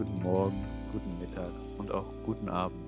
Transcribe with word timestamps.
guten 0.00 0.22
Morgen, 0.22 0.64
guten 0.92 1.18
Mittag 1.20 1.50
und 1.76 1.92
auch 1.92 2.06
guten 2.24 2.48
Abend. 2.48 2.80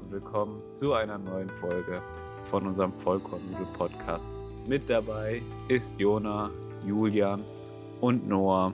Und 0.00 0.10
willkommen 0.10 0.62
zu 0.72 0.94
einer 0.94 1.18
neuen 1.18 1.50
Folge 1.50 2.00
von 2.44 2.66
unserem 2.66 2.90
Vollkornnudeln-Podcast. 2.90 4.32
Mit 4.66 4.88
dabei 4.88 5.42
ist 5.68 6.00
Jona, 6.00 6.48
Julian 6.86 7.42
und 8.00 8.26
Noah 8.26 8.72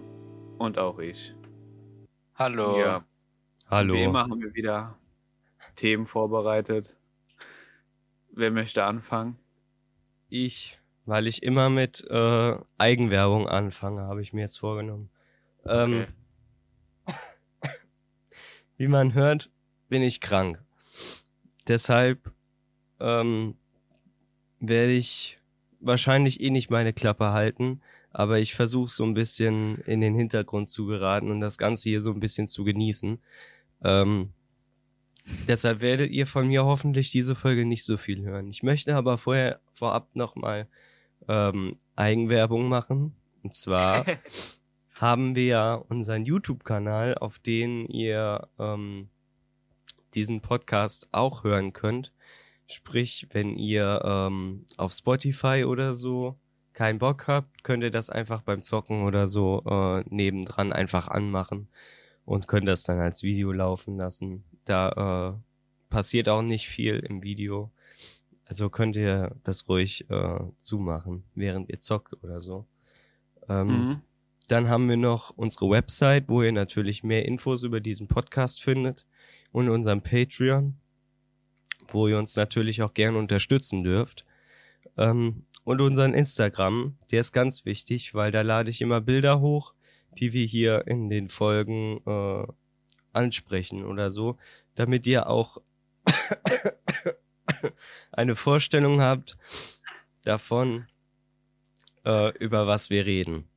und 0.58 0.78
auch 0.78 1.00
ich. 1.00 1.34
Hallo. 2.36 2.78
Ja, 2.78 3.04
Hallo. 3.68 3.94
wie 3.94 4.06
haben 4.06 4.40
wir 4.40 4.54
wieder 4.54 4.96
Themen 5.74 6.06
vorbereitet. 6.06 6.94
Wer 8.30 8.52
möchte 8.52 8.84
anfangen? 8.84 9.36
Ich, 10.28 10.78
weil 11.06 11.26
ich 11.26 11.42
immer 11.42 11.70
mit 11.70 12.06
äh, 12.08 12.56
Eigenwerbung 12.78 13.48
anfange, 13.48 14.02
habe 14.02 14.22
ich 14.22 14.32
mir 14.32 14.42
jetzt 14.42 14.60
vorgenommen. 14.60 15.10
Ähm, 15.66 16.06
wie 18.76 18.88
man 18.88 19.14
hört, 19.14 19.50
bin 19.88 20.02
ich 20.02 20.20
krank. 20.20 20.60
Deshalb 21.66 22.30
ähm, 23.00 23.54
werde 24.60 24.92
ich 24.92 25.38
wahrscheinlich 25.80 26.40
eh 26.40 26.50
nicht 26.50 26.70
meine 26.70 26.92
Klappe 26.92 27.32
halten, 27.32 27.80
aber 28.10 28.38
ich 28.38 28.54
versuche 28.54 28.90
so 28.90 29.04
ein 29.04 29.14
bisschen 29.14 29.78
in 29.82 30.00
den 30.00 30.14
Hintergrund 30.14 30.68
zu 30.68 30.86
geraten 30.86 31.30
und 31.30 31.40
das 31.40 31.58
Ganze 31.58 31.88
hier 31.88 32.00
so 32.00 32.12
ein 32.12 32.20
bisschen 32.20 32.48
zu 32.48 32.64
genießen. 32.64 33.18
Ähm, 33.82 34.30
deshalb 35.48 35.80
werdet 35.80 36.10
ihr 36.10 36.26
von 36.26 36.48
mir 36.48 36.64
hoffentlich 36.64 37.10
diese 37.10 37.34
Folge 37.34 37.64
nicht 37.64 37.84
so 37.84 37.96
viel 37.96 38.22
hören. 38.22 38.48
Ich 38.48 38.62
möchte 38.62 38.94
aber 38.94 39.18
vorher 39.18 39.60
vorab 39.72 40.14
nochmal 40.14 40.68
ähm, 41.28 41.78
Eigenwerbung 41.96 42.68
machen. 42.68 43.14
Und 43.42 43.54
zwar 43.54 44.04
haben 44.94 45.34
wir 45.34 45.44
ja 45.44 45.74
unseren 45.74 46.24
YouTube-Kanal, 46.24 47.16
auf 47.16 47.38
den 47.38 47.86
ihr 47.86 48.48
ähm, 48.58 49.08
diesen 50.14 50.40
Podcast 50.40 51.08
auch 51.12 51.44
hören 51.44 51.72
könnt. 51.72 52.12
Sprich, 52.66 53.28
wenn 53.32 53.56
ihr 53.56 54.00
ähm, 54.04 54.66
auf 54.76 54.92
Spotify 54.92 55.64
oder 55.64 55.94
so 55.94 56.36
keinen 56.72 56.98
Bock 56.98 57.26
habt, 57.26 57.62
könnt 57.64 57.82
ihr 57.82 57.90
das 57.90 58.08
einfach 58.10 58.42
beim 58.42 58.62
Zocken 58.62 59.02
oder 59.04 59.28
so 59.28 59.62
äh, 59.66 60.04
nebendran 60.08 60.72
einfach 60.72 61.08
anmachen 61.08 61.68
und 62.24 62.48
könnt 62.48 62.68
das 62.68 62.84
dann 62.84 63.00
als 63.00 63.22
Video 63.22 63.52
laufen 63.52 63.96
lassen. 63.96 64.44
Da 64.64 65.34
äh, 65.36 65.90
passiert 65.90 66.28
auch 66.28 66.42
nicht 66.42 66.68
viel 66.68 67.00
im 67.00 67.22
Video. 67.22 67.70
Also 68.46 68.70
könnt 68.70 68.96
ihr 68.96 69.34
das 69.42 69.68
ruhig 69.68 70.08
äh, 70.10 70.40
zumachen, 70.60 71.24
während 71.34 71.68
ihr 71.68 71.80
zockt 71.80 72.14
oder 72.22 72.40
so. 72.40 72.66
Ähm, 73.48 73.66
Mhm. 73.68 74.02
Dann 74.48 74.68
haben 74.68 74.88
wir 74.88 74.96
noch 74.96 75.30
unsere 75.30 75.70
Website, 75.70 76.28
wo 76.28 76.42
ihr 76.42 76.52
natürlich 76.52 77.02
mehr 77.02 77.24
Infos 77.24 77.62
über 77.62 77.80
diesen 77.80 78.08
Podcast 78.08 78.62
findet 78.62 79.06
und 79.52 79.68
unseren 79.68 80.02
Patreon, 80.02 80.74
wo 81.88 82.08
ihr 82.08 82.18
uns 82.18 82.36
natürlich 82.36 82.82
auch 82.82 82.92
gerne 82.92 83.18
unterstützen 83.18 83.82
dürft. 83.84 84.24
Ähm, 84.96 85.44
und 85.64 85.80
unseren 85.80 86.12
Instagram, 86.12 86.96
der 87.10 87.20
ist 87.20 87.32
ganz 87.32 87.64
wichtig, 87.64 88.14
weil 88.14 88.30
da 88.30 88.42
lade 88.42 88.70
ich 88.70 88.82
immer 88.82 89.00
Bilder 89.00 89.40
hoch, 89.40 89.72
die 90.18 90.34
wir 90.34 90.44
hier 90.44 90.86
in 90.86 91.08
den 91.08 91.30
Folgen 91.30 92.02
äh, 92.06 92.46
ansprechen 93.14 93.84
oder 93.84 94.10
so, 94.10 94.36
damit 94.74 95.06
ihr 95.06 95.28
auch 95.28 95.58
eine 98.12 98.36
Vorstellung 98.36 99.00
habt 99.00 99.38
davon, 100.22 100.86
äh, 102.04 102.36
über 102.38 102.66
was 102.66 102.90
wir 102.90 103.06
reden. 103.06 103.48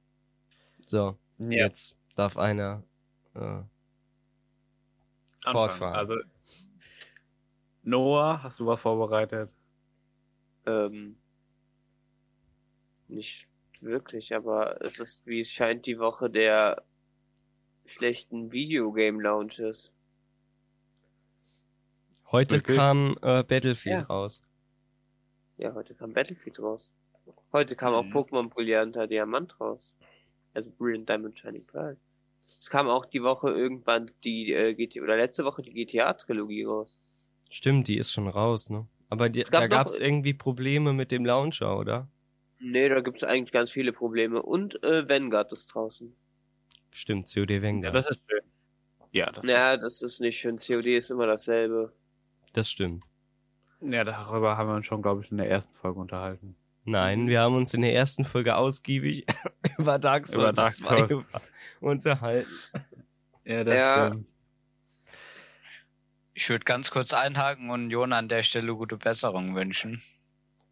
So, 0.87 1.19
Ja. 1.39 1.67
jetzt 1.67 1.97
darf 2.15 2.35
einer 2.37 2.83
äh, 3.35 3.61
fortfahren. 5.43 5.95
Also, 5.95 6.15
Noah, 7.83 8.43
hast 8.43 8.59
du 8.59 8.67
was 8.67 8.79
vorbereitet? 8.81 9.51
Ähm, 10.67 11.17
nicht 13.09 13.47
wirklich, 13.81 14.33
aber 14.35 14.79
es 14.85 14.99
ist, 14.99 15.25
wie 15.25 15.41
es 15.41 15.51
scheint, 15.51 15.85
die 15.85 15.99
Woche 15.99 16.29
der 16.29 16.85
schlechten 17.87 18.51
Videogame-Launches. 18.51 19.91
Heute 22.31 22.61
Wirklich? 22.61 22.75
kam 22.75 23.17
äh, 23.23 23.43
Battlefield 23.43 24.01
Ja. 24.01 24.07
raus. 24.07 24.43
Ja, 25.57 25.73
heute 25.75 25.93
kam 25.93 26.13
Battlefield 26.13 26.59
raus. 26.59 26.91
Heute 27.51 27.75
kam 27.75 27.93
auch 27.93 28.05
Mhm. 28.05 28.09
Pokémon 28.09 28.49
Brillanter 28.49 29.05
Diamant 29.07 29.59
raus. 29.59 29.93
Also 30.57 30.71
Brilliant 30.71 31.07
Diamond 31.07 31.37
Shining 31.37 31.65
Pearl. 31.67 31.97
Es 32.59 32.69
kam 32.71 32.87
auch 32.87 33.05
die 33.05 33.21
Woche 33.21 33.49
irgendwann 33.51 34.09
die 34.23 34.51
äh, 34.53 34.73
GT 34.73 35.01
oder 35.03 35.15
letzte 35.17 35.45
Woche 35.45 35.61
die 35.61 35.69
GTA-Trilogie 35.69 36.63
raus. 36.63 36.99
Stimmt, 37.51 37.87
die 37.87 37.97
ist 37.97 38.11
schon 38.11 38.27
raus, 38.27 38.69
ne? 38.71 38.87
Aber 39.09 39.29
die, 39.29 39.41
Es 39.41 39.51
gab 39.51 39.61
da 39.61 39.67
noch- 39.67 39.75
gab's 39.83 39.99
irgendwie 39.99 40.33
Probleme 40.33 40.93
mit 40.93 41.11
dem 41.11 41.25
Launcher, 41.25 41.77
oder? 41.77 42.09
Nee, 42.59 42.89
da 42.89 43.01
gibt's 43.01 43.23
eigentlich 43.23 43.51
ganz 43.51 43.69
viele 43.69 43.93
Probleme. 43.93 44.41
Und 44.41 44.83
äh, 44.83 45.07
Vanguard 45.07 45.51
ist 45.53 45.67
draußen. 45.67 46.15
Stimmt, 46.91 47.31
COD 47.31 47.61
Vanguard. 47.61 47.93
Ja, 47.93 48.01
das 48.01 48.09
ist 48.09 48.21
schön. 48.27 48.41
Ja, 49.11 49.31
das, 49.31 49.47
Ja, 49.47 49.77
das 49.77 50.01
ist 50.01 50.19
nicht 50.21 50.37
schön. 50.39 50.57
COD 50.57 50.87
ist 50.97 51.11
immer 51.11 51.27
dasselbe. 51.27 51.93
das 52.53 52.71
stimmt. 52.71 53.03
ja, 53.81 54.03
darüber 54.03 54.57
haben 54.57 54.69
wir 54.69 54.75
uns 54.75 54.87
schon, 54.87 55.03
glaube 55.03 55.21
ich, 55.23 55.29
in 55.29 55.37
der 55.37 55.49
ersten 55.51 55.75
Folge 55.75 55.99
unterhalten. 55.99 56.55
Nein, 56.89 57.27
wir 57.27 57.41
haben 57.41 57.55
uns 57.55 57.73
in 57.73 57.81
der 57.81 57.93
ersten 57.93 58.23
Folge 58.23 58.55
ausgiebig 58.55 59.25
über 59.77 59.99
Dark 59.99 60.25
Souls, 60.25 60.37
Über 60.43 60.51
Dark 60.53 60.71
2 60.73 61.07
Souls. 61.07 61.51
unterhalten. 61.81 62.49
Ja, 63.43 63.63
das 63.65 63.75
Ja. 63.75 64.07
stimmt. 64.07 64.27
Ich 66.33 66.49
würde 66.49 66.63
ganz 66.63 66.89
kurz 66.91 67.13
einhaken 67.13 67.71
und 67.71 67.89
Jona 67.89 68.17
an 68.19 68.29
der 68.29 68.41
Stelle 68.43 68.73
gute 68.75 68.95
Besserung 68.95 69.53
wünschen. 69.55 70.01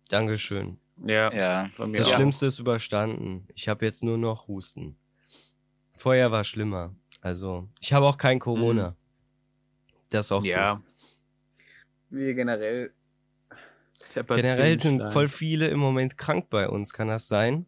Dankeschön. 0.09 0.77
Ja, 1.05 1.33
Ja. 1.33 1.69
von 1.75 1.91
mir 1.91 1.97
Das 1.97 2.09
auch. 2.11 2.15
Schlimmste 2.15 2.45
ist 2.45 2.59
überstanden. 2.59 3.45
Ich 3.53 3.67
habe 3.67 3.83
jetzt 3.83 4.01
nur 4.03 4.17
noch 4.17 4.47
Husten. 4.47 4.97
Vorher 5.97 6.31
war 6.31 6.43
schlimmer. 6.45 6.95
Also, 7.19 7.67
ich 7.81 7.91
habe 7.91 8.05
auch 8.05 8.17
kein 8.17 8.39
Corona. 8.39 8.95
Das 10.11 10.27
ist 10.27 10.31
auch 10.31 10.45
Ja. 10.45 10.81
Wir 12.09 12.33
generell. 12.35 12.93
Ich 13.49 13.51
hab 13.51 13.57
gut. 13.57 14.04
halt 14.04 14.04
Generell 14.23 14.77
sind 14.77 15.11
voll 15.11 15.27
viele 15.27 15.67
im 15.67 15.79
Moment 15.79 16.17
krank 16.17 16.49
bei 16.49 16.69
uns, 16.69 16.93
kann 16.93 17.07
das 17.07 17.27
sein? 17.27 17.65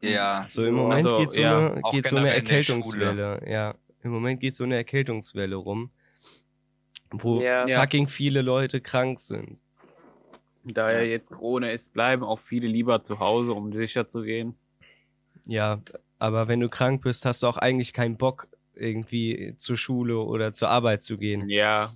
Ja. 0.00 0.46
So 0.50 0.66
im 0.66 0.74
Moment 0.74 1.06
also, 1.06 1.18
geht 1.18 1.32
so 1.32 1.40
ja, 1.40 1.72
eine, 1.72 1.82
geht 1.92 2.06
so 2.06 2.16
eine 2.16 2.34
Erkältungswelle. 2.34 3.42
Ja, 3.46 3.74
im 4.02 4.10
Moment 4.10 4.40
geht 4.40 4.54
so 4.54 4.64
eine 4.64 4.76
Erkältungswelle 4.76 5.56
rum, 5.56 5.90
wo 7.10 7.40
Ja. 7.40 7.66
Fucking 7.66 8.08
viele 8.08 8.42
Leute 8.42 8.80
krank 8.80 9.20
sind. 9.20 9.58
Da 10.64 10.92
ja 10.92 11.00
jetzt 11.00 11.30
Corona 11.30 11.70
ist, 11.70 11.92
bleiben 11.92 12.22
auch 12.22 12.38
viele 12.38 12.68
lieber 12.68 13.02
zu 13.02 13.18
Hause, 13.18 13.52
um 13.52 13.72
sicher 13.72 14.06
zu 14.06 14.22
gehen. 14.22 14.54
Ja, 15.44 15.82
aber 16.18 16.46
wenn 16.46 16.60
du 16.60 16.68
krank 16.68 17.02
bist, 17.02 17.24
hast 17.24 17.42
du 17.42 17.48
auch 17.48 17.56
eigentlich 17.56 17.92
keinen 17.92 18.16
Bock, 18.16 18.48
irgendwie 18.74 19.54
zur 19.56 19.76
Schule 19.76 20.18
oder 20.18 20.52
zur 20.52 20.68
Arbeit 20.68 21.02
zu 21.02 21.18
gehen. 21.18 21.48
Ja. 21.48 21.92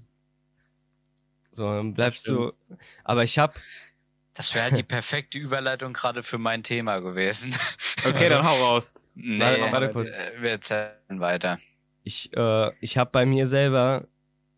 So, 1.56 1.64
dann 1.64 1.94
bleibst 1.94 2.28
du. 2.28 2.52
Aber 3.02 3.24
ich 3.24 3.38
hab, 3.38 3.58
Das 4.34 4.54
wäre 4.54 4.64
halt 4.64 4.76
die 4.76 4.82
perfekte 4.82 5.38
Überleitung 5.38 5.94
gerade 5.94 6.22
für 6.22 6.36
mein 6.38 6.62
Thema 6.62 7.00
gewesen. 7.00 7.54
Okay, 8.06 8.28
dann 8.28 8.46
hau 8.46 8.54
raus. 8.64 8.94
Nee, 9.14 9.40
Warte, 9.40 9.72
warte 9.72 9.90
kurz. 9.90 10.10
Wir 10.38 10.50
erzählen 10.50 10.92
weiter. 11.18 11.58
ich, 12.04 12.30
äh, 12.36 12.70
ich 12.80 12.98
hab 12.98 13.10
bei 13.10 13.24
mir 13.26 13.46
selber 13.48 14.06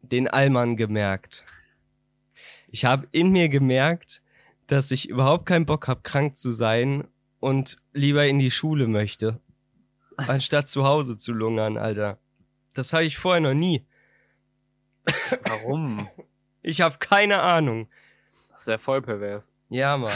den 0.03 0.29
Allmann 0.29 0.77
gemerkt. 0.77 1.45
Ich 2.67 2.85
habe 2.85 3.07
in 3.13 3.31
mir 3.31 3.49
gemerkt, 3.49 4.21
dass 4.67 4.91
ich 4.91 5.09
überhaupt 5.09 5.47
keinen 5.47 5.65
Bock 5.65 5.89
hab, 5.89 6.05
krank 6.05 6.37
zu 6.37 6.53
sein 6.53 7.05
und 7.41 7.79
lieber 7.95 8.27
in 8.27 8.39
die 8.39 8.51
Schule 8.51 8.87
möchte, 8.89 9.41
anstatt 10.19 10.69
zu 10.69 10.85
Hause 10.85 11.17
zu 11.17 11.33
lungern, 11.33 11.79
Alter. 11.79 12.19
Das 12.75 12.93
habe 12.93 13.05
ich 13.05 13.17
vorher 13.17 13.41
noch 13.41 13.55
nie. 13.55 13.87
Warum? 15.45 16.09
Ich 16.69 16.83
habe 16.83 16.99
keine 16.99 17.41
Ahnung. 17.41 17.89
Das 18.51 18.61
ist 18.61 18.67
ja 18.67 18.77
voll 18.77 19.01
pervers. 19.01 19.55
Ja, 19.71 19.97
Mann. 19.97 20.13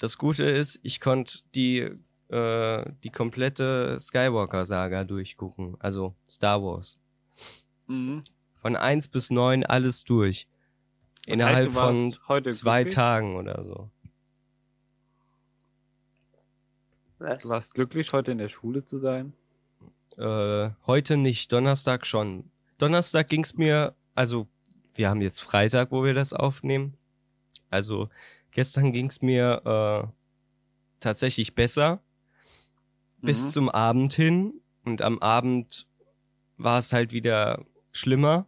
Das 0.00 0.18
Gute 0.18 0.42
ist, 0.42 0.80
ich 0.82 0.98
konnte 0.98 1.38
die, 1.54 1.88
äh, 2.28 2.90
die 3.04 3.10
komplette 3.10 3.98
Skywalker-Saga 4.00 5.04
durchgucken. 5.04 5.76
Also 5.78 6.16
Star 6.28 6.60
Wars. 6.60 6.98
Mhm. 7.86 8.24
Von 8.60 8.74
eins 8.74 9.06
bis 9.06 9.30
neun 9.30 9.64
alles 9.64 10.02
durch. 10.02 10.48
Das 11.24 11.34
Innerhalb 11.34 11.68
heißt, 11.68 11.78
von 11.78 12.16
heute 12.26 12.50
zwei 12.50 12.82
glücklich? 12.82 12.94
Tagen 12.96 13.36
oder 13.36 13.62
so. 13.62 13.90
Was? 17.18 17.44
Du 17.44 17.50
warst 17.50 17.74
glücklich, 17.74 18.12
heute 18.12 18.32
in 18.32 18.38
der 18.38 18.48
Schule 18.48 18.82
zu 18.82 18.98
sein? 18.98 19.34
Äh, 20.16 20.70
heute 20.88 21.16
nicht, 21.16 21.52
Donnerstag 21.52 22.06
schon. 22.06 22.50
Donnerstag 22.78 23.28
ging's 23.28 23.54
mir, 23.54 23.94
also 24.16 24.48
wir 24.98 25.08
haben 25.08 25.22
jetzt 25.22 25.40
Freitag, 25.40 25.92
wo 25.92 26.02
wir 26.04 26.12
das 26.12 26.32
aufnehmen. 26.32 26.96
Also 27.70 28.08
gestern 28.50 28.92
ging's 28.92 29.22
mir 29.22 29.62
äh, 29.64 30.08
tatsächlich 31.00 31.54
besser 31.54 32.02
bis 33.18 33.44
Mhm. 33.44 33.48
zum 33.50 33.68
Abend 33.68 34.12
hin. 34.14 34.60
Und 34.84 35.02
am 35.02 35.18
Abend 35.20 35.86
war 36.56 36.78
es 36.80 36.92
halt 36.92 37.12
wieder 37.12 37.64
schlimmer. 37.92 38.46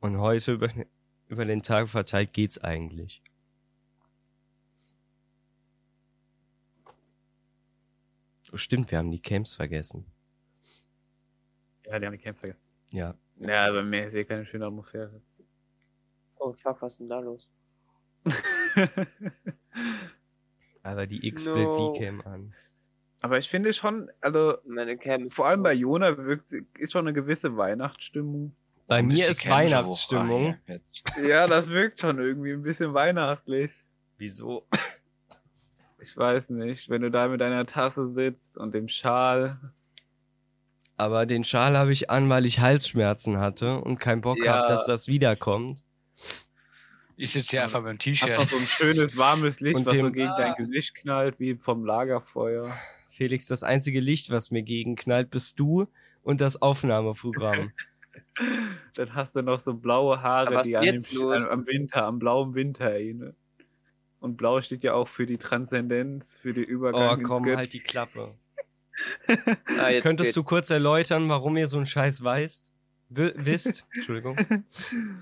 Und 0.00 0.18
heute 0.18 0.52
über, 0.54 0.68
über 1.28 1.44
den 1.44 1.62
Tag 1.62 1.88
verteilt 1.88 2.32
geht's 2.32 2.58
eigentlich. 2.58 3.22
Oh, 8.52 8.56
stimmt, 8.56 8.90
wir 8.90 8.98
haben 8.98 9.10
die 9.10 9.20
Camps 9.20 9.54
vergessen. 9.54 10.06
Ja, 11.84 11.98
die 11.98 12.06
haben 12.06 12.12
die 12.12 12.18
Kämpfe 12.18 12.40
vergessen. 12.40 12.62
Ja. 12.90 13.14
Ja, 13.40 13.70
bei 13.70 13.82
mir 13.82 14.06
ist 14.06 14.12
hier 14.14 14.24
keine 14.24 14.44
schöne 14.46 14.66
Atmosphäre. 14.66 15.20
Oh 16.38 16.52
fuck, 16.52 16.80
was 16.82 16.92
ist 16.94 17.00
denn 17.00 17.08
da 17.08 17.20
los? 17.20 17.50
Aber 20.82 21.06
die 21.06 21.26
X-Split 21.26 21.66
No. 21.68 21.92
V-Cam 21.94 22.20
an. 22.22 22.54
Aber 23.20 23.38
ich 23.38 23.48
finde 23.48 23.72
schon, 23.72 24.10
also 24.20 24.58
Meine 24.64 24.96
Cam 24.96 25.26
ist 25.26 25.34
vor 25.34 25.46
allem 25.48 25.62
bei 25.62 25.72
Jona 25.74 26.16
wirkt, 26.16 26.52
ist 26.78 26.92
schon 26.92 27.06
eine 27.06 27.12
gewisse 27.12 27.56
Weihnachtsstimmung. 27.56 28.54
Bei 28.86 28.96
Warum 28.98 29.08
mir 29.08 29.28
ist 29.28 29.42
Cam 29.42 29.50
hoch? 29.52 29.56
Weihnachtsstimmung. 29.58 30.56
Ja, 31.22 31.46
das 31.46 31.68
wirkt 31.68 32.00
schon 32.00 32.18
irgendwie 32.18 32.52
ein 32.52 32.62
bisschen 32.62 32.94
weihnachtlich. 32.94 33.72
Wieso? 34.18 34.66
Ich 36.00 36.16
weiß 36.16 36.50
nicht, 36.50 36.88
wenn 36.90 37.02
du 37.02 37.10
da 37.10 37.26
mit 37.28 37.40
deiner 37.40 37.66
Tasse 37.66 38.12
sitzt 38.12 38.56
und 38.56 38.72
dem 38.72 38.88
Schal. 38.88 39.58
Aber 40.96 41.26
den 41.26 41.42
Schal 41.44 41.76
habe 41.76 41.92
ich 41.92 42.08
an, 42.10 42.28
weil 42.28 42.46
ich 42.46 42.60
Halsschmerzen 42.60 43.38
hatte 43.38 43.80
und 43.80 43.98
keinen 43.98 44.20
Bock 44.20 44.38
Ja. 44.44 44.58
hab, 44.58 44.68
dass 44.68 44.86
das 44.86 45.08
wiederkommt. 45.08 45.82
Ich 47.16 47.32
sitze 47.32 47.50
hier 47.50 47.62
einfach 47.64 47.82
mit 47.82 48.04
dem 48.04 48.12
Hast 48.12 48.22
noch 48.22 48.28
T-Shirt. 48.28 48.48
so 48.48 48.56
ein 48.56 48.66
schönes 48.66 49.16
warmes 49.16 49.60
Licht, 49.60 49.76
Und 49.78 49.86
was 49.86 49.96
so 49.98 50.04
dem- 50.04 50.12
gegen 50.12 50.30
dein 50.38 50.54
Gesicht 50.54 50.94
knallt, 50.94 51.40
wie 51.40 51.56
vom 51.56 51.84
Lagerfeuer. 51.84 52.72
Felix, 53.10 53.46
das 53.46 53.64
einzige 53.64 53.98
Licht, 54.00 54.30
was 54.30 54.50
mir 54.52 54.62
gegenknallt, 54.62 55.30
bist 55.30 55.58
du 55.58 55.88
und 56.22 56.40
das 56.40 56.62
Aufnahmeprogramm. 56.62 57.72
Dann 58.94 59.14
hast 59.14 59.34
du 59.34 59.42
noch 59.42 59.58
so 59.58 59.74
blaue 59.74 60.22
Haare, 60.22 60.60
die 60.62 60.76
an 60.76 60.84
dem, 60.84 61.04
an, 61.30 61.46
am 61.46 61.66
Winter, 61.66 62.04
am 62.04 62.18
blauen 62.20 62.54
Winter 62.54 62.84
erinnern. 62.84 63.34
Und 64.20 64.36
blau 64.36 64.60
steht 64.60 64.82
ja 64.84 64.94
auch 64.94 65.08
für 65.08 65.26
die 65.26 65.38
Transzendenz, 65.38 66.36
für 66.40 66.52
die 66.52 66.62
Übergang 66.62 67.08
Oh, 67.10 67.14
ins 67.14 67.28
komm, 67.28 67.42
Göttliche. 67.44 67.56
halt 67.58 67.72
die 67.72 67.80
Klappe. 67.80 68.34
Ah, 69.78 69.88
jetzt 69.90 70.02
Könntest 70.02 70.28
geht's. 70.28 70.34
du 70.34 70.42
kurz 70.42 70.70
erläutern, 70.70 71.28
warum 71.28 71.56
ihr 71.56 71.66
so 71.68 71.76
einen 71.76 71.86
Scheiß 71.86 72.22
weißt? 72.22 72.72
W 73.10 73.32
wisst? 73.36 73.86
Entschuldigung. 73.94 74.36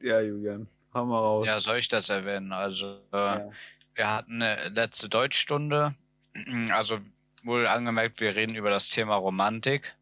Ja, 0.00 0.20
Julian, 0.20 0.68
hau 0.94 1.04
mal 1.04 1.18
raus. 1.18 1.46
Ja, 1.46 1.60
soll 1.60 1.78
ich 1.78 1.88
das 1.88 2.08
erwähnen? 2.08 2.52
Also, 2.52 2.86
äh, 3.12 3.16
Ja. 3.16 3.50
wir 3.94 4.10
hatten 4.10 4.42
eine 4.42 4.68
letzte 4.68 5.08
Deutschstunde. 5.08 5.94
Also, 6.72 6.98
wohl 7.42 7.66
angemerkt, 7.66 8.20
wir 8.20 8.36
reden 8.36 8.54
über 8.54 8.70
das 8.70 8.90
Thema 8.90 9.16
Romantik. 9.16 9.96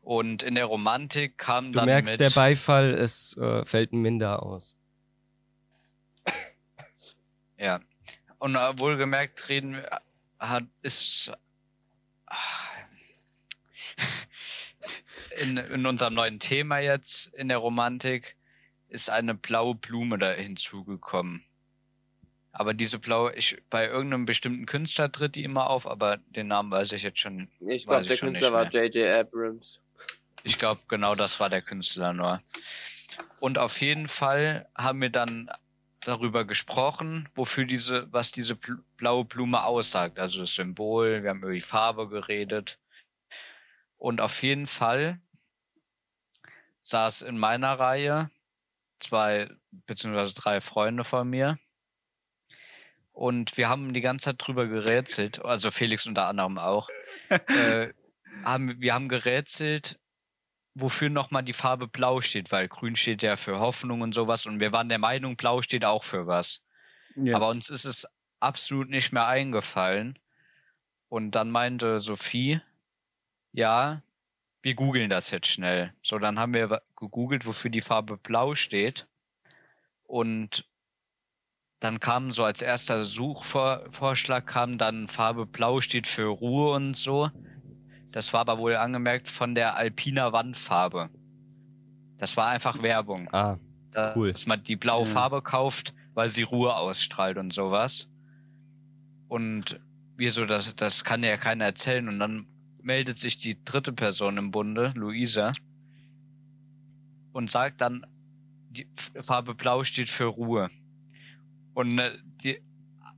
Und 0.00 0.42
in 0.42 0.54
der 0.54 0.66
Romantik 0.66 1.38
kam 1.38 1.72
Du 1.72 1.78
dann 1.78 1.86
merkst, 1.86 2.14
mit, 2.14 2.20
der 2.20 2.30
Beifall, 2.30 2.94
es 2.94 3.36
äh, 3.38 3.64
fällt 3.64 3.92
ein 3.92 4.02
Minder 4.02 4.42
aus. 4.42 4.76
Ja. 7.56 7.80
Und 8.38 8.56
äh, 8.56 8.78
wohlgemerkt 8.78 9.48
reden 9.48 9.74
wir, 9.74 10.00
hat, 10.38 10.64
ist 10.82 11.32
ah, 12.26 12.36
in, 15.40 15.56
in 15.56 15.86
unserem 15.86 16.14
neuen 16.14 16.38
Thema 16.38 16.78
jetzt 16.78 17.26
in 17.34 17.48
der 17.48 17.58
Romantik 17.58 18.36
ist 18.88 19.10
eine 19.10 19.34
blaue 19.34 19.74
Blume 19.74 20.18
da 20.18 20.30
hinzugekommen. 20.30 21.44
Aber 22.52 22.72
diese 22.72 23.00
blaue, 23.00 23.34
ich, 23.34 23.60
bei 23.68 23.88
irgendeinem 23.88 24.26
bestimmten 24.26 24.66
Künstler 24.66 25.10
tritt 25.10 25.34
die 25.34 25.42
immer 25.42 25.68
auf, 25.68 25.88
aber 25.88 26.18
den 26.18 26.46
Namen 26.46 26.70
weiß 26.70 26.92
ich 26.92 27.02
jetzt 27.02 27.18
schon. 27.18 27.48
Ich 27.66 27.84
glaube, 27.84 28.04
der 28.04 28.16
Künstler 28.16 28.52
war 28.52 28.68
J.J. 28.68 29.12
Abrams. 29.12 29.80
Ich 30.44 30.56
glaube, 30.56 30.82
genau 30.86 31.16
das 31.16 31.40
war 31.40 31.50
der 31.50 31.62
Künstler 31.62 32.12
nur. 32.12 32.40
Und 33.40 33.58
auf 33.58 33.80
jeden 33.80 34.06
Fall 34.06 34.68
haben 34.76 35.00
wir 35.00 35.10
dann 35.10 35.50
darüber 36.02 36.44
gesprochen, 36.44 37.28
wofür 37.34 37.64
diese, 37.64 38.12
was 38.12 38.30
diese 38.30 38.54
bl- 38.54 38.82
blaue 38.96 39.24
Blume 39.24 39.64
aussagt. 39.64 40.20
Also 40.20 40.40
das 40.40 40.54
Symbol, 40.54 41.22
wir 41.22 41.30
haben 41.30 41.42
über 41.42 41.52
die 41.52 41.60
Farbe 41.60 42.08
geredet. 42.08 42.78
Und 43.96 44.20
auf 44.20 44.42
jeden 44.42 44.66
Fall 44.66 45.20
saß 46.84 47.22
in 47.22 47.38
meiner 47.38 47.78
Reihe 47.78 48.30
zwei 49.00 49.50
beziehungsweise 49.86 50.34
drei 50.34 50.60
Freunde 50.60 51.04
von 51.04 51.28
mir. 51.28 51.58
Und 53.12 53.56
wir 53.56 53.68
haben 53.68 53.92
die 53.92 54.00
ganze 54.00 54.26
Zeit 54.26 54.36
drüber 54.38 54.66
gerätselt, 54.66 55.44
also 55.44 55.70
Felix 55.70 56.06
unter 56.06 56.26
anderem 56.26 56.58
auch. 56.58 56.88
äh, 57.28 57.92
haben, 58.44 58.80
wir 58.80 58.94
haben 58.94 59.08
gerätselt, 59.08 59.98
wofür 60.74 61.10
nochmal 61.10 61.44
die 61.44 61.52
Farbe 61.52 61.86
Blau 61.86 62.20
steht, 62.20 62.50
weil 62.50 62.68
Grün 62.68 62.96
steht 62.96 63.22
ja 63.22 63.36
für 63.36 63.60
Hoffnung 63.60 64.00
und 64.00 64.14
sowas 64.14 64.46
und 64.46 64.60
wir 64.60 64.72
waren 64.72 64.88
der 64.88 64.98
Meinung, 64.98 65.36
Blau 65.36 65.62
steht 65.62 65.84
auch 65.84 66.02
für 66.02 66.26
was. 66.26 66.62
Ja. 67.14 67.36
Aber 67.36 67.48
uns 67.48 67.70
ist 67.70 67.84
es 67.84 68.08
absolut 68.40 68.90
nicht 68.90 69.12
mehr 69.12 69.26
eingefallen. 69.26 70.18
Und 71.08 71.32
dann 71.32 71.50
meinte 71.50 72.00
Sophie, 72.00 72.60
ja, 73.52 74.02
wir 74.64 74.74
googeln 74.74 75.10
das 75.10 75.30
jetzt 75.30 75.48
schnell. 75.48 75.92
So, 76.02 76.18
dann 76.18 76.38
haben 76.38 76.54
wir 76.54 76.80
gegoogelt, 76.96 77.44
wofür 77.44 77.70
die 77.70 77.82
Farbe 77.82 78.16
Blau 78.16 78.54
steht. 78.54 79.06
Und 80.04 80.66
dann 81.80 82.00
kam 82.00 82.32
so 82.32 82.44
als 82.44 82.62
erster 82.62 83.04
Suchvorschlag 83.04 84.46
kam 84.46 84.78
dann 84.78 85.06
Farbe 85.06 85.44
Blau 85.44 85.80
steht 85.80 86.06
für 86.06 86.28
Ruhe 86.28 86.72
und 86.72 86.96
so. 86.96 87.30
Das 88.10 88.32
war 88.32 88.40
aber 88.40 88.58
wohl 88.58 88.76
angemerkt 88.76 89.28
von 89.28 89.54
der 89.54 89.76
Alpina 89.76 90.32
Wandfarbe. 90.32 91.10
Das 92.16 92.36
war 92.38 92.46
einfach 92.46 92.80
Werbung. 92.80 93.28
Ah, 93.34 93.58
Cool. 94.16 94.32
Dass 94.32 94.46
man 94.46 94.62
die 94.62 94.76
blaue. 94.76 95.04
Farbe 95.04 95.42
kauft, 95.42 95.94
weil 96.14 96.28
sie 96.28 96.42
Ruhe 96.42 96.74
ausstrahlt 96.74 97.36
und 97.36 97.52
sowas. 97.52 98.08
Und 99.28 99.78
wir 100.16 100.32
so, 100.32 100.46
das, 100.46 100.74
das 100.74 101.04
kann 101.04 101.22
ja 101.22 101.36
keiner 101.36 101.66
erzählen. 101.66 102.08
Und 102.08 102.18
dann 102.18 102.46
meldet 102.84 103.18
sich 103.18 103.38
die 103.38 103.62
dritte 103.64 103.92
Person 103.92 104.36
im 104.36 104.50
Bunde, 104.50 104.92
Luisa, 104.94 105.52
und 107.32 107.50
sagt 107.50 107.80
dann, 107.80 108.06
die 108.70 108.86
Farbe 109.20 109.54
Blau 109.54 109.84
steht 109.84 110.10
für 110.10 110.26
Ruhe. 110.26 110.70
Und 111.72 111.98
äh, 111.98 112.16
die 112.42 112.60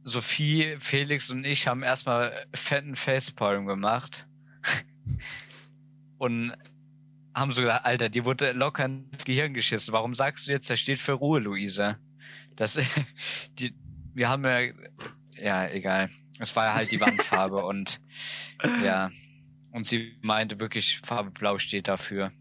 Sophie, 0.03 0.77
Felix 0.79 1.31
und 1.31 1.45
ich 1.45 1.67
haben 1.67 1.83
erstmal 1.83 2.47
fetten 2.55 2.95
Facepalm 2.95 3.67
gemacht. 3.67 4.27
und 6.19 6.55
haben 7.35 7.53
so 7.53 7.63
gesagt, 7.63 7.85
Alter, 7.85 8.09
die 8.09 8.25
wurde 8.25 8.53
locker 8.53 8.85
ins 8.87 9.25
Gehirn 9.25 9.53
geschissen. 9.53 9.93
Warum 9.93 10.15
sagst 10.15 10.47
du 10.47 10.53
jetzt, 10.53 10.71
das 10.71 10.81
steht 10.81 10.99
für 10.99 11.13
Ruhe, 11.13 11.41
Luisa? 11.41 11.99
Das, 12.55 12.79
die, 13.59 13.75
wir 14.15 14.29
haben 14.29 14.45
ja, 14.45 14.61
ja, 15.39 15.69
egal. 15.69 16.11
Es 16.39 16.55
war 16.55 16.67
ja 16.67 16.75
halt 16.75 16.93
die 16.93 17.01
Wandfarbe 17.01 17.65
und, 17.65 18.01
ja. 18.83 19.11
Und 19.77 19.87
sie 19.87 20.17
meinte 20.23 20.59
wirklich, 20.59 21.01
Farbe 21.05 21.31
Blau 21.31 21.59
steht 21.59 21.87
dafür. 21.87 22.33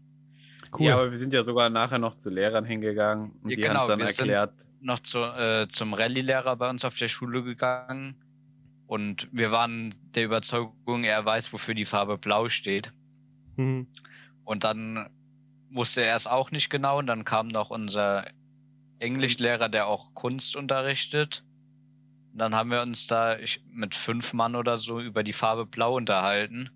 cool. 0.78 0.86
Ja, 0.86 0.94
aber 0.94 1.10
wir 1.10 1.18
sind 1.18 1.34
ja 1.34 1.44
sogar 1.44 1.68
nachher 1.68 1.98
noch 1.98 2.16
zu 2.16 2.30
Lehrern 2.30 2.64
hingegangen 2.64 3.32
und 3.42 3.50
Ja, 3.50 3.56
die 3.56 3.62
genau, 3.62 3.80
haben 3.80 3.88
dann 3.90 3.98
wir 3.98 4.06
sind- 4.06 4.18
erklärt. 4.30 4.54
Noch 4.80 5.00
zu, 5.00 5.18
äh, 5.20 5.68
zum 5.68 5.92
Rallye-Lehrer 5.92 6.56
bei 6.56 6.70
uns 6.70 6.84
auf 6.86 6.96
der 6.96 7.08
Schule 7.08 7.42
gegangen. 7.42 8.16
Und 8.86 9.28
wir 9.32 9.50
waren 9.50 9.92
der 10.14 10.24
Überzeugung, 10.24 11.04
er 11.04 11.24
weiß, 11.24 11.52
wofür 11.52 11.74
die 11.74 11.84
Farbe 11.84 12.16
Blau 12.18 12.48
steht. 12.48 12.92
Hm. 13.56 13.86
Und 14.44 14.64
dann 14.64 15.10
wusste 15.70 16.04
er 16.04 16.14
es 16.16 16.26
auch 16.26 16.50
nicht 16.52 16.70
genau. 16.70 16.98
Und 17.00 17.06
dann 17.06 17.24
kam 17.24 17.48
noch 17.48 17.68
unser 17.70 18.26
Englischlehrer, 18.98 19.68
der 19.68 19.88
auch 19.88 20.14
Kunst 20.14 20.56
unterrichtet. 20.56 21.44
Und 22.32 22.38
dann 22.38 22.54
haben 22.54 22.70
wir 22.70 22.80
uns 22.82 23.06
da 23.06 23.36
ich, 23.38 23.62
mit 23.70 23.94
fünf 23.94 24.32
Mann 24.32 24.54
oder 24.56 24.78
so 24.78 25.00
über 25.00 25.22
die 25.22 25.32
Farbe 25.34 25.66
Blau 25.66 25.96
unterhalten, 25.96 26.70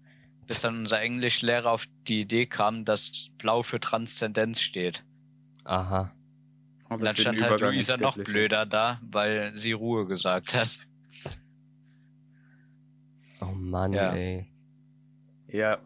bis 0.51 0.63
dann 0.63 0.79
unser 0.79 1.01
Englischlehrer 1.01 1.71
auf 1.71 1.87
die 2.09 2.21
Idee 2.23 2.45
kam, 2.45 2.85
dass 2.85 3.29
Blau 3.39 3.63
für 3.63 3.79
Transzendenz 3.79 4.61
steht. 4.61 5.05
Aha. 5.63 6.13
Und 6.89 7.05
dann 7.05 7.15
stand 7.15 7.41
halt 7.41 7.61
Luisa 7.61 7.97
noch 7.97 8.17
blöder 8.17 8.67
da, 8.67 9.01
weil 9.01 9.57
sie 9.57 9.71
Ruhe 9.73 10.07
gesagt 10.07 10.55
hat. 10.55 10.69
Oh 13.43 13.53
Mann, 13.55 13.93
Ja. 13.93 14.13
ey. 14.13 14.47
Ja, 15.49 15.79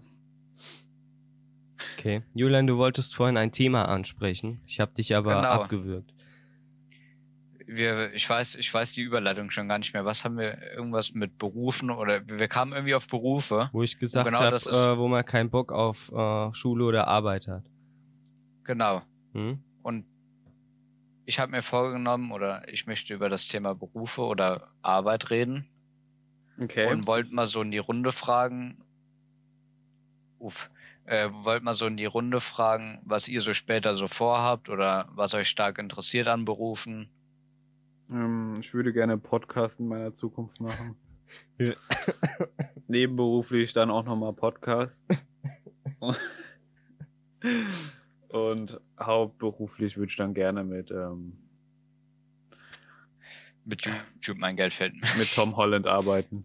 Okay. 1.99 2.23
Julian, 2.35 2.66
du 2.66 2.76
wolltest 2.78 3.14
vorhin 3.14 3.37
ein 3.37 3.52
Thema 3.52 3.85
ansprechen. 3.88 4.61
Ich 4.66 4.80
habe 4.80 4.92
dich 4.94 5.14
aber 5.14 5.37
Genau. 5.37 5.49
abgewürgt. 5.49 6.12
Wir, 7.66 8.12
ich 8.12 8.28
weiß, 8.28 8.56
ich 8.56 8.73
weiß 8.73 8.92
die 8.92 9.02
Überleitung 9.02 9.50
schon 9.50 9.68
gar 9.68 9.78
nicht 9.78 9.94
mehr. 9.94 10.04
Was 10.04 10.25
haben 10.25 10.37
wir? 10.37 10.61
Irgendwas 10.73 11.14
mit 11.14 11.38
Berufen 11.38 11.90
oder 11.90 12.26
wir 12.26 12.49
kamen 12.49 12.73
irgendwie 12.73 12.94
auf 12.94 13.06
Berufe. 13.06 13.71
Wo 13.73 13.83
ich 13.83 13.99
gesagt 13.99 14.26
Genau, 14.26 14.40
habe, 14.40 14.56
äh, 14.56 14.99
wo 14.99 15.09
man 15.09 15.25
keinen 15.25 15.50
Bock 15.50 15.73
auf 15.73 16.12
äh, 16.12 16.54
Schule 16.54 16.85
oder 16.85 17.09
Arbeit 17.09 17.49
hat. 17.49 17.64
Genau. 18.64 19.02
Hm? 19.33 19.62
Und 19.83 20.06
ich 21.26 21.38
habe 21.38 21.52
mir 21.52 21.62
vorgenommen 21.62 22.33
oder 22.33 22.68
ich 22.68 22.87
möchte 22.87 23.14
über 23.14 23.28
das 23.28 23.49
Thema 23.49 23.75
Berufe 23.75 24.23
oder 24.23 24.68
Arbeit 24.83 25.30
reden 25.30 25.66
okay. 26.61 26.90
und 26.90 27.06
wollte 27.06 27.35
mal 27.35 27.47
so 27.47 27.62
in 27.62 27.71
die 27.71 27.78
Runde 27.78 28.12
fragen. 28.12 28.85
Uff. 30.38 30.71
Äh, 31.06 31.28
wollt 31.33 31.62
mal 31.62 31.75
so 31.75 31.87
in 31.87 31.97
die 31.97 32.06
Runde 32.06 32.40
fragen, 32.40 33.00
was 33.04 33.28
ihr 33.28 33.42
so 33.42 33.52
später 33.52 33.94
so 33.94 34.09
vorhabt 34.09 34.71
oder 34.71 35.09
was 35.14 35.35
euch 35.35 35.49
stark 35.49 35.78
interessiert 35.78 36.28
an 36.28 36.44
Berufen. 36.47 37.11
Ähm, 38.14 38.54
ich 38.61 38.73
würde 38.75 38.92
gerne 38.92 39.18
Podcast 39.18 39.80
in 39.80 39.88
meiner 39.88 40.12
Zukunft 40.12 40.61
machen. 40.61 40.97
Nebenberuflich 42.87 43.73
dann 43.73 43.90
auch 43.90 44.04
nochmal 44.04 44.33
Podcast. 44.33 45.04
Und 48.28 48.80
hauptberuflich 49.00 49.97
würde 49.97 50.11
ich 50.11 50.16
dann 50.16 50.35
gerne 50.35 50.64
mit, 50.64 50.90
ähm, 50.90 51.38
Mit 53.64 53.85
YouTube 53.87 54.38
mein 54.38 54.56
Geld 54.56 54.73
finden. 54.75 55.00
mit 55.18 55.35
Tom 55.35 55.56
Holland 55.56 55.87
arbeiten. 55.87 56.44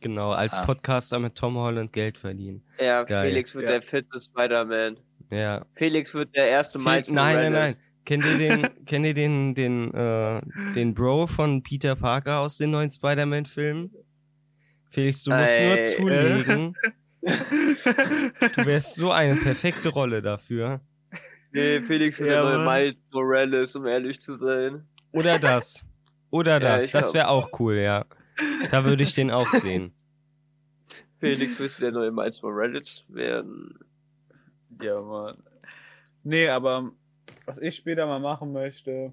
Genau, 0.00 0.30
als 0.32 0.56
Ah. 0.56 0.64
Podcaster 0.64 1.18
mit 1.18 1.34
Tom 1.36 1.56
Holland 1.56 1.92
Geld 1.92 2.18
verdienen. 2.18 2.62
Ja, 2.80 3.02
Geil. 3.04 3.28
Felix 3.28 3.54
wird 3.54 3.64
Ja. 3.68 3.72
der 3.72 3.82
fitte 3.82 4.18
Spider-Man. 4.18 4.96
Ja. 5.30 5.64
Felix 5.74 6.14
wird 6.14 6.34
der 6.36 6.48
erste 6.48 6.78
Miles 6.78 7.08
nein, 7.08 7.36
nein, 7.36 7.52
nein. 7.52 7.74
Kennt 8.04 8.24
ihr 8.24 8.36
den, 8.38 8.68
kennt 8.86 9.06
ihr 9.06 9.14
den, 9.14 9.54
den, 9.54 9.92
äh, 9.94 10.40
den 10.74 10.94
Bro 10.94 11.28
von 11.28 11.62
Peter 11.62 11.94
Parker 11.96 12.40
aus 12.40 12.58
den 12.58 12.70
neuen 12.72 12.90
Spider-Man-Filmen? 12.90 13.90
Felix, 14.90 15.22
du 15.24 15.30
musst 15.30 15.54
Ey, 15.54 15.66
nur 15.68 15.78
äh. 15.78 15.82
zulegen. 15.84 16.76
Du 17.22 18.66
wärst 18.66 18.96
so 18.96 19.12
eine 19.12 19.36
perfekte 19.36 19.90
Rolle 19.90 20.22
dafür. 20.22 20.80
Nee, 21.52 21.80
Felix 21.80 22.18
wird 22.18 22.30
Ja, 22.30 22.42
der 22.42 22.42
neue 22.56 22.64
Mann. 22.64 22.82
Miles 22.82 23.00
Morales, 23.12 23.76
um 23.76 23.86
ehrlich 23.86 24.20
zu 24.20 24.36
sein. 24.36 24.84
Oder 25.12 25.38
das. 25.38 25.84
Oder 26.30 26.54
Ja, 26.54 26.58
das. 26.58 26.86
ich 26.86 26.90
das 26.92 27.14
wäre 27.14 27.28
auch 27.28 27.60
cool, 27.60 27.76
ja. 27.76 28.06
Da 28.72 28.84
würde 28.84 29.04
ich 29.04 29.14
den 29.14 29.30
auch 29.30 29.46
sehen. 29.52 29.92
Felix 31.20 31.60
willst 31.60 31.78
du 31.78 31.82
der 31.82 31.92
neue 31.92 32.10
Miles 32.10 32.42
Morales 32.42 33.04
werden? 33.08 33.78
Ja, 34.82 35.00
Mann. 35.00 35.36
Nee, 36.24 36.48
aber 36.48 36.90
was 37.46 37.58
ich 37.58 37.76
später 37.76 38.06
mal 38.06 38.20
machen 38.20 38.52
möchte, 38.52 39.12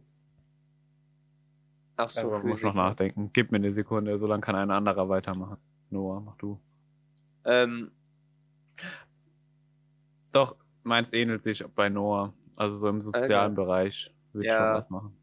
Ach 1.98 2.10
so, 2.10 2.22
darüber 2.22 2.44
muss 2.48 2.60
ich 2.60 2.66
noch 2.66 2.74
nachdenken. 2.74 3.30
Gib 3.34 3.52
mir 3.52 3.58
eine 3.58 3.72
Sekunde, 3.72 4.18
so 4.18 4.28
lange 4.28 4.42
kann 4.42 4.56
ein 4.56 4.72
anderer 4.72 5.10
weitermachen. 5.10 5.58
Noah, 5.90 6.22
mach 6.22 6.36
du. 6.38 6.60
Ähm, 7.46 7.92
Doch, 10.32 10.56
meins 10.84 11.12
ähnelt 11.14 11.44
sich 11.44 11.64
bei 11.76 11.90
Noah. 11.90 12.34
Also 12.56 12.76
so 12.78 12.88
im 12.88 13.02
sozialen 13.02 13.54
Okay. 13.54 13.64
Bereich 13.64 14.14
würde 14.34 14.46
ich 14.46 14.52
Ja. 14.52 14.58
schon 14.58 14.74
was 14.84 14.90
machen. 14.90 15.18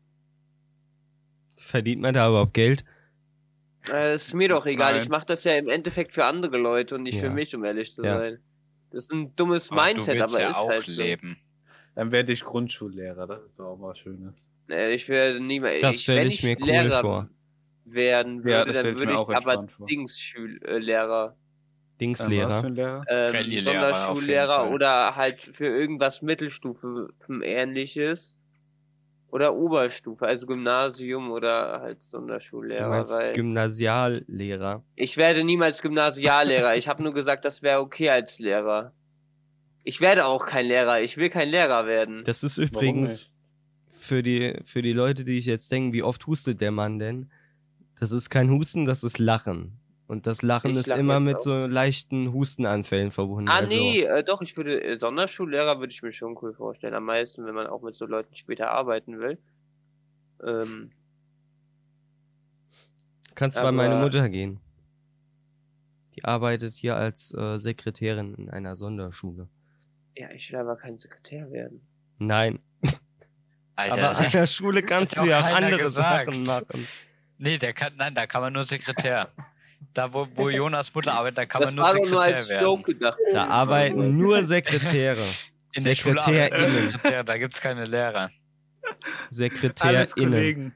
Verdient 1.59 2.03
man 2.03 2.15
da 2.15 2.29
überhaupt 2.29 2.55
Geld? 2.55 2.85
äh, 3.93 4.15
ist 4.15 4.35
mir 4.35 4.49
doch 4.49 4.67
egal. 4.67 4.93
Nein. 4.93 5.03
Ich 5.03 5.09
mache 5.09 5.27
das 5.27 5.45
ja 5.45 5.57
im 5.57 5.69
Endeffekt 5.69 6.13
für 6.13 6.25
andere 6.25 6.57
Leute 6.59 6.97
und 6.97 7.03
nicht 7.03 7.19
für 7.19 7.27
Ja. 7.27 7.33
mich, 7.33 7.55
um 7.55 7.65
ehrlich 7.65 7.93
zu 7.93 8.03
Ja. 8.05 8.19
sein. 8.19 8.39
Das 8.91 9.05
ist 9.05 9.13
ein 9.13 9.35
dummes 9.37 9.71
Aber 9.71 9.83
Mindset, 9.85 10.21
aber 10.21 10.41
ja 10.41 10.51
ist 10.51 10.57
auch 10.57 10.69
halt 10.69 10.85
so. 10.85 11.03
Dann 11.97 12.13
werde 12.13 12.33
ich 12.33 12.45
Grundschullehrer, 12.45 13.27
das 13.27 13.47
ist 13.47 13.59
doch 13.59 13.71
auch 13.73 13.81
was 13.81 13.99
Schönes. 13.99 14.47
Äh, 14.71 14.95
Ich 14.95 15.09
werde 15.09 15.41
niemals. 15.41 15.81
Das 15.81 15.97
ich, 15.97 16.03
stell 16.03 16.17
wenn 16.19 16.29
ich 16.29 16.43
mir 16.45 16.57
cool 16.61 16.67
Lehrer 16.67 17.01
vor. 17.01 17.29
werden 17.85 18.39
Ja, 18.39 18.45
würde, 18.45 18.73
das 18.73 18.81
stell 18.81 18.83
dann 18.83 18.93
ich 18.93 18.99
würde 18.99 19.13
ich 19.13 19.19
auch 19.19 19.31
aber 19.31 19.67
Dingslehrer. 22.01 22.61
für 22.61 22.67
ein 22.67 22.75
Lehrer? 22.75 23.05
ähm, 23.09 23.51
Sonderschullehrer 23.63 24.71
oder 24.71 25.17
halt 25.17 25.41
für 25.43 25.67
irgendwas 25.67 26.21
Mittelstufe 26.23 27.09
ähnliches. 27.43 28.37
Oder 29.29 29.55
Oberstufe, 29.55 30.27
also 30.27 30.47
Gymnasium 30.47 31.31
oder 31.31 31.81
halt 31.81 32.01
Du 32.01 32.07
Sonderschullehrer. 32.07 33.09
Weil 33.09 33.33
Gymnasiallehrer. 33.33 34.85
ich 34.95 35.17
werde 35.17 35.45
niemals 35.45 35.83
Gymnasiallehrer. 35.83 36.77
ich 36.77 36.89
habe 36.89 37.03
nur 37.03 37.13
gesagt, 37.13 37.45
das 37.45 37.63
wäre 37.63 37.81
okay 37.81 38.11
als 38.11 38.39
Lehrer. 38.39 38.93
Ich 39.89 40.01
werde 40.01 40.27
auch 40.27 40.47
kein 40.47 40.67
Lehrer. 40.67 41.01
Ich 41.01 41.17
will 41.17 41.29
kein 41.31 41.49
Lehrer 41.49 41.87
werden. 41.87 42.25
Das 42.25 42.43
ist 42.43 42.59
übrigens 42.59 43.31
für 43.93 44.21
die, 44.25 44.59
für 44.65 44.83
die 44.83 44.93
Leute, 44.93 45.25
die 45.25 45.39
ich 45.39 45.47
jetzt 45.47 45.71
denken, 45.71 45.93
wie 45.93 46.03
oft 46.03 46.27
hustet 46.27 46.61
der 46.61 46.73
Mann 46.73 46.99
denn? 46.99 47.31
Das 48.01 48.11
ist 48.11 48.29
kein 48.29 48.51
Husten, 48.51 48.85
das 48.85 49.05
ist 49.05 49.19
Lachen. 49.19 49.79
Und 50.09 50.27
das 50.27 50.43
Lachen 50.43 50.73
Ich 50.73 50.79
ist 50.79 50.87
lach 50.89 50.99
immer 50.99 51.21
mit 51.21 51.37
auch. 51.37 51.41
so 51.41 51.67
leichten 51.67 52.33
Hustenanfällen 52.33 53.13
verbunden. 53.13 53.49
Ah, 53.49 53.59
also, 53.59 53.75
nee, 53.77 54.03
äh, 54.03 54.25
doch, 54.25 54.43
ich 54.43 54.57
würde, 54.57 54.83
äh, 54.83 54.99
Sonderschullehrer 54.99 55.79
würde 55.79 55.93
ich 55.93 56.03
mir 56.03 56.13
schon 56.13 56.37
cool 56.43 56.53
vorstellen. 56.53 56.95
Am 56.95 57.05
meisten, 57.05 57.47
wenn 57.47 57.55
man 57.55 57.69
auch 57.69 57.83
mit 57.83 57.95
so 57.95 58.07
Leuten 58.07 58.35
später 58.35 58.73
arbeiten 58.73 59.21
will. 59.21 59.39
Ähm, 60.45 60.91
Kannst 63.37 63.57
bei 63.63 63.71
meine 63.71 63.95
aber- 63.95 64.05
Mutter 64.05 64.29
gehen. 64.29 64.59
Die 66.17 66.25
arbeitet 66.25 66.75
hier 66.75 66.97
als 66.97 67.33
äh, 67.35 67.59
Sekretärin 67.59 68.35
in 68.35 68.51
einer 68.51 68.75
Sonderschule. 68.75 69.49
Ja, 70.17 70.31
ich 70.31 70.51
will 70.51 70.59
aber 70.59 70.77
kein 70.77 70.97
Sekretär 70.99 71.51
werden. 71.51 71.81
Nein, 72.19 72.59
Alter, 73.77 74.11
aber 74.11 74.19
an 74.19 74.31
der 74.33 74.47
Schule 74.47 74.83
kannst 74.83 75.17
du 75.19 75.25
ja 75.25 75.41
andere 75.41 75.79
gesagt. 75.79 76.27
Sachen 76.27 76.45
machen. 76.45 76.89
nee, 77.39 77.59
der 77.59 77.73
kann, 77.75 77.93
nein, 77.97 78.15
da 78.15 78.27
kann 78.27 78.41
man 78.41 78.53
nur 78.53 78.65
Sekretär. 78.65 79.29
Da, 79.93 80.13
wo, 80.13 80.27
wo 80.35 80.49
Jonas 80.51 80.95
Mutter 80.95 81.13
arbeitet, 81.15 81.39
da 81.39 81.47
kann 81.47 81.61
das 81.61 81.75
man 81.75 81.77
nur 81.77 81.85
war 81.85 81.95
doch 81.95 82.01
nur 82.01 82.23
Sekretär 82.23 82.37
als 82.37 82.49
werden. 82.49 82.65
Joke 82.65 82.93
gedacht. 82.93 83.19
Da 83.33 83.47
arbeiten 83.47 84.17
nur 84.17 84.45
Sekretäre. 84.45 85.23
In 85.73 85.85
der 85.85 85.95
Schule 85.95 86.21
SekretärInnen. 86.23 86.89
Sekretär, 86.89 87.25
da 87.25 87.37
gibt's 87.37 87.61
keine 87.61 87.85
Lehrer. 87.85 88.31
Alles 88.83 89.29
SekretärInnen. 89.31 90.09
Kollegen. 90.09 90.75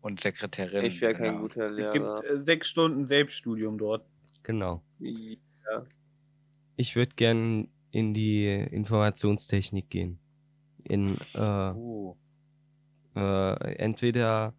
Und 0.00 0.20
Sekretärin. 0.20 0.84
Ich 0.84 1.00
wäre 1.00 1.14
kein 1.14 1.28
genau. 1.28 1.40
guter 1.42 1.66
Es 1.66 1.92
gibt 1.92 2.04
Lehrer. 2.04 2.24
äh, 2.24 2.42
sechs 2.42 2.68
Stunden 2.68 3.06
Selbststudium 3.06 3.78
dort. 3.78 4.04
Genau. 4.42 4.82
Ja. 4.98 5.86
Ich 6.76 6.96
würde 6.96 7.14
gern 7.14 7.68
in 7.94 8.12
die 8.12 8.48
Informationstechnik 8.48 9.88
gehen. 9.88 10.18
In 10.82 11.16
äh, 11.34 11.72
Oh. 11.72 12.16
äh, 13.14 13.74
entweder 13.76 14.52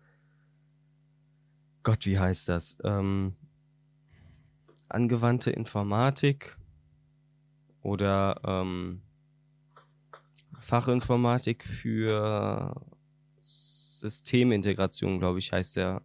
Gott, 1.83 2.05
wie 2.05 2.17
heißt 2.17 2.47
das? 2.47 2.77
Ähm, 2.85 3.35
angewandte 4.87 5.51
Informatik 5.51 6.57
oder 7.81 8.39
ähm, 8.45 9.01
Fachinformatik 10.61 11.65
für 11.65 12.73
Systemintegration, 13.41 15.19
glaube 15.19 15.39
ich, 15.39 15.51
heißt 15.51 15.75
der, 15.75 16.01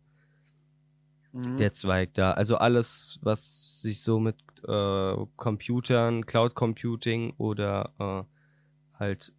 Mhm. 1.33 1.57
der 1.59 1.73
Zweig 1.73 2.13
da. 2.15 2.33
Also 2.33 2.57
alles, 2.57 3.21
was 3.23 3.81
sich 3.83 4.01
so 4.01 4.19
mit 4.19 4.37
äh, 4.67 5.27
Computern, 5.37 6.27
Cloud 6.27 6.55
Computing 6.55 7.35
oder 7.39 7.93
äh, 7.99 8.99
halt 8.99 9.33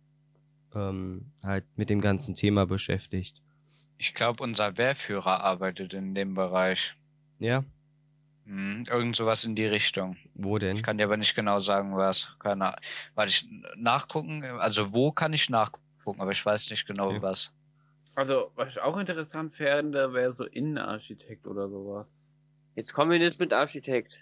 ähm, 0.73 1.31
halt 1.43 1.65
mit 1.75 1.89
dem 1.89 2.01
ganzen 2.01 2.35
Thema 2.35 2.65
beschäftigt. 2.65 3.41
Ich 3.97 4.13
glaube, 4.13 4.43
unser 4.43 4.77
Wehrführer 4.77 5.41
arbeitet 5.43 5.93
in 5.93 6.15
dem 6.15 6.33
Bereich. 6.33 6.95
Ja, 7.39 7.63
Hm, 8.45 8.83
irgend 8.89 9.15
sowas 9.15 9.43
in 9.43 9.53
die 9.55 9.65
Richtung. 9.67 10.17
wo 10.33 10.57
denn? 10.57 10.75
Ich 10.75 10.81
kann 10.83 10.97
dir 10.97 11.03
aber 11.05 11.17
nicht 11.17 11.35
genau 11.35 11.59
sagen, 11.59 11.95
was. 11.95 12.35
Keine 12.39 12.65
Ahnung. 12.65 12.79
Warte, 13.13 13.29
ich 13.29 13.47
nachgucken. 13.77 14.43
Also 14.43 14.93
wo 14.93 15.11
kann 15.11 15.31
ich 15.33 15.49
nachgucken, 15.49 16.19
aber 16.19 16.31
ich 16.31 16.43
weiß 16.43 16.69
nicht 16.71 16.87
genau 16.87 17.09
Okay. 17.09 17.21
was. 17.21 17.51
Also, 18.15 18.51
was 18.55 18.69
ich 18.69 18.81
auch 18.81 18.97
interessant 18.97 19.53
fände, 19.53 20.13
wäre 20.13 20.33
so 20.33 20.45
Innenarchitekt 20.45 21.45
oder 21.47 21.69
sowas. 21.69 22.07
Jetzt 22.75 22.93
kommen 22.93 23.11
wir 23.11 23.19
jetzt 23.19 23.39
mit 23.39 23.53
Architekt. 23.53 24.19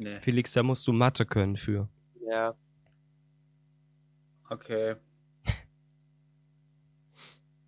Nee. 0.00 0.18
Felix, 0.20 0.52
da 0.52 0.62
musst 0.62 0.86
du 0.88 0.92
Mathe 0.92 1.26
können 1.26 1.56
für. 1.58 1.86
Ja. 2.26 2.54
Okay. 4.48 4.96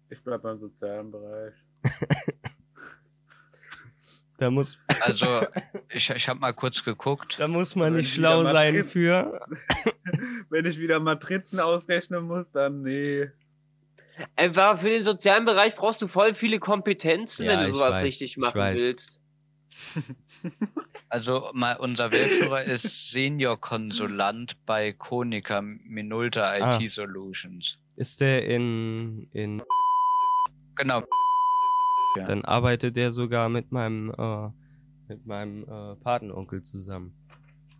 Ich 0.09 0.23
bleib 0.25 0.43
beim 0.43 0.59
sozialen 0.59 1.11
Bereich. 1.11 1.55
Da 4.39 4.51
muss, 4.51 4.77
Also 5.03 5.47
ich, 5.89 6.11
ich 6.11 6.29
habe 6.29 6.41
mal 6.41 6.53
kurz 6.53 6.83
geguckt. 6.83 7.39
da 7.39 7.47
muss 7.47 7.77
man 7.77 7.93
Wenn 7.93 8.01
nicht 8.01 8.15
schlau 8.15 8.43
sein 8.43 8.75
Mathe- 8.75 8.85
für. 8.89 9.41
Wenn 10.51 10.67
ich 10.67 10.81
wieder 10.81 10.99
Matrizen 10.99 11.61
ausrechnen 11.61 12.25
muss, 12.25 12.51
dann 12.51 12.83
nee. 12.83 13.31
Einfach 14.35 14.77
für 14.79 14.89
den 14.89 15.03
sozialen 15.03 15.45
Bereich 15.45 15.77
brauchst 15.77 16.03
du 16.03 16.09
voll 16.09 16.35
viele 16.35 16.59
Kompetenzen, 16.59 17.45
Ja, 17.45 17.53
wenn 17.53 17.61
du 17.67 17.71
sowas 17.71 17.97
weiß, 17.97 18.03
richtig 18.03 18.33
ich 18.33 18.37
machen 18.39 18.59
weiß. 18.59 18.81
willst. 18.83 19.21
Also 21.13 21.51
mal 21.53 21.75
unser 21.77 22.11
Wehrführer 22.11 22.65
ist 22.65 23.11
Senior-Konsulant 23.11 24.65
bei 24.65 24.95
Konica 24.95 25.61
Minolta 25.61 26.41
Ah. 26.53 26.79
IT 26.81 26.91
Solutions. 26.91 27.79
Ist 27.97 28.23
der 28.23 28.47
in, 28.47 29.29
in, 29.33 29.63
Genau. 30.75 31.03
Ja. 32.17 32.25
dann 32.25 32.47
arbeitet 32.47 32.97
der 32.97 33.13
sogar 33.13 33.51
mit 33.51 33.73
meinem, 33.73 34.11
äh, 34.17 34.49
mit 35.11 35.27
meinem 35.27 35.65
äh, 35.65 35.97
Patenonkel 35.97 36.63
zusammen. 36.63 37.13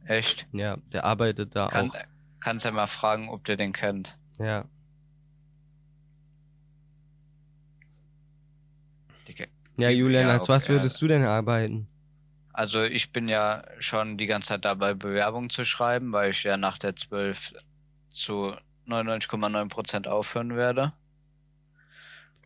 Echt? 0.05 0.47
Ja, 0.53 0.77
der 0.93 1.05
arbeitet 1.05 1.57
da 1.57 1.69
Kann, 1.69 1.91
auch. 1.91 1.95
kannst 2.41 2.67
ja 2.67 2.71
mal 2.71 2.87
fragen, 2.87 3.31
ob 3.31 3.45
der 3.45 3.57
den 3.57 3.73
kennt. 3.73 4.19
Ja. 4.39 4.67
Dicke. 9.27 9.49
Ja, 9.79 9.89
Julian, 9.89 10.29
als 10.29 10.51
was 10.51 10.65
Erde. 10.69 10.81
würdest 10.81 11.01
du 11.01 11.07
denn 11.07 11.23
arbeiten? 11.23 11.89
Also 12.53 12.83
ich 12.83 13.13
bin 13.13 13.29
ja 13.29 13.65
schon 13.79 14.19
die 14.19 14.27
ganze 14.27 14.49
Zeit 14.49 14.65
dabei, 14.65 14.95
Bewerbung 14.95 15.49
zu 15.49 15.65
schreiben, 15.65 16.13
weil 16.13 16.31
ich 16.31 16.45
ja 16.45 16.57
nach 16.57 16.79
der 16.79 16.95
12 16.95 17.55
zu 18.11 18.55
99,9% 18.87 20.07
aufhören 20.09 20.57
werde. 20.57 20.93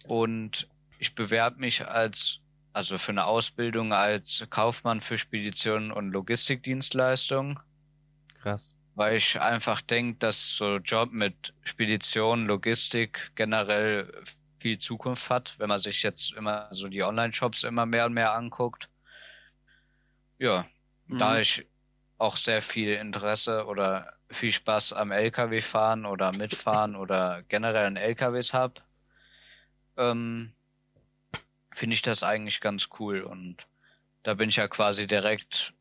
Und 0.07 0.69
ich 0.99 1.15
bewerbe 1.15 1.59
mich 1.59 1.87
als, 1.87 2.41
also 2.73 2.99
für 2.99 3.13
eine 3.13 3.25
Ausbildung 3.25 3.93
als 3.93 4.47
Kaufmann 4.49 5.01
für 5.01 5.19
Speditionen 5.19 5.91
und 5.91 6.11
Logistikdienstleistungen, 6.11 7.59
Krass. 8.41 8.75
weil 8.95 9.17
ich 9.17 9.41
einfach 9.41 9.81
denke, 9.81 10.19
dass 10.19 10.57
so 10.57 10.77
Job 10.77 11.13
mit 11.13 11.53
Spedition, 11.65 12.47
Logistik 12.47 13.33
generell 13.35 14.13
viel 14.61 14.79
Zukunft 14.79 15.31
hat, 15.31 15.59
wenn 15.59 15.69
man 15.69 15.79
sich 15.81 16.03
jetzt 16.03 16.33
immer 16.35 16.69
so 16.71 16.89
die 16.89 17.03
Online-Shops 17.03 17.65
immer 17.65 17.87
mehr 17.87 18.07
und 18.07 18.15
mehr 18.15 18.33
anguckt. 18.35 18.89
Ja, 20.39 20.67
da 21.09 21.35
Mhm. 21.35 21.41
ich 21.41 21.67
auch 22.19 22.37
sehr 22.37 22.63
viel 22.63 22.95
Interesse 22.95 23.67
oder 23.67 24.15
viel 24.31 24.53
Spaß 24.53 24.93
am 24.95 25.13
LKW 25.13 25.61
fahren 25.61 26.07
oder 26.07 26.33
mitfahren 26.33 26.97
oder 26.97 27.43
generell 27.49 27.87
an 27.87 27.97
LKWs 27.97 28.55
habe, 28.55 28.75
ähm, 29.97 30.53
finde 31.73 31.95
ich 31.95 32.03
das 32.03 32.23
eigentlich 32.23 32.61
ganz 32.61 32.89
cool 32.99 33.23
und 33.23 33.67
da 34.23 34.35
bin 34.35 34.49
ich 34.49 34.57
ja 34.57 34.67
quasi 34.67 35.07
direkt, 35.07 35.75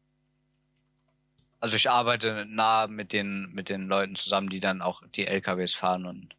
also 1.60 1.76
ich 1.76 1.90
arbeite 1.90 2.46
nah 2.48 2.88
mit 2.88 3.14
den 3.14 3.50
mit 3.54 3.70
den 3.70 3.88
Leuten 3.88 4.16
zusammen, 4.16 4.50
die 4.50 4.60
dann 4.60 4.82
auch 4.82 5.02
die 5.16 5.26
LKWs 5.26 5.74
fahren 5.74 6.06
und 6.06 6.36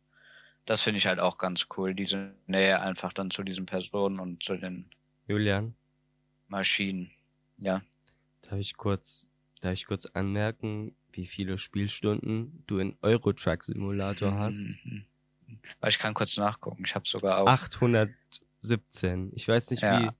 das 0.66 0.82
finde 0.82 0.98
ich 0.98 1.06
halt 1.06 1.20
auch 1.20 1.38
ganz 1.38 1.68
cool, 1.76 1.94
diese 1.94 2.34
Nähe 2.46 2.80
einfach 2.80 3.12
dann 3.12 3.30
zu 3.30 3.42
diesen 3.42 3.66
Personen 3.66 4.20
und 4.20 4.42
zu 4.42 4.56
den 4.56 4.90
Julian, 5.26 5.74
Maschinen. 6.48 7.10
Ja. 7.58 7.82
Darf 8.48 8.58
ich 8.58 8.76
kurz, 8.76 9.28
darf 9.60 9.72
ich 9.74 9.86
kurz 9.86 10.06
anmerken, 10.06 10.94
wie 11.12 11.26
viele 11.26 11.58
Spielstunden 11.58 12.62
du 12.66 12.78
in 12.78 12.96
Euro 13.02 13.32
Truck 13.32 13.64
Simulator 13.64 14.34
hast? 14.38 14.64
Mhm. 14.84 15.06
Aber 15.80 15.88
ich 15.88 15.98
kann 15.98 16.12
kurz 16.14 16.36
nachgucken. 16.36 16.84
Ich 16.84 16.94
habe 16.94 17.08
sogar 17.08 17.38
auch. 17.38 17.46
817. 17.48 19.32
Ich 19.34 19.46
weiß 19.48 19.70
nicht 19.70 19.82
Ja. 19.82 20.00
wie. 20.00 20.10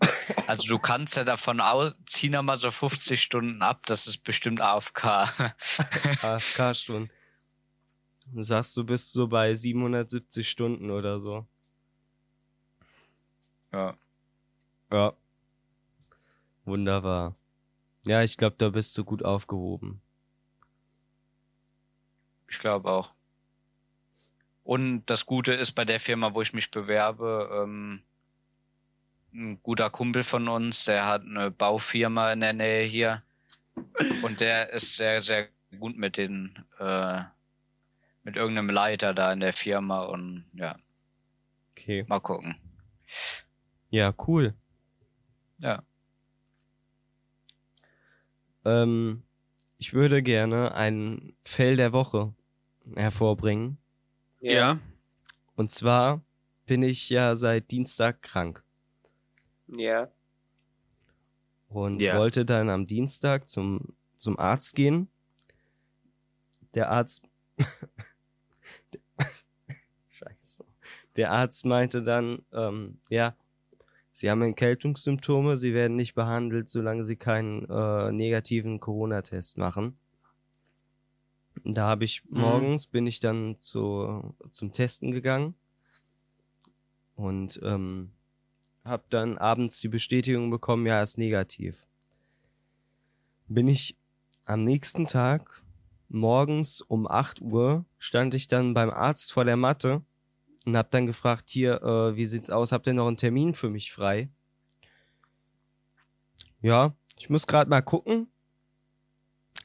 Also 0.46 0.68
du 0.68 0.78
kannst 0.78 1.16
ja 1.16 1.24
davon 1.24 1.60
aus, 1.60 1.92
zieh 2.06 2.30
noch 2.30 2.42
mal 2.42 2.56
so 2.56 2.70
50 2.70 3.20
Stunden 3.20 3.62
ab, 3.62 3.84
das 3.86 4.06
ist 4.06 4.18
bestimmt 4.18 4.60
AFK. 4.60 5.04
AFK-Stunden. 6.22 7.10
Du 8.32 8.44
sagst, 8.44 8.76
du 8.76 8.84
bist 8.84 9.10
so 9.10 9.26
bei 9.26 9.52
770 9.54 10.48
Stunden 10.48 10.90
oder 10.92 11.18
so. 11.18 11.48
ja. 13.72 13.96
Ja. 14.92 15.12
Wunderbar. 16.70 17.34
Ja, 18.06 18.22
ich 18.22 18.36
glaube, 18.36 18.54
da 18.58 18.68
bist 18.68 18.96
du 18.96 19.04
gut 19.04 19.24
aufgehoben. 19.24 20.00
Ich 22.48 22.60
glaube 22.60 22.88
auch. 22.88 23.12
Und 24.62 25.04
das 25.06 25.26
Gute 25.26 25.52
ist 25.52 25.72
bei 25.72 25.84
der 25.84 25.98
Firma, 25.98 26.32
wo 26.32 26.42
ich 26.42 26.52
mich 26.52 26.70
bewerbe, 26.70 27.64
ähm, 27.64 28.02
ein 29.34 29.60
guter 29.64 29.90
Kumpel 29.90 30.22
von 30.22 30.46
uns, 30.46 30.84
der 30.84 31.06
hat 31.06 31.22
eine 31.22 31.50
Baufirma 31.50 32.32
in 32.32 32.40
der 32.40 32.52
Nähe 32.52 32.82
hier. 32.84 33.24
Und 34.22 34.40
der 34.40 34.72
ist 34.72 34.94
sehr, 34.94 35.20
sehr 35.20 35.48
gut 35.76 35.96
mit 35.96 36.16
den, 36.16 36.64
äh, 36.78 37.24
mit 38.22 38.36
irgendeinem 38.36 38.70
Leiter 38.70 39.12
da 39.12 39.32
in 39.32 39.40
der 39.40 39.52
Firma 39.52 40.02
und 40.02 40.44
ja, 40.54 40.78
Okay. 41.72 42.04
mal 42.06 42.20
gucken. 42.20 42.54
Ja, 43.90 44.14
cool. 44.28 44.54
Ja. 45.58 45.82
Ähm, 48.70 49.22
ich 49.78 49.94
würde 49.94 50.22
gerne 50.22 50.74
ein 50.74 51.34
Fell 51.42 51.76
der 51.76 51.92
Woche 51.92 52.34
hervorbringen. 52.94 53.78
Ja. 54.40 54.78
Und 55.56 55.70
zwar 55.70 56.22
bin 56.66 56.82
ich 56.82 57.10
ja 57.10 57.34
seit 57.34 57.70
Dienstag 57.70 58.22
krank 58.22 58.62
Ja. 59.66 60.08
und 61.68 62.00
Ja. 62.00 62.16
wollte 62.18 62.44
dann 62.44 62.70
am 62.70 62.86
Dienstag 62.86 63.48
zum, 63.48 63.94
zum 64.16 64.38
Arzt 64.38 64.74
gehen. 64.74 65.08
Der 66.74 66.90
Arzt. 66.90 67.22
Scheiße. 70.10 70.64
Der 71.16 71.32
Arzt 71.32 71.64
meinte 71.64 72.02
dann, 72.02 72.44
ähm, 72.52 73.00
ja, 73.08 73.34
Sie 74.20 74.30
haben 74.30 74.42
Erkältungssymptome, 74.42 75.56
Sie 75.56 75.72
werden 75.72 75.96
nicht 75.96 76.14
behandelt, 76.14 76.68
solange 76.68 77.04
Sie 77.04 77.16
keinen 77.16 77.64
äh, 77.70 78.12
negativen 78.12 78.78
Corona-Test 78.78 79.56
machen. 79.56 79.98
Da 81.64 81.88
habe 81.88 82.04
ich 82.04 82.22
Mhm. 82.28 82.38
morgens 82.38 82.86
bin 82.86 83.06
ich 83.06 83.20
dann 83.20 83.56
zu, 83.60 84.34
zum 84.50 84.72
Testen 84.72 85.10
gegangen 85.10 85.54
und 87.16 87.60
ähm, 87.62 88.10
habe 88.84 89.04
dann 89.08 89.38
abends 89.38 89.80
die 89.80 89.88
Bestätigung 89.88 90.50
bekommen, 90.50 90.86
ja, 90.86 91.02
ist 91.02 91.16
negativ. 91.16 91.86
Bin 93.48 93.68
ich 93.68 93.96
am 94.44 94.64
nächsten 94.64 95.06
Tag 95.06 95.62
morgens 96.10 96.82
um 96.82 97.06
8 97.08 97.40
Uhr 97.40 97.86
stand 97.98 98.34
ich 98.34 98.48
dann 98.48 98.74
beim 98.74 98.90
Arzt 98.90 99.32
vor 99.32 99.46
der 99.46 99.56
Matte 99.56 100.02
und 100.70 100.76
hab 100.76 100.92
dann 100.92 101.06
gefragt, 101.06 101.50
hier, 101.50 101.82
äh, 101.82 102.16
wie 102.16 102.26
sieht's 102.26 102.48
aus? 102.48 102.70
Habt 102.70 102.86
ihr 102.86 102.94
noch 102.94 103.08
einen 103.08 103.16
Termin 103.16 103.54
für 103.54 103.68
mich 103.68 103.92
frei? 103.92 104.28
Ja, 106.62 106.94
ich 107.18 107.28
muss 107.28 107.46
gerade 107.48 107.68
mal 107.68 107.80
gucken. 107.80 108.28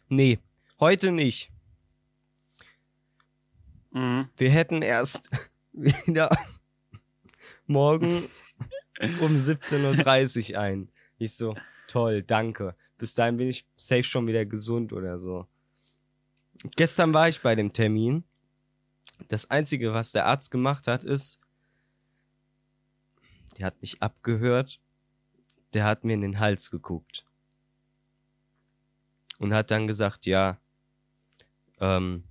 Nee, 0.09 0.39
heute 0.79 1.11
nicht. 1.11 1.51
Mhm. 3.91 4.29
Wir 4.35 4.49
hätten 4.49 4.81
erst 4.81 5.29
wieder 5.73 6.35
morgen 7.67 8.23
um 9.21 9.35
17.30 9.35 10.53
Uhr 10.53 10.59
ein. 10.59 10.89
Ich 11.19 11.35
so, 11.35 11.55
toll, 11.87 12.23
danke. 12.23 12.75
Bis 12.97 13.13
dahin 13.13 13.37
bin 13.37 13.49
ich 13.49 13.67
safe 13.75 14.03
schon 14.03 14.25
wieder 14.25 14.45
gesund 14.45 14.91
oder 14.91 15.19
so. 15.19 15.45
Gestern 16.75 17.13
war 17.13 17.29
ich 17.29 17.41
bei 17.41 17.53
dem 17.53 17.73
Termin. 17.73 18.23
Das 19.27 19.49
Einzige, 19.49 19.93
was 19.93 20.11
der 20.11 20.25
Arzt 20.25 20.51
gemacht 20.51 20.87
hat, 20.87 21.03
ist, 21.03 21.39
der 23.57 23.67
hat 23.67 23.81
mich 23.81 24.01
abgehört, 24.01 24.79
der 25.73 25.85
hat 25.85 26.03
mir 26.03 26.13
in 26.13 26.21
den 26.21 26.39
Hals 26.39 26.71
geguckt. 26.71 27.25
Und 29.37 29.53
hat 29.53 29.71
dann 29.71 29.87
gesagt, 29.87 30.25
ja, 30.25 30.57
ähm, 31.79 32.23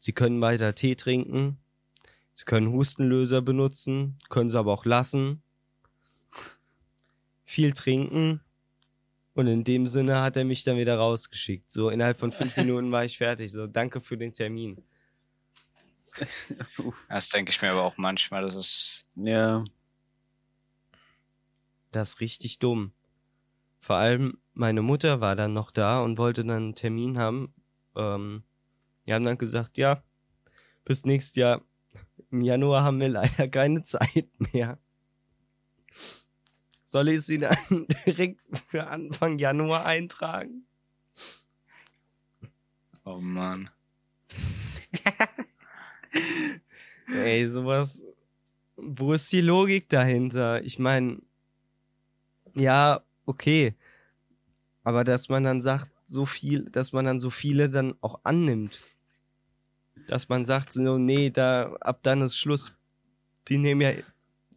Sie 0.00 0.12
können 0.12 0.40
weiter 0.40 0.74
Tee 0.74 0.94
trinken, 0.94 1.58
Sie 2.38 2.44
können 2.44 2.72
Hustenlöser 2.72 3.42
benutzen, 3.42 4.16
können 4.28 4.48
sie 4.48 4.58
aber 4.58 4.72
auch 4.72 4.84
lassen. 4.84 5.42
Viel 7.44 7.72
trinken. 7.72 8.40
Und 9.34 9.48
in 9.48 9.64
dem 9.64 9.88
Sinne 9.88 10.20
hat 10.20 10.36
er 10.36 10.44
mich 10.44 10.62
dann 10.62 10.76
wieder 10.76 10.96
rausgeschickt. 10.96 11.70
So 11.70 11.90
innerhalb 11.90 12.18
von 12.18 12.30
fünf 12.30 12.56
Minuten 12.56 12.92
war 12.92 13.04
ich 13.04 13.18
fertig. 13.18 13.50
So, 13.50 13.66
danke 13.66 14.00
für 14.00 14.16
den 14.16 14.32
Termin. 14.32 14.84
Das 17.08 17.30
denke 17.30 17.50
ich 17.50 17.60
mir 17.62 17.70
aber 17.70 17.84
auch 17.84 17.96
manchmal, 17.96 18.42
das 18.42 18.54
ist, 18.54 19.06
Ja. 19.14 19.64
Das 21.90 22.10
ist 22.10 22.20
richtig 22.20 22.58
dumm. 22.58 22.92
Vor 23.80 23.96
allem 23.96 24.38
meine 24.52 24.82
Mutter 24.82 25.20
war 25.20 25.36
dann 25.36 25.54
noch 25.54 25.70
da 25.70 26.02
und 26.02 26.18
wollte 26.18 26.44
dann 26.44 26.56
einen 26.56 26.74
Termin 26.74 27.18
haben. 27.18 27.54
Ähm, 27.96 28.42
die 29.06 29.14
haben 29.14 29.24
dann 29.24 29.38
gesagt, 29.38 29.78
ja, 29.78 30.02
bis 30.84 31.04
nächstes 31.04 31.36
Jahr. 31.36 31.62
Im 32.30 32.42
Januar 32.42 32.82
haben 32.82 33.00
wir 33.00 33.08
leider 33.08 33.48
keine 33.48 33.82
Zeit 33.84 34.28
mehr. 34.52 34.78
Soll 36.84 37.08
ich 37.08 37.22
sie 37.22 37.38
dann 37.38 37.56
direkt 38.06 38.40
für 38.68 38.86
Anfang 38.86 39.38
Januar 39.38 39.84
eintragen? 39.86 40.66
oh 43.04 43.20
Mann. 43.20 43.70
Ey, 47.08 47.46
sowas. 47.48 48.04
Wo 48.76 49.12
ist 49.12 49.32
die 49.32 49.40
Logik 49.40 49.88
dahinter? 49.88 50.62
Ich 50.62 50.78
meine, 50.78 51.20
ja, 52.54 53.02
okay. 53.26 53.74
Aber 54.84 55.04
dass 55.04 55.28
man 55.28 55.44
dann 55.44 55.60
sagt, 55.60 55.90
so 56.06 56.24
viel, 56.24 56.70
dass 56.70 56.92
man 56.92 57.04
dann 57.04 57.18
so 57.18 57.30
viele 57.30 57.68
dann 57.68 57.94
auch 58.00 58.20
annimmt. 58.24 58.80
Dass 60.06 60.28
man 60.28 60.44
sagt, 60.44 60.72
so, 60.72 60.96
nee, 60.96 61.30
da, 61.30 61.74
ab 61.80 62.00
dann 62.02 62.22
ist 62.22 62.38
Schluss. 62.38 62.72
Die 63.48 63.58
nehmen 63.58 63.80
ja 63.80 63.92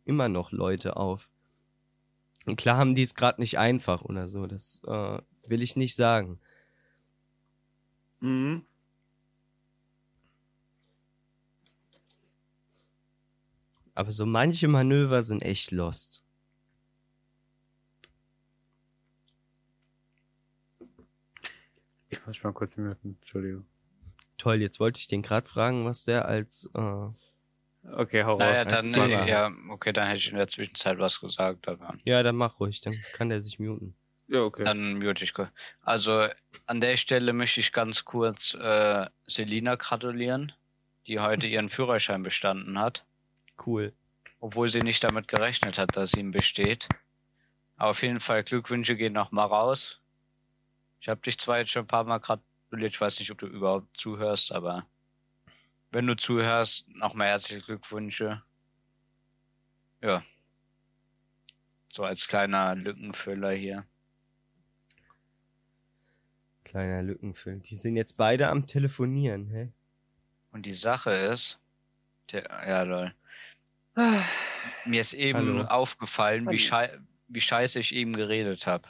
immer 0.06 0.30
noch 0.30 0.52
Leute 0.52 0.95
auf. 0.95 1.30
Und 2.45 2.56
klar 2.56 2.78
haben 2.78 2.95
die 2.95 3.04
es 3.04 3.15
gerade 3.15 3.41
nicht 3.41 3.58
einfach 3.60 4.02
oder 4.04 4.28
so. 4.30 4.47
Das 4.47 4.82
äh, 4.88 5.19
will 5.47 5.62
ich 5.62 5.76
nicht 5.76 5.95
sagen. 5.95 6.39
Mhm. 8.19 8.65
Aber 13.93 14.12
so 14.12 14.25
manche 14.25 14.67
Manöver 14.67 15.23
sind 15.23 15.43
echt 15.43 15.71
lost. 15.71 16.23
Ich 22.10 22.25
muss 22.25 22.43
mal 22.43 22.51
kurz 22.54 22.77
merken, 22.77 23.17
Entschuldigung. 23.21 23.65
Toll, 24.38 24.62
jetzt 24.62 24.80
wollte 24.80 24.99
ich 24.99 25.08
den 25.08 25.21
gerade 25.21 25.47
fragen, 25.47 25.86
was 25.86 26.04
der 26.04 26.25
als. 26.25 26.69
Äh 26.73 27.08
okay, 27.93 28.23
hau 28.23 28.38
naja, 28.38 28.63
raus. 28.63 28.67
Dann, 28.67 28.93
äh, 28.93 29.30
ja, 29.30 29.51
okay, 29.69 29.93
dann 29.93 30.08
hätte 30.08 30.19
ich 30.19 30.32
in 30.32 30.38
der 30.38 30.47
Zwischenzeit 30.47 30.99
was 30.99 31.19
gesagt. 31.19 31.67
Aber 31.67 31.95
ja, 32.06 32.21
dann 32.21 32.36
mach 32.36 32.60
ruhig, 32.60 32.82
dann 32.82 32.93
kann 33.13 33.30
der 33.30 33.41
sich 33.41 33.60
muten. 33.60 33.95
Ja, 34.27 34.41
okay. 34.41 34.63
Dann 34.63 34.99
mute 34.99 35.23
ich. 35.23 35.34
Also 35.82 36.27
an 36.65 36.82
der 36.82 36.95
Stelle 36.95 37.34
möchte 37.34 37.60
ich 37.60 37.73
ganz 37.73 38.06
kurz 38.06 38.54
äh, 38.56 39.06
Selina 39.27 39.75
gratulieren, 39.75 40.54
die 41.08 41.19
heute 41.19 41.47
ihren 41.47 41.69
Führerschein 41.69 42.23
bestanden 42.23 42.80
hat. 42.80 43.06
Cool. 43.65 43.93
obwohl 44.39 44.67
sie 44.69 44.80
nicht 44.80 45.04
damit 45.04 45.28
gerechnet 45.28 45.78
hat, 45.78 45.95
dass 45.95 46.12
sie 46.12 46.19
ihn 46.21 46.32
besteht. 46.32 46.89
Aber 47.78 47.91
auf 47.91 48.02
jeden 48.02 48.19
Fall 48.19 48.43
Glückwünsche 48.43 48.95
gehen 48.95 49.13
noch 49.13 49.32
mal 49.32 49.45
raus. 49.45 50.02
Ich 51.00 51.10
habe 51.10 51.21
dich 51.21 51.38
zwar 51.38 51.60
jetzt 51.60 51.71
schon 51.71 51.84
ein 51.84 51.88
paar 51.88 52.04
Mal 52.04 52.19
gratuliert, 52.19 52.93
ich 52.93 53.02
weiß 53.02 53.19
nicht, 53.19 53.32
ob 53.32 53.39
du 53.39 53.47
überhaupt 53.47 53.97
zuhörst, 53.97 54.52
aber 54.52 54.86
wenn 55.91 56.08
du 56.08 56.15
zuhörst, 56.15 56.88
nochmal 56.89 57.28
herzliche 57.28 57.65
Glückwünsche. 57.65 58.43
Ja. 60.02 60.24
So 61.91 62.04
als 62.04 62.28
kleiner 62.28 62.76
Lückenfüller 62.76 63.52
hier. 63.52 63.86
Kleiner 66.63 67.02
Lückenfüll. 67.04 67.60
Die 67.60 67.76
sind 67.76 67.97
jetzt 67.97 68.15
beide 68.15 68.47
am 68.47 68.65
Telefonieren, 68.65 69.47
hä? 69.50 69.71
Und 70.52 70.65
die 70.65 70.74
Sache 70.74 71.12
ist, 71.12 71.60
der, 72.32 72.43
ja 72.43 72.84
lol, 72.84 73.13
mir 74.86 75.01
ist 75.01 75.13
eben 75.13 75.58
Hallo. 75.58 75.63
aufgefallen, 75.67 76.49
wie, 76.49 76.58
schei 76.58 76.97
wie 77.27 77.41
scheiße 77.41 77.80
ich 77.80 77.93
eben 77.95 78.13
geredet 78.13 78.67
habe. 78.67 78.88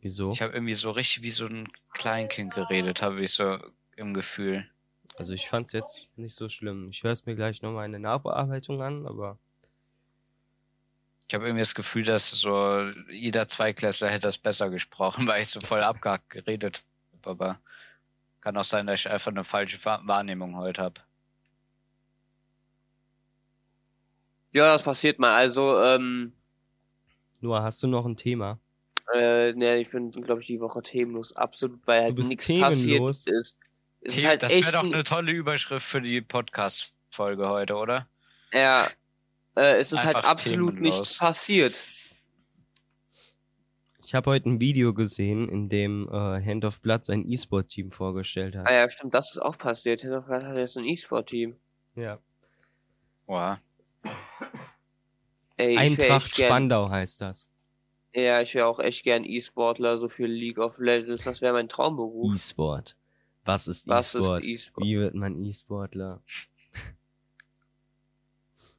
Wieso? 0.00 0.30
Ich 0.32 0.42
habe 0.42 0.52
irgendwie 0.52 0.74
so 0.74 0.90
richtig 0.90 1.22
wie 1.22 1.30
so 1.30 1.46
ein 1.46 1.68
Kleinkind 1.92 2.52
geredet, 2.54 3.02
habe 3.02 3.22
ich 3.24 3.32
so 3.32 3.58
im 3.96 4.12
Gefühl. 4.14 4.68
Also 5.16 5.32
ich 5.32 5.48
fand's 5.48 5.72
jetzt 5.72 6.08
nicht 6.16 6.34
so 6.34 6.48
schlimm. 6.48 6.90
Ich 6.90 7.02
höre 7.02 7.12
es 7.12 7.24
mir 7.24 7.36
gleich 7.36 7.62
nochmal 7.62 7.86
in 7.86 7.92
der 7.92 8.00
Nachbearbeitung 8.00 8.82
an, 8.82 9.06
aber 9.06 9.38
Ich 11.28 11.34
habe 11.34 11.46
irgendwie 11.46 11.62
das 11.62 11.74
Gefühl, 11.74 12.02
dass 12.04 12.30
so 12.30 12.90
jeder 13.10 13.46
Zweiklässler 13.46 14.10
hätte 14.10 14.22
das 14.22 14.36
besser 14.38 14.68
gesprochen, 14.70 15.26
weil 15.28 15.42
ich 15.42 15.48
so 15.48 15.60
voll 15.60 15.82
abgehackt 15.82 16.30
geredet 16.30 16.84
habe. 17.22 17.30
Aber 17.30 17.60
kann 18.42 18.56
auch 18.58 18.64
sein, 18.64 18.86
dass 18.86 19.00
ich 19.00 19.08
einfach 19.10 19.30
eine 19.30 19.44
falsche 19.44 19.82
Wahr- 19.86 20.02
Wahrnehmung 20.06 20.56
heute 20.56 20.82
habe. 20.82 21.00
Ja, 24.54 24.72
das 24.72 24.82
passiert 24.82 25.18
mal. 25.18 25.32
Also, 25.34 25.78
ähm, 25.82 26.32
Noah, 27.40 27.62
hast 27.62 27.82
du 27.82 27.88
noch 27.88 28.06
ein 28.06 28.16
Thema? 28.16 28.58
äh, 29.14 29.52
ne, 29.52 29.76
ich 29.80 29.90
bin, 29.90 30.10
glaube 30.10 30.40
ich, 30.40 30.46
die 30.46 30.60
Woche 30.60 30.80
themenlos, 30.80 31.34
absolut, 31.36 31.86
weil 31.86 32.04
halt 32.04 32.16
nichts 32.18 32.48
passiert 32.48 33.02
ist. 33.10 33.28
Es 33.28 33.56
ist 34.00 34.16
Theo, 34.20 34.28
halt 34.30 34.42
das 34.42 34.52
wäre 34.52 34.72
doch 34.72 34.82
ein- 34.84 34.94
eine 34.94 35.04
tolle 35.04 35.30
Überschrift 35.32 35.84
für 35.86 36.00
die 36.00 36.22
Podcast-Folge 36.22 37.46
heute, 37.48 37.74
oder? 37.74 38.08
ja, 38.52 38.86
äh, 39.56 39.76
es 39.78 39.92
ist 39.92 40.04
halt 40.04 40.16
Einfach 40.16 40.30
absolut 40.30 40.74
themenlos. 40.76 40.98
nichts 41.00 41.18
passiert. 41.18 41.74
Ich 44.06 44.14
habe 44.14 44.30
heute 44.30 44.48
ein 44.50 44.60
Video 44.60 44.92
gesehen, 44.94 45.48
in 45.48 45.68
dem 45.68 46.08
äh, 46.08 46.42
Hand 46.44 46.64
of 46.64 46.80
Blood 46.80 47.04
sein 47.04 47.28
E-Sport-Team 47.30 47.90
vorgestellt 47.90 48.54
hat. 48.56 48.68
Ah 48.68 48.72
ja, 48.74 48.88
stimmt, 48.88 49.14
das 49.14 49.30
ist 49.32 49.38
auch 49.38 49.56
passiert. 49.58 50.00
Hintergrund 50.00 50.44
hat 50.44 50.56
jetzt 50.56 50.76
ein 50.76 50.84
E-Sport-Team. 50.84 51.56
Ja. 51.96 52.18
Boah. 53.26 53.60
Ey, 55.56 55.76
Eintracht 55.76 56.34
Spandau 56.34 56.88
heißt 56.90 57.20
das. 57.20 57.48
Ja, 58.14 58.40
ich 58.40 58.54
wäre 58.54 58.66
auch 58.66 58.78
echt 58.78 59.04
gern 59.04 59.24
E-Sportler, 59.24 59.96
so 59.98 60.08
für 60.08 60.26
League 60.26 60.58
of 60.58 60.78
Legends. 60.78 61.24
Das 61.24 61.40
wäre 61.40 61.52
mein 61.52 61.68
Traumberuf. 61.68 62.34
E-Sport. 62.34 62.96
Was 63.44 63.66
ist 63.66 63.88
E-Sport? 63.88 64.46
E-Sport? 64.46 64.86
Wie 64.86 64.98
wird 64.98 65.14
man 65.14 65.42
E-Sportler? 65.44 66.22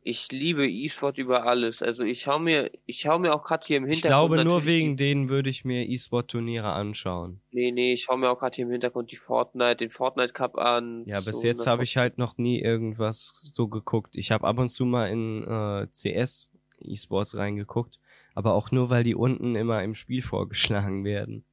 Ich 0.07 0.31
liebe 0.31 0.69
E-Sport 0.69 1.17
über 1.17 1.47
alles. 1.47 1.81
Also 1.81 2.03
ich 2.03 2.21
schau 2.21 2.37
mir, 2.37 2.69
ich 2.85 2.99
schau 2.99 3.17
mir 3.17 3.33
auch 3.33 3.41
gerade 3.41 3.65
hier 3.65 3.77
im 3.77 3.87
Ich 3.89 4.01
Hintergrund. 4.01 4.33
glaube, 4.33 4.45
nur 4.45 4.63
wegen 4.63 4.97
denen 4.97 5.29
würde 5.29 5.49
ich 5.49 5.65
mir 5.65 5.89
E-Sport-Turniere 5.89 6.71
anschauen. 6.71 7.41
Nee, 7.51 7.71
nee, 7.71 7.93
ich 7.93 8.03
schau 8.03 8.15
mir 8.15 8.29
auch 8.29 8.37
gerade 8.37 8.55
hier 8.55 8.65
im 8.65 8.71
Hintergrund 8.71 9.11
die 9.11 9.15
Fortnite, 9.15 9.77
den 9.77 9.89
Fortnite 9.89 10.31
Cup 10.33 10.59
an. 10.59 11.05
Ja, 11.07 11.17
bis 11.21 11.41
So, 11.41 11.47
jetzt 11.47 11.65
habe 11.65 11.83
ich 11.83 11.97
halt 11.97 12.19
noch 12.19 12.37
nie 12.37 12.61
irgendwas 12.61 13.31
so 13.51 13.67
geguckt. 13.67 14.15
Ich 14.15 14.29
habe 14.29 14.45
ab 14.45 14.59
und 14.59 14.69
zu 14.69 14.85
mal 14.85 15.07
in 15.09 15.43
äh, 15.43 15.87
CS 15.91 16.51
E-Sports 16.81 17.35
reingeguckt, 17.37 17.99
aber 18.35 18.53
auch 18.53 18.69
nur, 18.69 18.91
weil 18.91 19.03
die 19.03 19.15
unten 19.15 19.55
immer 19.55 19.81
im 19.81 19.95
Spiel 19.95 20.21
vorgeschlagen 20.21 21.03
werden. 21.03 21.45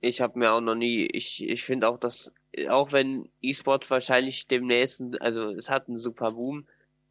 Ich 0.00 0.22
habe 0.22 0.38
mir 0.38 0.54
auch 0.54 0.62
noch 0.62 0.74
nie, 0.74 1.04
ich, 1.04 1.46
ich 1.46 1.62
finde 1.64 1.86
auch, 1.86 1.98
dass, 1.98 2.32
auch 2.70 2.92
wenn 2.92 3.28
E-Sport 3.42 3.90
wahrscheinlich 3.90 4.48
demnächst, 4.48 5.02
also 5.20 5.50
es 5.50 5.68
hat 5.68 5.88
einen 5.88 5.98
super 5.98 6.32
Boom 6.32 6.64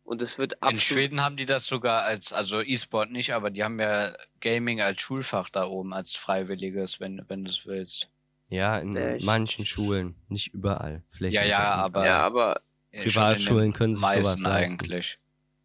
und 0.09 0.21
es 0.23 0.39
wird 0.39 0.53
In 0.53 0.59
absolut, 0.61 0.81
Schweden 0.81 1.23
haben 1.23 1.37
die 1.37 1.45
das 1.45 1.67
sogar 1.67 2.01
als, 2.01 2.33
also 2.33 2.61
E-Sport 2.61 3.11
nicht, 3.11 3.33
aber 3.33 3.51
die 3.51 3.63
haben 3.63 3.79
ja 3.79 4.11
Gaming 4.41 4.81
als 4.81 5.01
Schulfach 5.01 5.49
da 5.51 5.65
oben, 5.67 5.93
als 5.93 6.15
freiwilliges, 6.15 6.99
wenn, 6.99 7.23
wenn 7.27 7.43
du 7.45 7.51
es 7.51 7.65
willst. 7.67 8.09
Ja, 8.49 8.79
in 8.79 8.93
Ja, 8.93 9.15
ich- 9.15 9.23
manchen 9.23 9.65
Schulen, 9.67 10.15
nicht 10.27 10.47
überall. 10.53 11.03
Ja, 11.19 11.43
ja, 11.43 11.57
flächendeckend. 11.57 11.69
aber 11.69 12.05
ja, 12.05 12.21
aber 12.21 12.61
in 12.91 13.03
Privatschulen 13.03 13.73
können 13.73 13.93
sich 13.93 14.03
sowas 14.03 14.25
meisten 14.25 14.43
leisten. 14.43 14.79
eigentlich. 14.81 15.19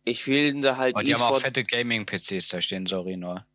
ich 0.04 0.22
finde 0.22 0.76
halt 0.76 0.94
Und 0.94 1.09
die 1.09 1.14
haben 1.14 1.22
auch 1.22 1.40
fette 1.40 1.64
Gaming-PCs 1.64 2.48
da 2.48 2.61
stehen, 2.61 2.85
sorry 2.87 3.16
nur. 3.16 3.46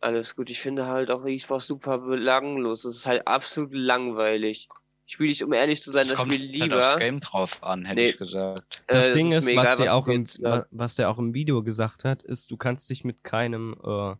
alles 0.00 0.34
gut, 0.34 0.48
ich 0.50 0.60
finde 0.60 0.86
halt 0.86 1.10
auch 1.10 1.26
E-Sport 1.26 1.60
super 1.62 1.98
belanglos. 1.98 2.86
Es 2.86 2.96
ist 2.96 3.06
halt 3.06 3.26
absolut 3.28 3.74
langweilig. 3.74 4.68
Spiele 5.10 5.30
ich, 5.30 5.42
um 5.42 5.54
ehrlich 5.54 5.80
zu 5.82 5.90
sein, 5.90 6.06
das 6.06 6.16
kommt 6.18 6.34
Spiel 6.34 6.60
halt 6.60 6.72
aufs 6.74 6.88
lieber. 6.90 6.98
Game 6.98 7.20
drauf 7.20 7.64
an, 7.64 7.86
hätte 7.86 8.02
Nee. 8.02 8.10
ich 8.10 8.18
gesagt. 8.18 8.82
Das 8.88 9.08
Äh, 9.08 9.12
Ding 9.14 9.32
ist, 9.32 9.46
mir 9.46 9.56
was, 9.56 9.64
egal, 9.64 9.76
der 9.78 9.94
auch 9.94 10.06
im, 10.06 10.24
ja. 10.38 10.50
wa- 10.50 10.66
was 10.70 10.96
der 10.96 11.08
auch 11.10 11.18
im 11.18 11.32
Video 11.32 11.62
gesagt 11.62 12.04
hat, 12.04 12.22
ist, 12.22 12.50
du 12.50 12.58
kannst 12.58 12.90
dich 12.90 13.04
mit 13.04 13.24
keinem, 13.24 13.74
äh, 13.82 14.14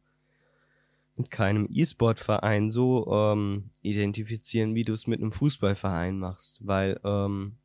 mit 1.16 1.31
keinem 1.31 1.68
E-Sport-Verein 1.70 2.70
so 2.70 3.07
ähm, 3.12 3.68
identifizieren, 3.83 4.74
wie 4.74 4.85
du 4.85 4.94
es 4.94 5.07
mit 5.07 5.20
einem 5.20 5.31
Fußballverein 5.31 6.18
machst, 6.18 6.66
weil 6.66 6.98
ähm, 7.05 7.57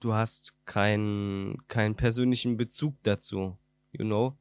du 0.00 0.14
hast 0.14 0.54
keinen 0.66 1.62
keinen 1.68 1.94
persönlichen 1.94 2.56
Bezug 2.56 2.96
dazu, 3.04 3.56
you 3.92 4.04
know? 4.04 4.36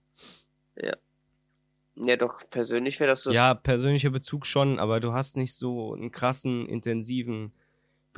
Ja, 1.95 2.15
doch, 2.15 2.41
persönlich 2.49 2.99
wäre 3.01 3.09
das 3.09 3.23
so. 3.23 3.31
Ja, 3.31 3.53
persönlicher 3.53 4.09
Bezug 4.09 4.45
schon, 4.45 4.79
aber 4.79 4.99
du 5.01 5.11
hast 5.11 5.35
nicht 5.35 5.53
so 5.53 5.93
einen 5.93 6.11
krassen, 6.11 6.65
intensiven 6.69 7.51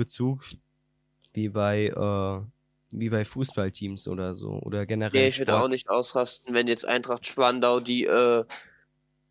Bezug 0.01 0.43
wie 1.33 1.49
bei 1.49 1.85
äh, 1.87 2.41
wie 2.97 3.09
bei 3.09 3.23
Fußballteams 3.23 4.07
oder 4.07 4.33
so 4.35 4.49
oder 4.61 4.85
generell. 4.85 5.21
Nee, 5.21 5.27
ich 5.29 5.39
würde 5.39 5.57
auch 5.61 5.67
nicht 5.69 5.89
ausrasten, 5.89 6.53
wenn 6.53 6.67
jetzt 6.67 6.85
Eintracht 6.87 7.25
Spandau 7.25 7.79
die 7.79 8.05
äh, 8.05 8.43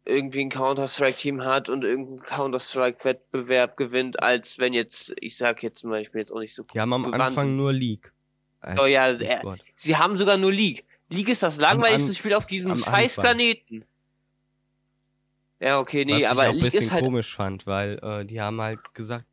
irgendwie 0.06 0.40
ein 0.40 0.48
Counter-Strike-Team 0.48 1.44
hat 1.44 1.68
und 1.68 1.84
irgendeinen 1.84 2.22
Counter-Strike-Wettbewerb 2.22 3.76
gewinnt, 3.76 4.22
als 4.22 4.58
wenn 4.58 4.72
jetzt, 4.72 5.12
ich 5.20 5.36
sag 5.36 5.62
jetzt 5.62 5.84
mal, 5.84 6.00
ich 6.00 6.10
bin 6.10 6.20
jetzt 6.20 6.32
auch 6.32 6.40
nicht 6.40 6.54
so 6.54 6.62
Die 6.62 6.80
haben 6.80 6.92
am 6.94 7.02
bewandt. 7.02 7.20
Anfang 7.22 7.54
nur 7.56 7.72
League. 7.72 8.12
Oh 8.78 8.86
ja, 8.86 9.10
E-Sport. 9.10 9.60
Sie 9.74 9.96
haben 9.96 10.16
sogar 10.16 10.36
nur 10.38 10.52
League. 10.52 10.84
League 11.10 11.28
ist 11.28 11.42
das 11.42 11.58
langweiligste 11.58 12.10
An- 12.10 12.14
Spiel 12.14 12.34
auf 12.34 12.46
diesem 12.46 12.76
scheiß. 12.78 13.16
Planeten. 13.16 13.84
Ja, 15.60 15.78
okay, 15.78 16.04
nee, 16.06 16.22
Was 16.22 16.30
aber 16.30 16.42
ich 16.44 16.48
auch 16.48 16.52
ein 16.52 16.54
League 16.56 16.64
bisschen 16.64 16.80
ist 16.82 16.92
halt. 16.92 17.04
komisch 17.04 17.34
fand, 17.36 17.66
weil 17.66 17.98
äh, 18.02 18.24
die 18.24 18.40
haben 18.40 18.60
halt 18.62 18.80
gesagt, 18.94 19.26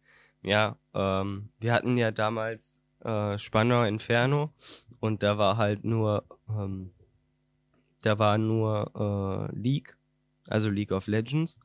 ja, 0.44 0.78
ähm, 0.94 1.50
wir 1.60 1.74
hatten 1.74 1.98
ja 1.98 2.12
damals 2.12 2.80
äh, 3.04 3.38
Spandau 3.38 3.84
Inferno 3.84 4.54
und 5.00 5.24
da 5.24 5.38
war 5.38 5.58
halt 5.58 5.84
nur, 5.84 6.24
ähm, 6.50 6.92
da 8.02 8.18
war 8.20 8.38
nur 8.38 9.50
äh, 9.52 9.56
League, 9.56 9.98
also 10.48 10.70
League 10.70 10.92
of 10.92 11.08
Legends. 11.08 11.60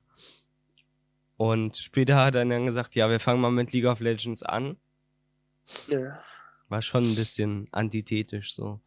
Und 1.37 1.77
später 1.77 2.17
hat 2.17 2.35
er 2.35 2.45
dann 2.45 2.67
gesagt, 2.67 2.95
ja, 2.95 3.09
wir 3.11 3.19
fangen 3.19 3.41
mal 3.41 3.51
mit 3.51 3.73
League 3.73 3.87
of 3.87 4.01
Legends 4.01 4.43
an. 4.43 4.77
Ja. 5.89 6.23
War 6.69 6.83
schon 6.83 7.05
ein 7.05 7.15
bisschen 7.15 7.69
antithetisch 7.73 8.55
so. 8.55 8.81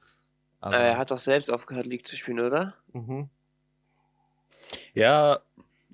Aber, 0.62 0.78
Äh, 0.80 0.90
er 0.90 0.98
hat 0.98 1.12
doch 1.12 1.18
selbst 1.18 1.52
aufgehört, 1.52 1.86
League 1.86 2.08
zu 2.08 2.16
spielen, 2.18 2.40
oder? 2.40 2.74
mhm. 2.94 3.30
Ja, 4.94 5.40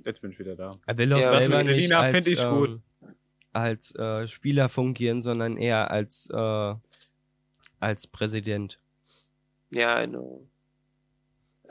jetzt 0.06 0.21
bin 0.21 0.32
ich 0.32 0.39
wieder 0.39 0.56
da. 0.56 0.71
Er 0.86 0.97
will 0.97 1.12
auch 1.13 1.19
Ja, 1.19 1.30
selber 1.32 1.58
das 1.58 1.65
mit 1.65 1.75
nicht 1.75 1.86
Selina 1.88 1.99
als, 2.01 2.15
find 2.15 2.27
ich 2.27 2.47
gut. 2.47 2.82
Als 3.54 3.96
äh, 3.96 4.28
Spieler 4.28 4.70
fungieren, 4.70 5.22
sondern 5.22 5.58
eher 5.58 5.92
als 5.92 6.30
äh, 6.34 6.74
als 7.80 8.08
Präsident. 8.08 8.80
Ja, 9.72 10.04
genau. 10.06 10.48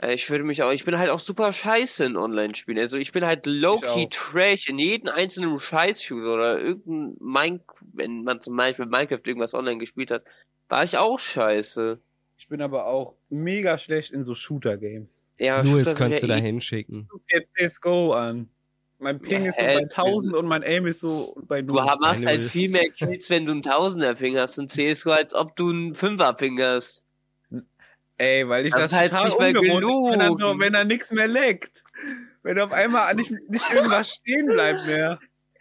Ich 0.08 0.30
würde 0.30 0.44
mich 0.44 0.62
auch, 0.62 0.72
ich 0.72 0.84
bin 0.86 0.98
halt 0.98 1.10
auch 1.10 1.20
super 1.20 1.52
scheiße 1.52 2.06
in 2.06 2.16
Online-Spielen. 2.16 2.78
Also 2.78 2.96
ich 2.96 3.12
bin 3.12 3.24
halt 3.24 3.44
low-key 3.44 4.06
trash 4.10 4.68
in 4.68 4.78
jedem 4.78 5.08
einzelnen 5.08 5.60
Scheiß-Shooter 5.60 6.32
oder 6.32 6.58
irgendein 6.58 7.16
Mine, 7.20 7.60
wenn 7.92 8.24
man 8.24 8.40
zum 8.40 8.56
Beispiel 8.56 8.86
Minecraft 8.86 9.20
irgendwas 9.26 9.52
online 9.52 9.76
gespielt 9.76 10.10
hat, 10.10 10.24
war 10.68 10.84
ich 10.84 10.96
auch 10.96 11.18
scheiße. 11.18 12.00
Ich 12.38 12.48
bin 12.48 12.62
aber 12.62 12.86
auch 12.86 13.14
mega 13.28 13.76
schlecht 13.76 14.12
in 14.12 14.24
so 14.24 14.34
Shooter-Games. 14.34 15.28
Ja, 15.38 15.60
Louis 15.60 15.86
Shooter 15.86 15.94
kannst 15.98 16.22
du 16.22 16.26
ja 16.28 16.34
da 16.36 16.40
eh- 16.40 16.46
hinschicken. 16.46 17.06
CSGO 17.58 18.14
an. 18.14 18.48
Mein 19.00 19.18
Ping 19.20 19.44
Ja, 19.44 19.48
ist 19.50 19.58
so 19.58 19.64
hä, 19.64 19.74
bei 19.74 19.80
wir 19.80 19.88
1000 19.88 20.22
sind- 20.24 20.34
und 20.36 20.46
mein 20.46 20.62
Aim 20.62 20.86
ist 20.86 21.00
so 21.00 21.34
bei 21.48 21.62
Du 21.62 21.74
0. 21.74 21.82
hast 21.84 22.22
Eine 22.22 22.30
halt 22.30 22.44
viel 22.44 22.70
mehr 22.70 22.84
Kills, 22.96 23.30
wenn 23.30 23.46
du 23.46 23.52
einen 23.52 23.62
Tausender-Ping 23.62 24.36
hast 24.36 24.58
und 24.58 24.68
CSGO, 24.68 25.10
als 25.12 25.34
ob 25.34 25.56
du 25.56 25.70
einen 25.70 25.94
Fünfer-Ping 25.94 26.60
hast. 26.60 27.04
Ey, 28.18 28.46
weil 28.46 28.66
ich 28.66 28.72
Das 28.72 28.82
das, 28.82 28.92
ist 28.92 28.98
halt 28.98 29.10
total 29.10 29.24
nicht 29.24 29.38
mehr 29.38 29.48
ist, 29.48 29.54
wenn 29.56 30.20
er, 30.20 30.58
wenn 30.58 30.74
er 30.74 30.84
nichts 30.84 31.10
mehr 31.12 31.28
leckt. 31.28 31.82
Wenn 32.42 32.58
auf 32.58 32.72
einmal 32.72 33.14
nicht, 33.14 33.30
nicht 33.48 33.70
irgendwas 33.72 34.14
stehen 34.14 34.46
bleibt 34.46 34.86
mehr. 34.86 35.18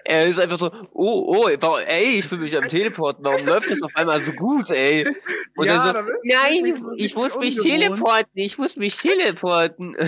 Er 0.09 0.25
ist 0.25 0.39
einfach 0.39 0.57
so, 0.59 0.71
oh, 0.93 1.23
oh, 1.37 1.49
warum- 1.59 1.79
ey, 1.87 2.17
ich 2.19 2.29
bin 2.29 2.39
mich 2.39 2.57
am 2.57 2.67
Teleporten, 2.67 3.23
warum 3.23 3.45
läuft 3.45 3.69
das 3.69 3.81
auf 3.83 3.91
einmal 3.95 4.19
so 4.19 4.31
gut, 4.33 4.69
ey? 4.71 5.07
Und 5.55 5.65
Ja, 5.67 5.81
so, 5.81 5.93
nein, 6.23 6.77
ich 6.97 7.15
muss 7.15 7.37
mich 7.37 7.57
ungewohnt. 7.59 7.79
teleporten, 7.81 8.31
ich 8.33 8.57
muss 8.57 8.75
mich 8.75 8.97
teleporten. 8.97 9.95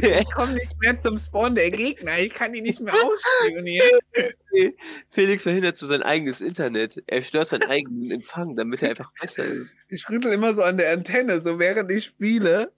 Ich 0.00 0.30
komme 0.34 0.52
nicht 0.54 0.78
mehr 0.80 0.98
zum 0.98 1.16
Spawn 1.18 1.54
der 1.54 1.70
Gegner. 1.70 2.18
Ich 2.18 2.32
kann 2.34 2.52
die 2.52 2.60
nicht 2.60 2.80
mehr 2.80 2.94
ausspionieren. 2.94 3.98
Felix 5.10 5.42
verhindert 5.42 5.76
so 5.76 5.86
sein 5.86 6.02
eigenes 6.02 6.40
Internet. 6.40 7.02
Er 7.06 7.22
stört 7.22 7.48
seinen 7.48 7.64
eigenen 7.68 8.10
Empfang, 8.10 8.56
damit 8.56 8.82
er 8.82 8.90
einfach 8.90 9.10
besser 9.20 9.44
ist. 9.44 9.74
Ich 9.88 10.08
rüttel 10.08 10.32
immer 10.32 10.54
so 10.54 10.62
an 10.62 10.76
der 10.78 10.92
Antenne, 10.92 11.40
so 11.40 11.58
während 11.58 11.90
ich 11.92 12.04
spiele. 12.06 12.72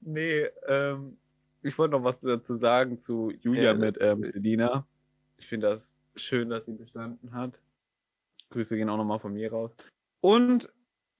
Nee, 0.00 0.46
ähm, 0.68 1.16
ich 1.64 1.76
wollte 1.78 1.92
noch 1.92 2.04
was 2.04 2.20
dazu 2.20 2.56
sagen 2.56 2.98
zu 2.98 3.32
Julia 3.40 3.72
Ja. 3.72 3.74
mit 3.74 3.98
ähm, 4.00 4.22
Selina. 4.24 4.86
Ich 5.38 5.46
finde 5.46 5.68
das 5.70 5.94
schön, 6.16 6.50
dass 6.50 6.64
sie 6.66 6.72
bestanden 6.72 7.32
hat. 7.32 7.58
Grüße 8.50 8.76
gehen 8.76 8.88
auch 8.88 8.96
nochmal 8.96 9.18
von 9.18 9.32
mir 9.34 9.50
raus. 9.50 9.74
Und 10.20 10.70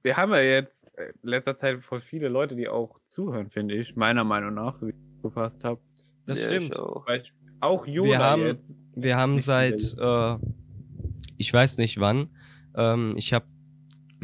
wir 0.02 0.16
haben 0.16 0.32
ja 0.32 0.40
jetzt 0.40 0.96
äh, 0.98 1.12
in 1.22 1.28
letzter 1.28 1.56
Zeit 1.56 1.84
voll 1.84 2.00
viele 2.00 2.28
Leute, 2.28 2.54
die 2.56 2.68
auch 2.68 3.00
zuhören, 3.08 3.50
finde 3.50 3.74
ich, 3.74 3.96
meiner 3.96 4.22
Meinung 4.24 4.54
nach, 4.54 4.76
so 4.76 4.86
wie 4.86 4.90
ich 4.90 5.22
gepasst 5.22 5.64
habe. 5.64 5.80
Das 6.26 6.42
Ja, 6.44 6.50
stimmt. 6.50 6.78
auch. 6.78 7.06
Auch 7.60 7.86
Jona 7.86 8.08
Wir 8.10 8.18
haben- 8.18 8.42
jetzt. 8.42 8.74
Wir 8.96 9.16
haben 9.16 9.38
seit, 9.38 9.82
äh, 9.98 10.36
ich 11.36 11.52
weiß 11.52 11.78
nicht 11.78 11.98
wann, 11.98 12.28
ähm, 12.76 13.14
ich 13.16 13.32
habe, 13.32 13.46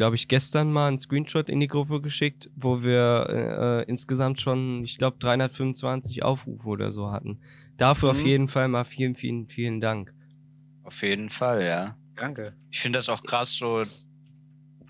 glaube 0.00 0.16
ich, 0.16 0.28
gestern 0.28 0.72
mal 0.72 0.88
einen 0.88 0.96
Screenshot 0.98 1.50
in 1.50 1.60
die 1.60 1.66
Gruppe 1.66 2.00
geschickt, 2.00 2.48
wo 2.56 2.82
wir 2.82 3.84
äh, 3.86 3.90
insgesamt 3.90 4.40
schon, 4.40 4.82
ich 4.82 4.96
glaube, 4.96 5.18
325 5.18 6.22
Aufrufe 6.22 6.66
oder 6.68 6.90
so 6.90 7.10
hatten. 7.12 7.38
Dafür 7.76 8.12
auf 8.12 8.22
Mhm. 8.22 8.26
jeden 8.26 8.48
Fall 8.48 8.68
mal 8.68 8.84
vielen, 8.84 9.14
vielen, 9.14 9.46
vielen 9.50 9.78
Dank. 9.78 10.14
Auf 10.84 11.02
jeden 11.02 11.28
Fall, 11.28 11.62
ja. 11.66 11.98
Danke. 12.16 12.54
Ich 12.70 12.80
finde 12.80 12.96
das 12.98 13.10
auch 13.10 13.22
krass, 13.22 13.52
so, 13.54 13.84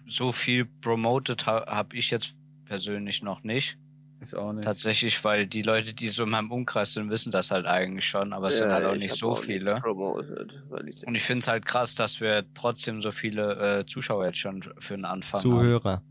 so 0.06 0.30
viel 0.30 0.64
promoted 0.64 1.44
ha 1.44 1.66
habe 1.66 1.96
ich 1.96 2.12
jetzt 2.12 2.36
persönlich 2.64 3.20
noch 3.24 3.42
nicht. 3.42 3.78
Ich 4.22 4.34
auch 4.36 4.52
nicht. 4.52 4.64
Tatsächlich, 4.64 5.24
weil 5.24 5.46
die 5.46 5.62
Leute, 5.62 5.94
die 5.94 6.10
so 6.10 6.24
in 6.24 6.30
meinem 6.30 6.50
Umkreis 6.50 6.92
sind, 6.92 7.08
wissen 7.10 7.30
das 7.32 7.50
halt 7.50 7.64
eigentlich 7.66 8.04
schon, 8.06 8.32
aber 8.34 8.48
es 8.48 8.58
sind 8.58 8.68
Ja, 8.68 8.74
halt 8.74 8.84
auch 8.86 8.94
ich 8.94 9.02
nicht 9.02 9.14
so 9.16 9.30
nichts 9.30 9.46
viele. 9.46 9.74
promoted, 9.80 10.62
weil 10.68 10.88
ich 10.88 11.06
Und 11.06 11.14
ich 11.14 11.22
finde 11.22 11.40
es 11.40 11.48
halt 11.48 11.64
krass, 11.64 11.94
dass 11.94 12.20
wir 12.20 12.44
trotzdem 12.54 13.00
so 13.00 13.12
viele 13.12 13.78
äh, 13.80 13.86
Zuschauer 13.86 14.26
jetzt 14.26 14.38
schon 14.38 14.62
für 14.78 14.94
den 14.94 15.06
Anfang 15.06 15.40
Zuhörer. 15.40 16.02
haben. 16.02 16.04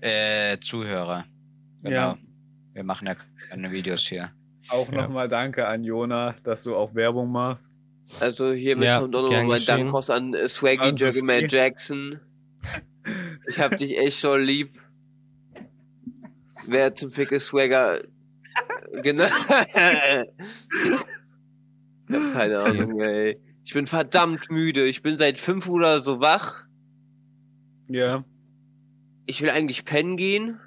Äh, 0.00 0.58
Zuhörer. 0.60 1.24
Genau. 1.82 1.90
Ja. 1.96 2.18
Wir 2.72 2.84
machen 2.84 3.06
ja 3.08 3.16
keine 3.48 3.72
Videos 3.72 4.06
hier. 4.06 4.30
Auch 4.68 4.90
Ja. 4.92 5.02
nochmal 5.02 5.28
danke 5.28 5.66
an 5.66 5.82
Jona, 5.82 6.34
dass 6.44 6.62
du 6.62 6.76
auch 6.76 6.94
Werbung 6.94 7.32
machst. 7.32 7.74
Also 8.20 8.52
hiermit 8.52 8.84
Ja, 8.84 9.00
kommt 9.00 9.16
auch 9.16 9.22
nochmal 9.22 9.44
mein. 9.44 9.64
Dank 9.64 9.92
raus 9.92 10.10
an 10.10 10.36
Swaggy 10.46 10.78
Also, 10.92 11.12
viel- 11.12 11.46
Jackson. 11.50 12.20
Ich 13.48 13.58
hab 13.58 13.76
dich 13.78 13.98
echt 13.98 14.18
schon 14.20 14.42
lieb. 14.42 14.80
Wer 16.66 16.94
zum 16.94 17.10
Fick 17.10 17.32
ist 17.32 17.46
Swagger? 17.46 18.00
Genau. 19.02 19.24
ich 19.24 19.30
hab 22.14 22.32
keine. 22.32 22.60
Ahnung, 22.60 23.00
ey. 23.00 23.38
Ich 23.64 23.74
bin 23.74 23.86
verdammt 23.86 24.50
müde. 24.50 24.86
Ich 24.86 25.02
bin 25.02 25.16
seit 25.16 25.38
fünf 25.38 25.68
Uhr 25.68 25.74
oder 25.76 26.00
so 26.00 26.20
wach. 26.20 26.62
Ja. 27.88 28.24
Ich 29.26 29.42
will 29.42 29.50
eigentlich 29.50 29.84
pennen 29.84 30.16
gehen. 30.16 30.58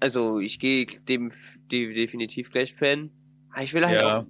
Also, 0.00 0.40
ich 0.40 0.58
gehe 0.58 0.84
dem, 0.86 1.32
de 1.70 1.94
definitiv 1.94 2.50
gleich 2.50 2.76
pennen. 2.76 3.10
Ich 3.62 3.72
will 3.72 3.86
halt 3.86 4.00
Ja. 4.00 4.18
auch 4.20 4.26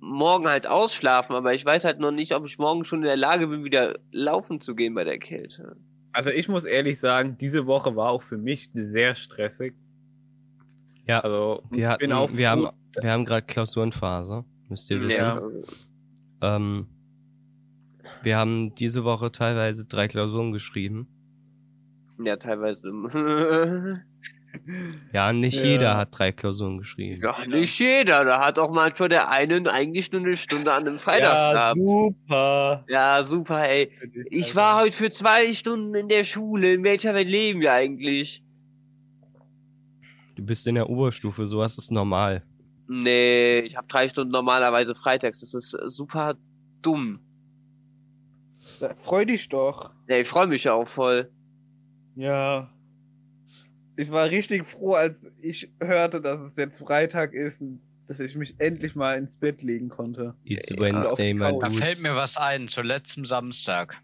morgen 0.00 0.46
halt 0.48 0.66
ausschlafen, 0.66 1.34
aber 1.34 1.52
ich 1.54 1.64
weiß 1.64 1.84
halt 1.84 1.98
noch 1.98 2.12
nicht, 2.12 2.34
ob 2.34 2.46
ich 2.46 2.58
morgen 2.58 2.84
schon 2.84 3.00
in 3.00 3.06
der 3.06 3.16
Lage 3.16 3.48
bin, 3.48 3.64
wieder 3.64 3.94
laufen 4.12 4.60
zu 4.60 4.74
gehen 4.74 4.94
bei 4.94 5.04
der 5.04 5.18
Kälte. 5.18 5.76
Also 6.12 6.30
ich 6.30 6.48
muss 6.48 6.64
ehrlich 6.64 7.00
sagen, 7.00 7.36
diese 7.40 7.66
Woche 7.66 7.96
war 7.96 8.10
auch 8.10 8.22
für 8.22 8.38
mich 8.38 8.70
sehr 8.74 9.14
stressig. 9.14 9.74
Ja, 11.06 11.20
Also 11.20 11.62
Wir, 11.70 11.88
hatten, 11.90 12.08
wir 12.36 12.50
haben, 12.50 12.68
wir 13.00 13.12
haben 13.12 13.24
gerade 13.24 13.46
Klausurenphase, 13.46 14.44
müsst 14.68 14.90
ihr 14.90 15.00
wissen. 15.00 15.20
Ja. 15.22 15.42
Ähm, 16.56 16.86
wir 18.22 18.36
haben 18.38 18.74
diese 18.74 19.04
Woche 19.04 19.30
teilweise 19.32 19.84
drei 19.86 20.08
Klausuren 20.08 20.52
geschrieben. 20.52 21.08
Ja, 22.22 22.36
teilweise. 22.36 22.92
Ja, 25.12 25.32
nicht 25.32 25.56
Ja. 25.56 25.64
jeder 25.64 25.96
hat 25.96 26.16
drei 26.16 26.30
Klausuren 26.30 26.78
geschrieben. 26.78 27.20
ja, 27.20 27.44
nicht 27.44 27.76
jeder. 27.80 28.24
Da 28.24 28.38
hat 28.46 28.56
auch 28.60 28.70
manchmal 28.72 29.08
der 29.08 29.28
eine 29.28 29.60
eigentlich 29.68 30.12
nur 30.12 30.20
eine 30.20 30.36
Stunde 30.36 30.72
an 30.72 30.86
einem 30.86 30.96
Freitag 30.96 31.32
ja, 31.32 31.52
gehabt. 31.52 31.74
super. 31.76 32.84
Ja, 32.88 33.20
super, 33.24 33.68
ey. 33.68 33.90
Ich 34.30 34.54
war 34.54 34.80
heute 34.80 34.92
für 34.92 35.10
zwei 35.10 35.52
Stunden 35.52 35.92
in 35.96 36.06
der 36.06 36.22
Schule. 36.22 36.74
In 36.74 36.84
welcher 36.84 37.14
Welt 37.14 37.26
leben 37.26 37.60
wir 37.62 37.72
eigentlich? 37.72 38.43
Du 40.34 40.44
bist 40.44 40.66
in 40.66 40.74
der 40.74 40.88
Oberstufe, 40.88 41.46
sowas 41.46 41.78
ist 41.78 41.90
normal. 41.90 42.42
Nee, 42.88 43.60
ich 43.60 43.76
habe 43.76 43.86
drei 43.86 44.08
Stunden 44.08 44.32
normalerweise 44.32 44.94
freitags. 44.94 45.40
Das 45.40 45.54
ist 45.54 45.70
super 45.86 46.36
dumm. 46.82 47.20
Freu 48.96 49.24
dich 49.24 49.48
doch. 49.48 49.90
Ja, 50.08 50.18
ich 50.18 50.28
freue 50.28 50.46
mich 50.46 50.64
ja 50.64 50.74
auch 50.74 50.86
voll. 50.86 51.30
Ja. 52.16 52.70
Ich 53.96 54.10
war 54.10 54.28
richtig 54.28 54.66
froh, 54.66 54.94
als 54.94 55.22
ich 55.40 55.72
hörte, 55.80 56.20
dass 56.20 56.40
es 56.40 56.56
jetzt 56.56 56.78
Freitag 56.78 57.32
ist 57.32 57.60
und 57.60 57.80
dass 58.06 58.20
ich 58.20 58.34
mich 58.36 58.54
endlich 58.58 58.96
mal 58.96 59.16
ins 59.16 59.36
Bett 59.36 59.62
legen 59.62 59.88
konnte. 59.88 60.34
It's 60.44 60.68
Ja, 60.68 60.78
Wednesday, 60.78 61.32
die 61.32 61.38
Da 61.38 61.70
fällt 61.70 62.02
mir 62.02 62.14
was 62.14 62.36
ein, 62.36 62.68
zu 62.68 62.82
letztem 62.82 63.24
Samstag. 63.24 64.02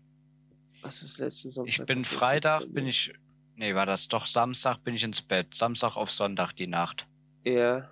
Was 0.82 1.02
ist 1.02 1.18
letzten 1.18 1.50
Sonntag? 1.50 1.68
Ich 1.68 1.84
bin? 1.84 2.02
Freitag, 2.04 2.72
bin 2.72 2.86
ich. 2.86 3.12
Nee, 3.60 3.74
war 3.74 3.84
das 3.84 4.08
doch 4.08 4.24
Samstag, 4.24 4.78
bin 4.84 4.94
ich 4.94 5.04
ins 5.04 5.20
Bett. 5.20 5.54
Samstag 5.54 5.94
auf 5.96 6.10
Sonntag 6.10 6.54
die 6.54 6.66
Nacht. 6.66 7.06
Ja. 7.44 7.90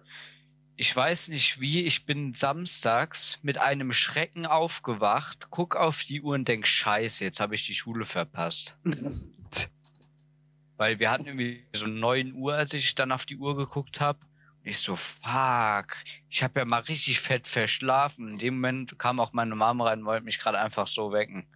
Ich 0.76 0.96
weiß 0.96 1.28
nicht 1.28 1.60
wie, 1.60 1.82
ich 1.82 2.06
bin 2.06 2.32
samstags 2.32 3.38
mit 3.42 3.58
einem 3.58 3.92
Schrecken 3.92 4.46
aufgewacht, 4.46 5.48
guck 5.50 5.76
auf 5.76 6.04
die 6.04 6.22
Uhr 6.22 6.36
und 6.36 6.48
denk, 6.48 6.66
scheiße, 6.66 7.22
jetzt 7.22 7.40
habe 7.40 7.54
ich 7.54 7.66
die 7.66 7.74
Schule 7.74 8.06
verpasst. 8.06 8.78
Weil 10.78 10.98
wir 11.00 11.10
hatten 11.10 11.26
irgendwie 11.26 11.66
so 11.74 11.86
9 11.86 12.32
Uhr, 12.32 12.54
als 12.54 12.72
ich 12.72 12.94
dann 12.94 13.12
auf 13.12 13.26
die 13.26 13.36
Uhr 13.36 13.54
geguckt 13.54 14.00
habe. 14.00 14.20
Ich 14.62 14.78
so, 14.78 14.96
fuck, 14.96 15.96
ich 16.30 16.42
habe 16.42 16.60
ja 16.60 16.64
mal 16.64 16.80
richtig 16.80 17.20
fett 17.20 17.46
verschlafen. 17.46 18.26
In 18.26 18.38
dem 18.38 18.54
Moment 18.54 18.98
kam 18.98 19.20
auch 19.20 19.34
meine 19.34 19.54
Mama 19.54 19.84
rein 19.84 19.98
und 19.98 20.06
wollte 20.06 20.24
mich 20.24 20.38
gerade 20.38 20.58
einfach 20.58 20.86
so 20.86 21.12
wecken. 21.12 21.46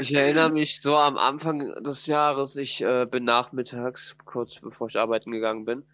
Ich 0.00 0.14
erinnere 0.14 0.50
mich 0.50 0.80
so 0.80 0.96
am 0.96 1.16
Anfang 1.16 1.82
des 1.82 2.06
Jahres, 2.06 2.56
ich 2.56 2.82
äh, 2.82 3.06
bin 3.06 3.24
nachmittags, 3.24 4.16
kurz 4.24 4.58
bevor 4.58 4.88
ich 4.88 4.98
arbeiten 4.98 5.30
gegangen 5.30 5.64
bin, 5.64 5.84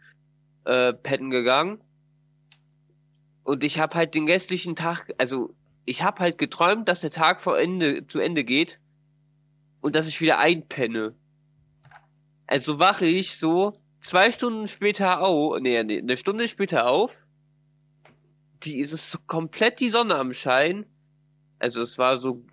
äh, 0.64 0.92
petten 0.92 1.30
gegangen. 1.30 1.82
Und 3.42 3.64
ich 3.64 3.80
habe 3.80 3.96
halt 3.96 4.14
den 4.14 4.28
restlichen 4.28 4.76
Tag, 4.76 5.12
also 5.18 5.54
ich 5.84 6.02
habe 6.02 6.20
halt 6.20 6.38
geträumt, 6.38 6.88
dass 6.88 7.00
der 7.00 7.10
Tag 7.10 7.40
vor 7.40 7.58
Ende, 7.58 8.06
zu 8.06 8.18
Ende 8.20 8.44
geht 8.44 8.78
und 9.80 9.94
dass 9.94 10.06
ich 10.06 10.20
wieder 10.20 10.38
einpenne. 10.38 11.14
Also 12.46 12.78
wache 12.78 13.06
ich 13.06 13.36
so 13.36 13.80
zwei 14.00 14.30
Stunden 14.30 14.68
später 14.68 15.20
auf, 15.22 15.58
nee, 15.60 15.82
nee, 15.82 15.98
eine 15.98 16.16
Stunde 16.16 16.46
später 16.46 16.88
auf. 16.88 17.26
Die 18.62 18.78
ist 18.78 18.92
es 18.92 19.18
komplett 19.26 19.80
die 19.80 19.90
Sonne 19.90 20.16
am 20.16 20.32
Schein. 20.32 20.86
Also 21.58 21.82
es 21.82 21.98
war 21.98 22.16
so, 22.18 22.44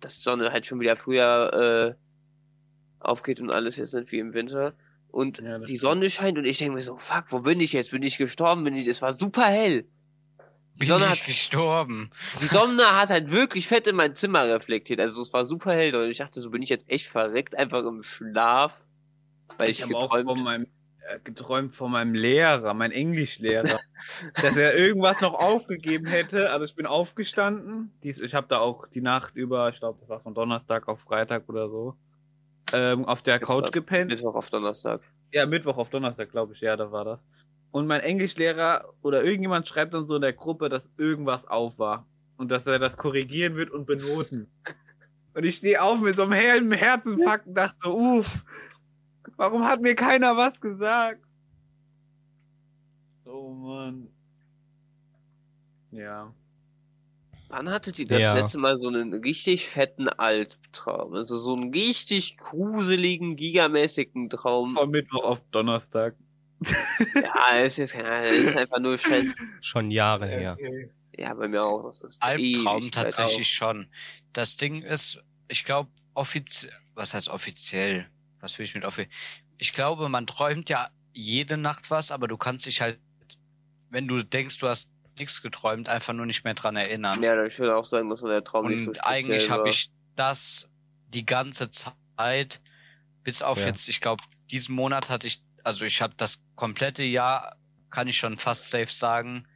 dass 0.00 0.14
die 0.16 0.20
Sonne 0.22 0.50
halt 0.52 0.66
schon 0.66 0.80
wieder 0.80 0.96
früher 0.96 1.96
äh, 1.96 3.04
aufgeht 3.04 3.40
und 3.40 3.52
alles 3.52 3.76
jetzt 3.76 3.94
nicht 3.94 4.10
wie 4.12 4.18
im 4.18 4.34
Winter. 4.34 4.74
Und 5.08 5.38
Ja, 5.40 5.58
die. 5.58 5.76
Sonne 5.76 6.08
scheint 6.10 6.38
und 6.38 6.44
ich 6.44 6.58
denke 6.58 6.74
mir 6.74 6.82
so, 6.82 6.96
fuck, 6.96 7.24
wo 7.28 7.40
bin 7.40 7.60
ich 7.60 7.72
jetzt? 7.72 7.90
Bin 7.90 8.02
ich 8.02 8.18
gestorben? 8.18 8.64
Bin 8.64 8.74
ich, 8.76 8.86
es 8.86 9.02
war 9.02 9.12
super 9.12 9.44
hell. 9.46 9.84
Die 10.74 10.78
Bin 10.78 10.88
Sonne, 10.88 11.04
ich 11.06 11.20
hat, 11.20 11.26
gestorben. 11.26 12.10
die 12.40 12.46
Sonne 12.46 12.82
hat 12.98 13.10
halt 13.10 13.30
wirklich 13.30 13.66
fett 13.68 13.86
in 13.86 13.96
mein 13.96 14.14
Zimmer 14.14 14.44
reflektiert. 14.44 15.00
Also 15.00 15.20
es 15.20 15.32
war 15.32 15.44
super 15.44 15.72
hell 15.72 15.94
und 15.94 16.08
ich 16.10 16.18
dachte, 16.18 16.40
so 16.40 16.50
bin 16.50 16.62
ich 16.62 16.68
jetzt 16.68 16.88
echt 16.88 17.06
verreckt, 17.06 17.56
einfach 17.58 17.84
im 17.84 18.02
Schlaf. 18.02 18.86
Weil 19.58 19.70
ich, 19.70 19.78
Ich 19.78 19.84
habe 19.84 19.96
auch 19.96 20.10
geträumt 20.10 20.38
von 20.38 20.44
meinem 20.44 20.66
geträumt 21.18 21.74
von 21.74 21.90
meinem 21.90 22.14
Lehrer, 22.14 22.74
mein 22.74 22.92
Englischlehrer, 22.92 23.78
dass 24.34 24.56
er 24.56 24.76
irgendwas 24.76 25.20
noch 25.20 25.34
aufgegeben 25.34 26.06
hätte. 26.06 26.50
Also 26.50 26.64
ich 26.64 26.74
bin 26.74 26.86
aufgestanden. 26.86 27.92
Dies, 28.02 28.18
ich 28.18 28.34
habe 28.34 28.46
da 28.48 28.58
auch 28.58 28.86
die 28.88 29.00
Nacht 29.00 29.36
über, 29.36 29.68
ich 29.68 29.78
glaube, 29.78 29.98
das 30.00 30.08
war 30.08 30.20
von 30.20 30.34
Donnerstag 30.34 30.88
auf 30.88 31.00
Freitag 31.00 31.48
oder 31.48 31.68
so, 31.68 31.96
ähm, 32.72 33.04
auf 33.04 33.22
der 33.22 33.38
Das 33.38 33.48
Couch 33.48 33.72
gepennt. 33.72 34.10
Mittwoch 34.10 34.34
auf 34.34 34.50
Donnerstag. 34.50 35.00
Ja, 35.32 35.46
Mittwoch 35.46 35.76
auf 35.76 35.90
Donnerstag, 35.90 36.30
glaube 36.30 36.54
ich. 36.54 36.60
Ja, 36.60 36.76
da 36.76 36.90
war 36.90 37.04
das. 37.04 37.20
Und 37.70 37.86
mein 37.86 38.00
Englischlehrer 38.00 38.84
oder 39.02 39.22
irgendjemand 39.22 39.68
schreibt 39.68 39.94
dann 39.94 40.06
so 40.06 40.16
in 40.16 40.22
der 40.22 40.32
Gruppe, 40.32 40.68
dass 40.68 40.90
irgendwas 40.96 41.46
auf 41.46 41.78
war. 41.78 42.06
Und 42.36 42.50
dass 42.50 42.66
er 42.66 42.78
das 42.78 42.96
korrigieren 42.96 43.54
wird 43.56 43.70
und 43.70 43.84
benoten. 43.86 44.50
Und 45.34 45.44
ich 45.44 45.56
stehe 45.56 45.82
auf 45.82 46.00
mit 46.00 46.16
so 46.16 46.22
einem 46.22 46.32
hellen 46.32 46.72
Herzinfarkt 46.72 47.46
und 47.46 47.54
dachte 47.54 47.76
so, 47.78 47.94
uff, 47.94 48.42
warum 49.36 49.64
hat 49.66 49.80
mir 49.80 49.94
keiner 49.94 50.36
was 50.36 50.60
gesagt? 50.60 51.24
Oh 53.24 53.50
Mann. 53.52 54.08
Ja. 55.92 56.32
Wann 57.48 57.68
hattet 57.68 57.98
ihr 57.98 58.06
das 58.06 58.20
Ja. 58.22 58.34
letzte 58.34 58.58
Mal 58.58 58.78
so 58.78 58.88
einen 58.88 59.12
richtig 59.12 59.68
fetten 59.68 60.08
Albtraum? 60.08 61.14
Also 61.14 61.36
so 61.38 61.54
einen 61.56 61.72
richtig 61.72 62.36
gruseligen, 62.38 63.34
gigamäßigen 63.36 64.30
Traum. 64.30 64.70
Von 64.70 64.90
Mittwoch 64.90 65.24
auf 65.24 65.42
Donnerstag. 65.50 66.14
Ja, 67.14 67.56
ist 67.64 67.78
jetzt 67.78 67.94
kein, 67.94 68.34
ist 68.34 68.56
einfach 68.56 68.78
nur 68.78 68.98
Stress. 68.98 69.34
Schon 69.62 69.90
Jahre 69.90 70.26
her. 70.28 70.56
Okay. 70.58 70.90
Ja, 71.16 71.34
bei 71.34 71.48
mir 71.48 71.64
auch. 71.64 71.84
Das 71.84 72.02
ist 72.02 72.22
Albtraum 72.22 72.90
tatsächlich 72.90 73.48
schon. 73.48 73.88
Das 74.32 74.56
Ding 74.56 74.82
ist, 74.82 75.22
ich 75.48 75.64
glaube, 75.64 75.90
offiziell, 76.14 76.72
was 76.94 77.14
heißt 77.14 77.30
offiziell? 77.30 78.06
Was 78.40 78.58
will 78.58 78.64
ich 78.64 78.74
mit 78.74 78.84
offiziell? 78.84 79.08
Ich 79.58 79.72
glaube, 79.72 80.08
man 80.08 80.26
träumt 80.26 80.68
ja 80.70 80.90
jede 81.12 81.56
Nacht 81.56 81.90
was, 81.90 82.10
aber 82.10 82.28
du 82.28 82.36
kannst 82.36 82.66
dich 82.66 82.80
halt, 82.80 82.98
wenn 83.90 84.08
du 84.08 84.22
denkst, 84.22 84.58
du 84.58 84.68
hast 84.68 84.90
nichts 85.18 85.42
geträumt, 85.42 85.88
einfach 85.88 86.12
nur 86.14 86.26
nicht 86.26 86.44
mehr 86.44 86.54
dran 86.54 86.76
erinnern. 86.76 87.22
Ja, 87.22 87.44
ich 87.44 87.58
würde 87.58 87.76
auch 87.76 87.84
sagen, 87.84 88.08
dass 88.08 88.22
der 88.22 88.42
Traum 88.42 88.68
nicht 88.68 88.80
so 88.80 88.90
Und 88.90 88.96
speziell 88.96 89.14
eigentlich 89.14 89.50
habe 89.50 89.68
ich 89.68 89.90
das 90.16 90.70
die 91.08 91.26
ganze 91.26 91.70
Zeit, 91.70 92.60
bis 93.22 93.42
auf 93.42 93.58
Ja. 93.58 93.66
jetzt, 93.66 93.88
ich 93.88 94.00
glaube, 94.00 94.24
diesen 94.50 94.74
Monat 94.74 95.10
hatte 95.10 95.26
ich, 95.26 95.42
also 95.62 95.84
ich 95.84 96.00
habe 96.00 96.14
das 96.16 96.42
komplette 96.54 97.04
Jahr, 97.04 97.56
kann 97.90 98.08
ich 98.08 98.18
schon 98.18 98.36
fast 98.36 98.70
safe 98.70 98.86
sagen, 98.86 99.46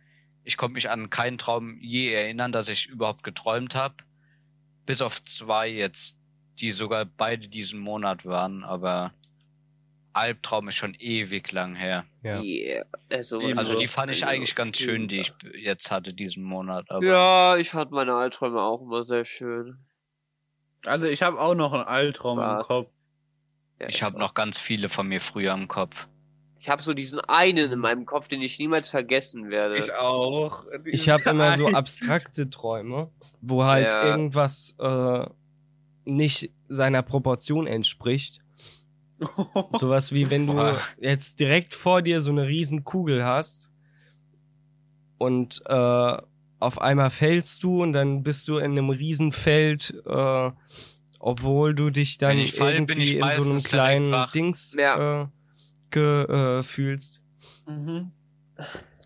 ich 0.43 0.57
konnte 0.57 0.75
mich 0.75 0.91
an 0.91 1.09
keinen 1.09 1.39
Traum 1.39 1.81
je 1.81 2.13
erinnern, 2.13 2.53
dass 2.53 2.69
ich 2.69 2.87
überhaupt 2.87 3.23
geträumt 3.23 3.75
habe. 3.75 3.95
Bis 4.85 5.01
auf 5.01 5.25
zwei 5.25 5.69
jetzt, 5.69 6.17
die 6.61 6.73
sogar 6.73 7.05
beide 7.05 7.49
diesen 7.49 7.81
Monat 7.81 8.25
waren, 8.25 8.65
aber 8.65 9.13
Albtraum 10.13 10.69
ist 10.69 10.77
schon 10.77 10.95
ewig 10.95 11.51
lang 11.53 11.75
her. 11.75 12.05
Ja. 12.23 12.41
Yeah. 12.41 12.87
Also. 13.13 13.41
Also 13.57 13.77
die 13.79 13.89
fand 13.89 14.13
ich 14.13 14.25
eigentlich 14.25 14.55
ganz 14.55 14.79
schön, 14.79 15.09
die 15.09 15.21
ich 15.21 15.33
jetzt 15.61 15.91
hatte 15.91 16.13
diesen 16.15 16.45
Monat. 16.45 16.89
Aber 16.91 17.05
Ja, 17.05 17.57
ich 17.57 17.71
fand 17.71 17.91
meine 17.91 18.15
Albträume 18.15 18.61
auch 18.63 18.81
immer 18.83 19.05
sehr 19.05 19.25
schön. 19.25 19.79
Also 20.85 21.07
ich 21.07 21.23
habe 21.23 21.41
auch 21.41 21.55
noch 21.55 21.73
einen 21.73 21.85
Albtraum 21.85 22.39
im 22.39 22.45
Was? 22.45 22.67
Kopf. 22.67 22.91
Ja, 23.81 23.89
ich 23.89 24.03
habe 24.05 24.19
noch 24.19 24.35
ganz 24.35 24.59
viele 24.59 24.89
von 24.89 25.09
mir 25.09 25.21
früher 25.21 25.53
im 25.53 25.67
Kopf. 25.67 26.07
Ich 26.61 26.69
habe 26.71 26.83
so 26.83 26.95
diesen 26.95 27.21
einen 27.21 27.73
in 27.73 27.79
meinem 27.79 28.07
Kopf, 28.07 28.29
den 28.29 28.41
ich 28.41 28.59
niemals 28.59 28.89
vergessen 28.89 29.51
werde. 29.51 29.79
Ich 29.79 29.93
auch. 29.93 30.65
Ich 30.85 31.09
habe 31.09 31.25
immer 31.31 31.53
so 31.53 31.67
abstrakte 31.69 32.49
Träume, 32.49 33.11
wo 33.41 33.65
halt 33.65 33.89
Ja. 33.89 34.05
irgendwas 34.07 34.75
äh, 34.79 35.27
nicht 36.05 36.51
seiner 36.69 37.03
Proportion 37.03 37.67
entspricht. 37.67 38.41
Sowas 39.73 40.13
wie 40.13 40.31
wenn 40.31 40.47
du 40.47 40.61
jetzt 41.01 41.41
direkt 41.41 41.75
vor 41.75 42.03
dir 42.03 42.21
so 42.21 42.31
eine 42.31 42.47
riesen 42.47 42.85
Kugel 42.85 43.25
hast 43.25 43.71
und 45.19 45.63
äh, 45.67 46.17
auf 46.59 46.81
einmal 46.81 47.11
fällst 47.11 47.63
du 47.63 47.83
und 47.83 47.93
dann 47.93 48.23
bist 48.23 48.49
du 48.49 48.57
in 48.59 48.73
einem 48.73 48.91
Riesenfeld, 48.91 49.95
äh, 50.07 50.51
obwohl 51.21 51.75
du 51.75 51.91
dich 51.91 52.19
dann 52.19 52.47
fall, 52.47 52.73
irgendwie 52.75 53.03
ich 53.03 53.15
in 53.17 53.41
so 53.41 53.51
einem 53.51 53.63
kleinen. 53.63 54.15
Dings 54.35 54.75
Ja. 54.79 55.23
äh, 55.23 55.27
ge, 55.91 56.25
äh, 56.25 56.63
fühlst. 56.63 57.23
Mhm. 57.67 58.13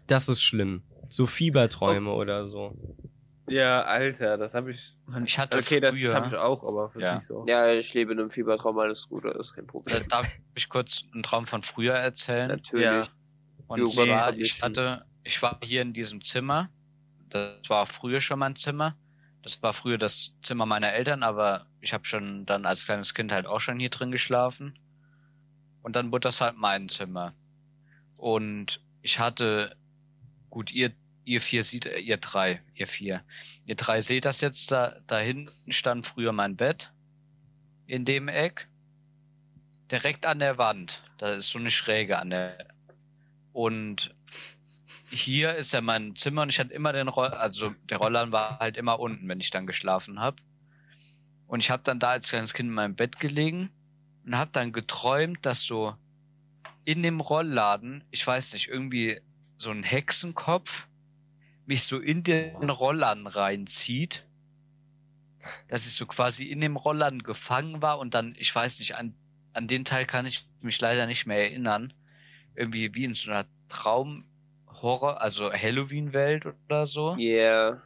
Das 0.06 0.28
ist 0.28 0.42
schlimm. 0.42 0.82
So 1.08 1.26
Fieberträume 1.26 2.10
oder 2.12 2.46
so. 2.46 2.76
Ja, 3.48 3.82
Alter, 3.82 4.36
das 4.36 4.52
habe 4.54 4.70
ich. 4.72 4.94
Ich 5.24 5.38
hatte 5.38 5.58
okay, 5.58 5.80
das 5.80 5.94
früher- 5.94 6.14
habe 6.14 6.26
ich 6.28 6.34
auch, 6.34 6.62
aber 6.64 6.90
für 6.90 7.00
Ja. 7.00 7.14
nicht 7.16 7.26
so. 7.26 7.44
Ja, 7.48 7.72
ich 7.72 7.92
lebe 7.94 8.12
in 8.12 8.20
einem 8.20 8.30
Fiebertraum, 8.30 8.78
alles 8.78 9.08
gut, 9.08 9.24
das 9.24 9.36
ist 9.38 9.52
kein 9.54 9.64
Äh, 9.64 9.68
Problem. 9.68 10.08
Darf 10.08 10.38
ich 10.54 10.68
kurz 10.68 11.04
einen 11.12 11.22
Traum 11.22 11.46
von 11.46 11.62
früher 11.62 11.94
erzählen? 11.94 12.48
Natürlich. 12.48 12.84
Ja. 12.84 13.02
Und 13.66 13.80
Jo, 13.80 13.86
zwar, 13.88 14.34
ich 14.34 14.62
hatte, 14.62 15.04
ich 15.24 15.40
war 15.42 15.58
hier 15.62 15.82
in 15.82 15.92
diesem 15.92 16.22
Zimmer. 16.22 16.70
Das 17.28 17.68
war 17.68 17.84
früher 17.86 18.20
schon 18.20 18.38
mein 18.38 18.56
Zimmer. 18.56 18.96
Das 19.42 19.62
war 19.62 19.72
früher 19.72 19.98
das 19.98 20.34
Zimmer 20.42 20.66
meiner 20.66 20.92
Eltern, 20.92 21.22
aber 21.22 21.66
ich 21.80 21.92
habe 21.92 22.04
schon 22.06 22.44
dann 22.46 22.66
als 22.66 22.84
kleines 22.86 23.14
Kind 23.14 23.30
halt 23.32 23.46
auch 23.46 23.60
schon 23.60 23.78
hier 23.78 23.90
drin 23.90 24.10
geschlafen. 24.10 24.78
Und 25.82 25.96
dann 25.96 26.10
wurde 26.10 26.20
das 26.28 26.40
halt 26.40 26.56
mein 26.56 26.88
Zimmer. 26.88 27.34
Und 28.18 28.80
ich 29.02 29.18
hatte, 29.20 29.76
gut, 30.50 30.72
ihr, 30.72 30.90
ihr 31.28 31.40
vier 31.40 31.62
seht, 31.62 31.84
ihr 31.84 32.16
drei, 32.16 32.62
ihr 32.74 32.88
vier. 32.88 33.22
Ihr 33.66 33.76
drei 33.76 34.00
seht 34.00 34.24
das 34.24 34.40
jetzt 34.40 34.72
da, 34.72 34.98
da 35.06 35.18
hinten 35.18 35.70
stand 35.70 36.06
früher 36.06 36.32
mein 36.32 36.56
Bett. 36.56 36.92
In 37.86 38.04
dem 38.04 38.28
Eck. 38.28 38.68
Direkt 39.92 40.26
an 40.26 40.38
der 40.38 40.58
Wand. 40.58 41.02
Da 41.18 41.34
ist 41.34 41.50
so 41.50 41.58
eine 41.58 41.70
Schräge 41.70 42.18
an 42.18 42.30
der, 42.30 42.68
und 43.52 44.14
hier 45.10 45.54
ist 45.56 45.72
ja 45.72 45.80
mein 45.80 46.14
Zimmer 46.14 46.42
und 46.42 46.50
ich 46.50 46.60
hatte 46.60 46.74
immer 46.74 46.92
den 46.92 47.08
Roll, 47.08 47.28
also 47.28 47.74
der 47.90 47.98
Rollern 47.98 48.32
war 48.32 48.58
halt 48.58 48.76
immer 48.76 49.00
unten, 49.00 49.28
wenn 49.28 49.40
ich 49.40 49.50
dann 49.50 49.66
geschlafen 49.66 50.20
habe. 50.20 50.36
Und 51.46 51.60
ich 51.60 51.70
habe 51.70 51.82
dann 51.82 51.98
da 51.98 52.10
als 52.10 52.28
kleines 52.28 52.52
Kind 52.52 52.68
in 52.68 52.74
meinem 52.74 52.94
Bett 52.94 53.18
gelegen 53.18 53.70
und 54.24 54.36
habe 54.36 54.50
dann 54.52 54.72
geträumt, 54.72 55.44
dass 55.46 55.62
so 55.62 55.96
in 56.84 57.02
dem 57.02 57.20
Rollladen, 57.20 58.04
ich 58.10 58.26
weiß 58.26 58.52
nicht, 58.52 58.68
irgendwie 58.68 59.20
so 59.56 59.70
ein 59.70 59.82
Hexenkopf 59.82 60.87
mich 61.68 61.84
so 61.84 61.98
in 61.98 62.24
den 62.24 62.70
Rollladen 62.70 63.26
reinzieht. 63.26 64.26
Dass 65.68 65.86
ich 65.86 65.94
so 65.94 66.06
quasi 66.06 66.46
in 66.46 66.60
dem 66.60 66.76
Rollladen 66.76 67.22
gefangen 67.22 67.80
war 67.80 68.00
und 68.00 68.14
dann, 68.14 68.34
ich 68.36 68.52
weiß 68.52 68.80
nicht, 68.80 68.96
an, 68.96 69.14
an 69.52 69.68
den 69.68 69.84
Teil 69.84 70.04
kann 70.04 70.26
ich 70.26 70.48
mich 70.60 70.80
leider 70.80 71.06
nicht 71.06 71.26
mehr 71.26 71.38
erinnern 71.38 71.92
irgendwie 72.58 72.94
wie 72.94 73.04
in 73.04 73.14
so 73.14 73.30
einer 73.30 73.46
Traum-Horror, 73.68 75.20
also 75.20 75.52
Halloween-Welt 75.52 76.46
oder 76.46 76.86
so. 76.86 77.14
Yeah. 77.16 77.80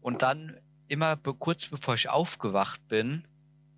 Und 0.00 0.22
dann 0.22 0.60
immer 0.88 1.16
be 1.16 1.34
kurz 1.34 1.66
bevor 1.66 1.94
ich 1.94 2.08
aufgewacht 2.08 2.86
bin, 2.88 3.26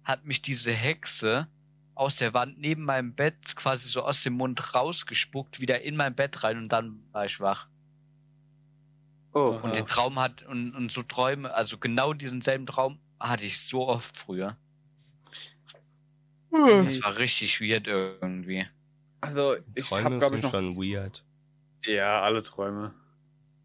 hat 0.05 0.25
mich 0.25 0.43
diese 0.43 0.73
Hexe 0.73 1.49
aus 1.95 2.17
der 2.17 2.35
Wand 2.35 2.59
neben 2.59 2.85
meinem 2.85 3.15
Bett 3.15 3.57
quasi 3.57 3.89
so 3.89 4.03
aus 4.03 4.23
dem 4.23 4.35
Mund 4.35 4.75
rausgespuckt, 4.75 5.61
wieder 5.61 5.83
in 5.83 5.97
mein 5.97 6.15
Bett 6.15 6.43
rein 6.43 6.59
und 6.59 6.69
dann 6.69 7.03
war 7.13 7.25
ich 7.25 7.41
wach. 7.41 7.69
Oh. 9.35 9.59
Und 9.63 9.77
den 9.77 9.87
Traum 9.87 10.19
hat, 10.19 10.43
und, 10.43 10.75
und 10.75 10.93
so 10.93 11.03
Träume, 11.03 11.55
also 11.55 11.79
genau 11.79 12.13
diesen 12.13 12.41
selben 12.41 12.67
Traum 12.67 12.99
hatte 13.19 13.45
ich 13.45 13.61
so 13.61 13.89
oft 13.89 14.17
früher. 14.17 14.57
Das 16.51 17.03
war 17.03 17.17
richtig 17.17 17.61
weird 17.63 17.87
irgendwie. 17.87 18.67
Also, 19.23 19.57
ich 19.75 19.89
Träume 19.89 20.19
glaube 20.19 20.37
ich, 20.37 20.43
sind 20.43 20.43
noch. 20.43 20.51
schon 20.51 20.77
weird. 20.77 21.25
Ja, 21.87 22.21
alle 22.21 22.43
Träume. 22.43 22.93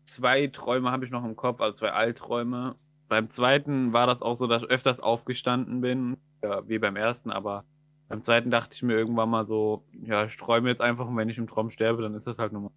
Zwei 0.05 0.47
Träume 0.47 0.91
habe 0.91 1.03
ich 1.03 1.11
noch 1.11 1.25
im 1.25 1.35
Kopf, 1.35 1.59
also 1.59 1.79
zwei 1.79 1.91
Albträume. 1.91 2.75
Beim 3.09 3.27
zweiten 3.27 3.91
war 3.91 4.07
das 4.07 4.21
auch 4.21 4.35
so, 4.35 4.47
dass 4.47 4.63
ich 4.63 4.69
öfters 4.69 5.01
aufgestanden 5.01 5.81
bin, 5.81 6.17
ja, 6.43 6.67
wie 6.67 6.79
beim 6.79 6.95
ersten, 6.95 7.29
aber 7.31 7.65
beim 8.07 8.21
zweiten 8.21 8.51
dachte 8.51 8.73
ich 8.73 8.83
mir 8.83 8.93
irgendwann 8.93 9.29
mal 9.29 9.45
so, 9.45 9.85
ja, 9.91 10.25
ich 10.25 10.37
träume 10.37 10.69
jetzt 10.69 10.81
einfach 10.81 11.07
und 11.07 11.17
wenn 11.17 11.29
ich 11.29 11.37
im 11.37 11.47
Traum 11.47 11.69
sterbe, 11.69 12.01
dann 12.01 12.13
ist 12.13 12.27
das 12.27 12.37
halt 12.37 12.53
normal. 12.53 12.71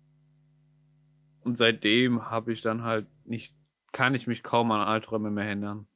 Und 1.42 1.56
seitdem 1.56 2.30
habe 2.30 2.52
ich 2.52 2.60
dann 2.60 2.82
halt 2.82 3.06
nicht, 3.24 3.54
kann 3.92 4.14
ich 4.14 4.26
mich 4.26 4.42
kaum 4.42 4.70
an 4.72 4.86
Albträume 4.86 5.30
mehr 5.30 5.46
erinnern. 5.46 5.86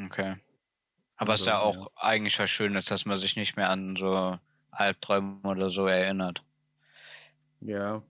Okay. 0.00 0.36
Aber 1.16 1.34
es 1.34 1.40
ist 1.40 1.48
Also, 1.48 1.58
ja 1.58 1.64
auch 1.64 1.90
eigentlich 1.96 2.38
was 2.38 2.50
Schönes, 2.50 2.84
dass 2.86 3.04
man 3.04 3.16
sich 3.16 3.36
nicht 3.36 3.56
mehr 3.56 3.70
an 3.70 3.96
so 3.96 4.38
Albträume 4.70 5.40
oder 5.42 5.68
so 5.68 5.86
erinnert. 5.86 6.44
Ja. 7.60 8.02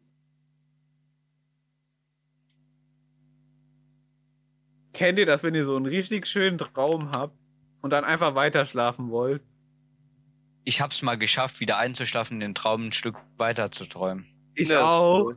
Kennt 4.92 5.18
ihr 5.18 5.26
das, 5.26 5.42
wenn 5.42 5.55
ihr 5.55 5.64
so 5.64 5.76
einen 5.76 5.86
richtig 5.86 6.26
schönen 6.26 6.59
Traum 6.59 7.12
habt 7.12 7.38
und 7.80 7.90
dann 7.90 8.05
einfach 8.05 8.34
weiter 8.34 8.66
schlafen 8.66 9.11
wollt? 9.11 9.42
Ich 10.64 10.82
hab's 10.82 11.01
mal 11.03 11.16
geschafft, 11.16 11.61
wieder 11.61 11.78
einzuschlafen, 11.78 12.40
den 12.40 12.55
Traum 12.55 12.88
ein 12.88 12.92
Stück 12.92 13.16
weiter 13.38 13.70
zu 13.70 13.86
träumen. 13.86 14.26
Ich 14.59 14.68
Ja, 14.68 14.88
auch. 14.88 15.24
cool. 15.24 15.36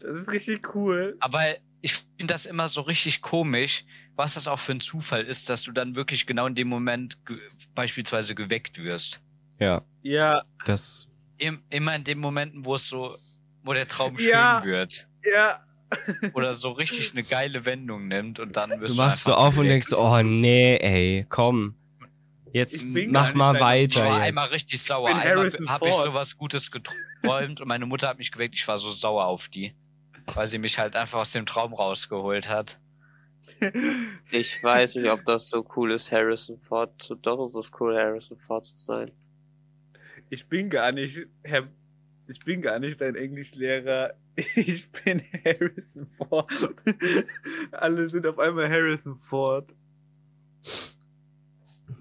Das 0.00 0.14
ist 0.20 0.30
richtig 0.32 0.74
cool. 0.74 1.16
Aber 1.20 1.40
ich 1.80 1.94
finde 1.94 2.32
das 2.34 2.46
immer 2.46 2.68
so 2.68 2.80
richtig 2.82 3.22
komisch, 3.22 3.84
was 4.16 4.34
das 4.34 4.48
auch 4.48 4.58
für 4.58 4.72
ein 4.72 4.80
Zufall 4.80 5.24
ist, 5.24 5.48
dass 5.48 5.62
du 5.62 5.72
dann 5.72 5.96
wirklich 5.96 6.26
genau 6.26 6.46
in 6.46 6.54
dem 6.54 6.68
Moment 6.68 7.24
ge 7.26 7.38
beispielsweise 7.74 8.34
geweckt 8.34 8.82
wirst. 8.82 9.20
Ja, 9.60 9.82
Ja, 10.02 10.40
das. 10.66 11.08
Im, 11.38 11.62
immer 11.70 11.94
in 11.96 12.04
den 12.04 12.18
Momenten, 12.18 12.64
wo 12.64 12.74
es 12.76 12.88
so, 12.88 13.16
wo 13.62 13.72
der 13.72 13.88
Traum 13.88 14.16
Ja. 14.18 14.60
schön 14.62 14.70
wird. 14.72 15.08
ja. 15.24 15.60
Oder 16.32 16.54
so 16.54 16.72
richtig 16.72 17.12
eine 17.12 17.22
geile 17.22 17.64
Wendung 17.66 18.08
nimmt 18.08 18.40
und 18.40 18.56
dann 18.56 18.80
wirst 18.80 18.94
Du 18.94 18.98
du, 18.98 18.98
wachst 18.98 19.24
so 19.24 19.34
auf 19.34 19.56
und 19.58 19.66
denkst, 19.66 19.92
oh 19.92 20.22
nee, 20.22 20.76
ey, 20.78 21.24
komm. 21.28 21.76
Jetzt 22.52 22.84
mach 22.84 23.32
mal 23.34 23.52
dein- 23.56 23.84
Ich 23.88 23.96
weiter. 23.96 24.08
war 24.08 24.16
jetzt. 24.18 24.26
einmal 24.28 24.48
richtig 24.48 24.82
sauer. 24.82 25.08
Einmal 25.14 25.50
habe 25.68 25.88
ich 25.88 25.94
sowas 25.94 26.36
Gutes 26.36 26.70
geträumt 26.70 26.98
geträumt 27.24 27.60
und 27.60 27.68
meine 27.68 27.86
Mutter 27.86 28.08
hat 28.08 28.18
mich 28.18 28.32
geweckt. 28.32 28.54
Ich 28.54 28.66
war 28.68 28.78
so 28.78 28.90
sauer 28.90 29.26
auf 29.26 29.48
die, 29.48 29.74
weil 30.34 30.46
sie 30.46 30.58
mich 30.58 30.78
halt 30.78 30.96
einfach 30.96 31.20
aus 31.20 31.32
dem 31.32 31.46
Traum 31.46 31.74
rausgeholt 31.74 32.48
hat. 32.48 32.78
Ich 34.30 34.62
weiß 34.62 34.96
nicht, 34.96 35.10
ob 35.10 35.24
das 35.24 35.48
so 35.48 35.66
cool 35.76 35.92
ist, 35.92 36.12
Harrison 36.12 36.58
Ford 36.58 36.90
zu. 37.00 37.14
Doch, 37.14 37.44
ist 37.46 37.54
es 37.54 37.70
cool, 37.80 37.96
Harrison 37.96 38.38
Ford 38.38 38.64
zu 38.64 38.76
sein. 38.76 39.10
Ich 40.28 40.48
bin 40.48 40.70
gar 40.70 40.92
nicht, 40.92 41.26
Herr, 41.42 41.68
ich 42.26 42.40
bin 42.40 42.62
gar 42.62 42.78
nicht 42.78 43.00
dein 43.00 43.16
Englischlehrer. 43.16 44.14
Ich 44.56 44.90
bin 44.90 45.22
Harrison 45.44 46.08
Ford. 46.08 46.50
Alle 47.70 48.10
sind 48.10 48.26
auf 48.26 48.36
einmal 48.40 48.68
Harrison 48.68 49.16
Ford. 49.16 49.72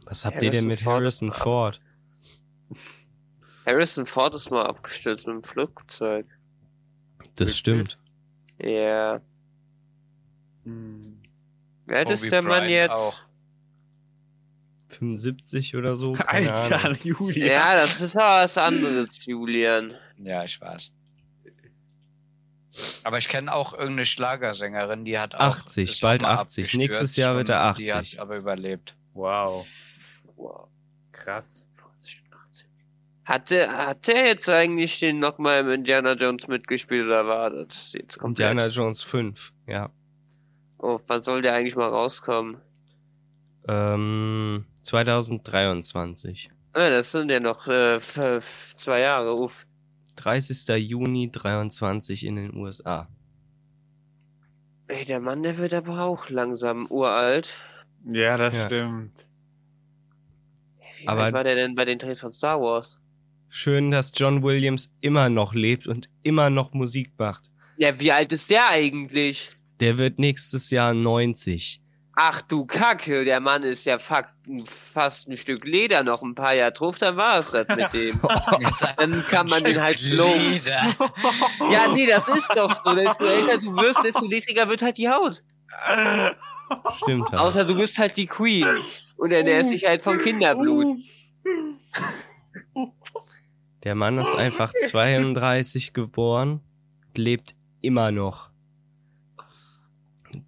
Was 0.05 0.25
habt 0.25 0.41
ihr 0.41 0.49
denn 0.49 0.65
Harrison 0.65 0.67
mit 0.67 0.81
Ford 0.81 1.01
Harrison 1.01 1.31
Ford? 1.31 1.81
Harrison 3.65 4.05
Ford 4.05 4.35
ist 4.35 4.49
mal 4.51 4.65
abgestürzt 4.65 5.27
mit 5.27 5.35
dem 5.35 5.43
Flugzeug. 5.43 6.25
Das 7.35 7.57
stimmt. 7.57 7.97
Ja. 8.61 9.21
Hm. 10.65 11.21
Wie 11.85 11.93
alt 11.95 12.09
ist 12.09 12.31
der 12.31 12.41
Mann 12.41 12.69
jetzt? 12.69 12.91
Auch. 12.95 13.23
75 14.89 15.75
oder 15.75 15.95
so? 15.95 16.13
Keine 16.13 16.53
Alter, 16.53 16.85
Ahnung. 16.85 16.99
Julia. 17.03 17.45
Ja, 17.45 17.75
das 17.75 17.99
ist 17.99 18.15
aber 18.15 18.43
was 18.43 18.57
anderes, 18.57 19.25
Julian. 19.25 19.93
Ja, 20.17 20.43
ich 20.43 20.59
weiß. 20.61 20.91
Aber 23.03 23.17
ich 23.17 23.27
kenne 23.27 23.53
auch 23.53 23.73
irgendeine 23.73 24.05
Schlagersängerin, 24.05 25.05
die 25.05 25.19
hat 25.19 25.35
auch 25.35 25.57
80, 25.57 25.91
ist 25.91 26.01
bald 26.01 26.23
auch 26.23 26.27
mal 26.27 26.33
80. 26.35 26.63
abgestürzt 26.63 26.77
Nächstes 26.77 27.15
Jahr 27.17 27.35
wird 27.35 27.49
er 27.49 27.69
und 27.69 27.77
Die 27.79 27.91
80. 27.91 28.13
hat 28.13 28.19
aber 28.19 28.37
überlebt. 28.37 28.95
Wow, 29.13 29.65
Wow. 30.35 30.67
krass. 31.11 31.62
Hatte, 33.25 33.69
hat 33.71 34.07
der 34.07 34.25
jetzt 34.27 34.49
eigentlich 34.49 34.99
den 34.99 35.19
nochmal 35.19 35.61
im 35.61 35.69
Indiana 35.69 36.13
Jones 36.13 36.47
mitgespielt 36.47 37.05
oder 37.05 37.25
war 37.25 37.49
das 37.49 37.93
jetzt 37.93 38.19
komplett? 38.19 38.51
Indiana 38.51 38.69
Jones 38.71 39.01
5, 39.01 39.53
ja. 39.67 39.89
Oh, 40.77 40.99
wann 41.07 41.23
soll 41.23 41.41
der 41.41 41.53
eigentlich 41.53 41.77
mal 41.77 41.87
rauskommen? 41.87 42.57
Ähm, 43.69 44.65
2023. 44.81 46.49
Ah, 46.73 46.89
das 46.89 47.11
sind 47.13 47.31
ja 47.31 47.39
noch 47.39 47.67
äh, 47.67 47.99
zwei 48.01 48.99
Jahre, 48.99 49.35
uff. 49.35 49.67
30. 50.17 50.67
Juni 50.89 51.29
23 51.31 52.25
in 52.25 52.35
den 52.35 52.55
USA. 52.55 53.07
Ey, 54.87 55.05
der 55.05 55.21
Mann, 55.21 55.43
der 55.43 55.57
wird 55.57 55.73
aber 55.73 56.01
auch 56.01 56.29
langsam 56.29 56.87
uralt. 56.87 57.57
Ja, 58.05 58.35
das 58.37 58.55
Ja. 58.55 58.65
stimmt. 58.65 59.27
Wie 60.99 61.07
Aber- 61.07 61.23
alt 61.23 61.33
war 61.33 61.43
der 61.45 61.55
denn 61.55 61.73
bei 61.75 61.85
den 61.85 61.97
Drehs 61.99 62.19
von 62.21 62.33
Star 62.33 62.59
Wars? 62.59 62.99
Schön, 63.55 63.91
dass 63.91 64.11
John 64.15 64.41
Williams 64.41 64.89
immer 64.99 65.29
noch 65.29 65.53
lebt 65.53 65.85
und 65.85 66.09
immer 66.23 66.49
noch 66.49 66.73
Musik 66.73 67.11
macht. 67.19 67.51
Ja, 67.77 67.99
wie 67.99 68.11
alt 68.11 68.33
ist 68.33 68.49
der 68.49 68.67
eigentlich? 68.69 69.51
Der 69.79 69.99
wird 69.99 70.17
nächstes 70.17 70.71
Jahr 70.71 70.95
90. 70.95 71.79
Ach 72.15 72.41
du 72.41 72.65
Kacke, 72.65 73.23
der 73.23 73.39
Mann 73.39 73.61
ist 73.61 73.85
ja 73.85 73.99
fast 73.99 75.27
ein 75.27 75.37
Stück 75.37 75.65
Leder, 75.65 76.01
noch 76.03 76.23
ein 76.23 76.33
paar 76.33 76.55
Jahre 76.55 76.71
drauf, 76.71 76.97
dann 76.97 77.15
war 77.15 77.37
es 77.37 77.51
das 77.51 77.67
mit 77.67 77.93
dem. 77.93 78.19
Dann 78.97 79.23
kann 79.25 79.45
man 79.45 79.63
den 79.63 79.79
halt. 79.79 80.01
Lieder. 80.01 80.95
Ja, 81.71 81.93
nee, 81.93 82.07
das 82.07 82.27
ist 82.29 82.49
doch 82.55 82.73
so. 82.83 82.95
Desto 82.95 83.23
älter 83.23 83.59
du 83.59 83.75
wirst, 83.75 84.03
desto 84.03 84.25
ledriger 84.25 84.67
wird 84.67 84.81
halt 84.81 84.97
die 84.97 85.09
Haut. 85.09 85.43
Stimmt 87.03 87.29
halt. 87.29 87.39
Außer 87.39 87.65
du 87.65 87.75
bist 87.75 87.99
halt 87.99 88.17
die 88.17 88.25
Queen 88.25 88.83
und 89.15 89.31
ernährst 89.31 89.69
dich 89.69 89.85
halt 89.85 90.01
von 90.01 90.17
Kinderblut. 90.17 90.97
Der 93.83 93.95
Mann 93.95 94.17
ist 94.17 94.35
einfach 94.35 94.71
32 94.89 95.93
geboren, 95.93 96.61
lebt 97.15 97.55
immer 97.81 98.11
noch. 98.11 98.49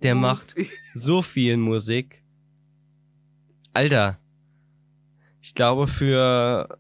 Der 0.02 0.16
macht 0.16 0.56
so 0.94 1.22
viel 1.22 1.58
Musik. 1.58 2.24
Alter, 3.74 4.18
ich 5.42 5.54
glaube 5.54 5.88
für 5.88 6.80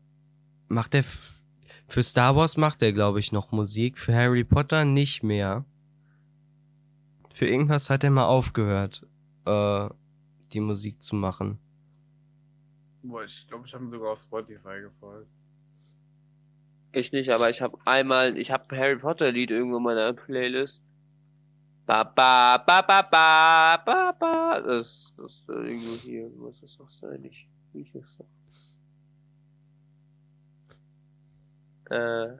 macht 0.70 0.94
er 0.96 1.02
f- 1.02 1.44
für 1.88 2.02
Star 2.02 2.36
Wars 2.36 2.58
macht 2.58 2.82
er 2.82 2.94
glaube 2.94 3.20
ich 3.20 3.32
noch 3.32 3.52
Musik, 3.52 3.98
für 4.00 4.16
Harry 4.16 4.44
Potter 4.44 4.86
nicht 4.86 5.24
mehr. 5.24 5.66
Für 7.34 7.48
irgendwas 7.48 7.90
hat 7.90 8.04
er 8.06 8.12
mal 8.12 8.26
aufgehört, 8.26 9.06
äh, 9.46 9.90
die 10.54 10.62
Musik 10.62 11.04
zu 11.04 11.16
machen. 11.18 11.60
Boah, 13.04 13.24
ich 13.26 13.46
glaube, 13.48 13.68
ich 13.68 13.74
habe 13.74 13.84
ihn 13.84 13.92
sogar 13.92 14.14
auf 14.14 14.22
Spotify 14.22 14.80
gefolgt. 14.82 15.30
Ich 16.96 17.12
nicht, 17.12 17.30
aber 17.30 17.50
ich 17.50 17.62
habe 17.62 17.78
einmal, 17.86 18.38
ich 18.38 18.52
habe 18.52 18.64
ein 18.70 18.78
Harry 18.80 18.98
Potter 18.98 19.30
Lied 19.32 19.52
irgendwo 19.52 19.78
in 19.78 19.84
meiner 19.84 20.14
Playlist. 20.14 20.82
Ba 21.86 22.04
ba 22.06 22.58
ba 22.58 22.82
ba 22.82 23.02
ba 23.02 23.78
ba 23.86 24.12
ba. 24.14 24.62
Das, 24.62 25.14
das 25.18 25.46
irgendwo 25.50 25.94
hier 25.98 26.30
muss 26.30 26.64
es 26.64 26.78
doch 26.78 26.90
sein. 26.90 27.26
Ich 27.26 27.48
rieche 27.74 28.00
es 28.00 28.18
doch. 28.18 28.26
Äh. 31.94 32.38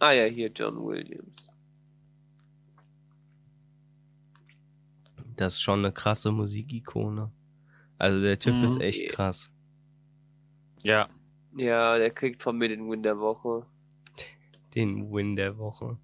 Ah 0.00 0.10
ja, 0.12 0.24
hier 0.24 0.50
John 0.50 0.84
Williams. 0.84 1.48
Das 5.36 5.54
ist 5.54 5.62
schon 5.62 5.78
eine 5.80 5.92
krasse 5.92 6.30
Musikikone. 6.32 7.30
Also 7.96 8.20
der 8.20 8.38
Typ 8.38 8.54
Mhm. 8.54 8.64
ist 8.64 8.80
echt 8.80 9.08
krass. 9.10 9.50
Ja. 10.82 11.08
Ja, 11.56 11.98
der 11.98 12.10
kriegt 12.10 12.42
von 12.42 12.56
mir 12.58 12.68
den 12.68 12.90
Win 12.90 13.02
der 13.02 13.18
Woche. 13.18 13.66
Den 14.74 15.12
Win 15.12 15.36
der 15.36 15.56
Woche. 15.58 15.96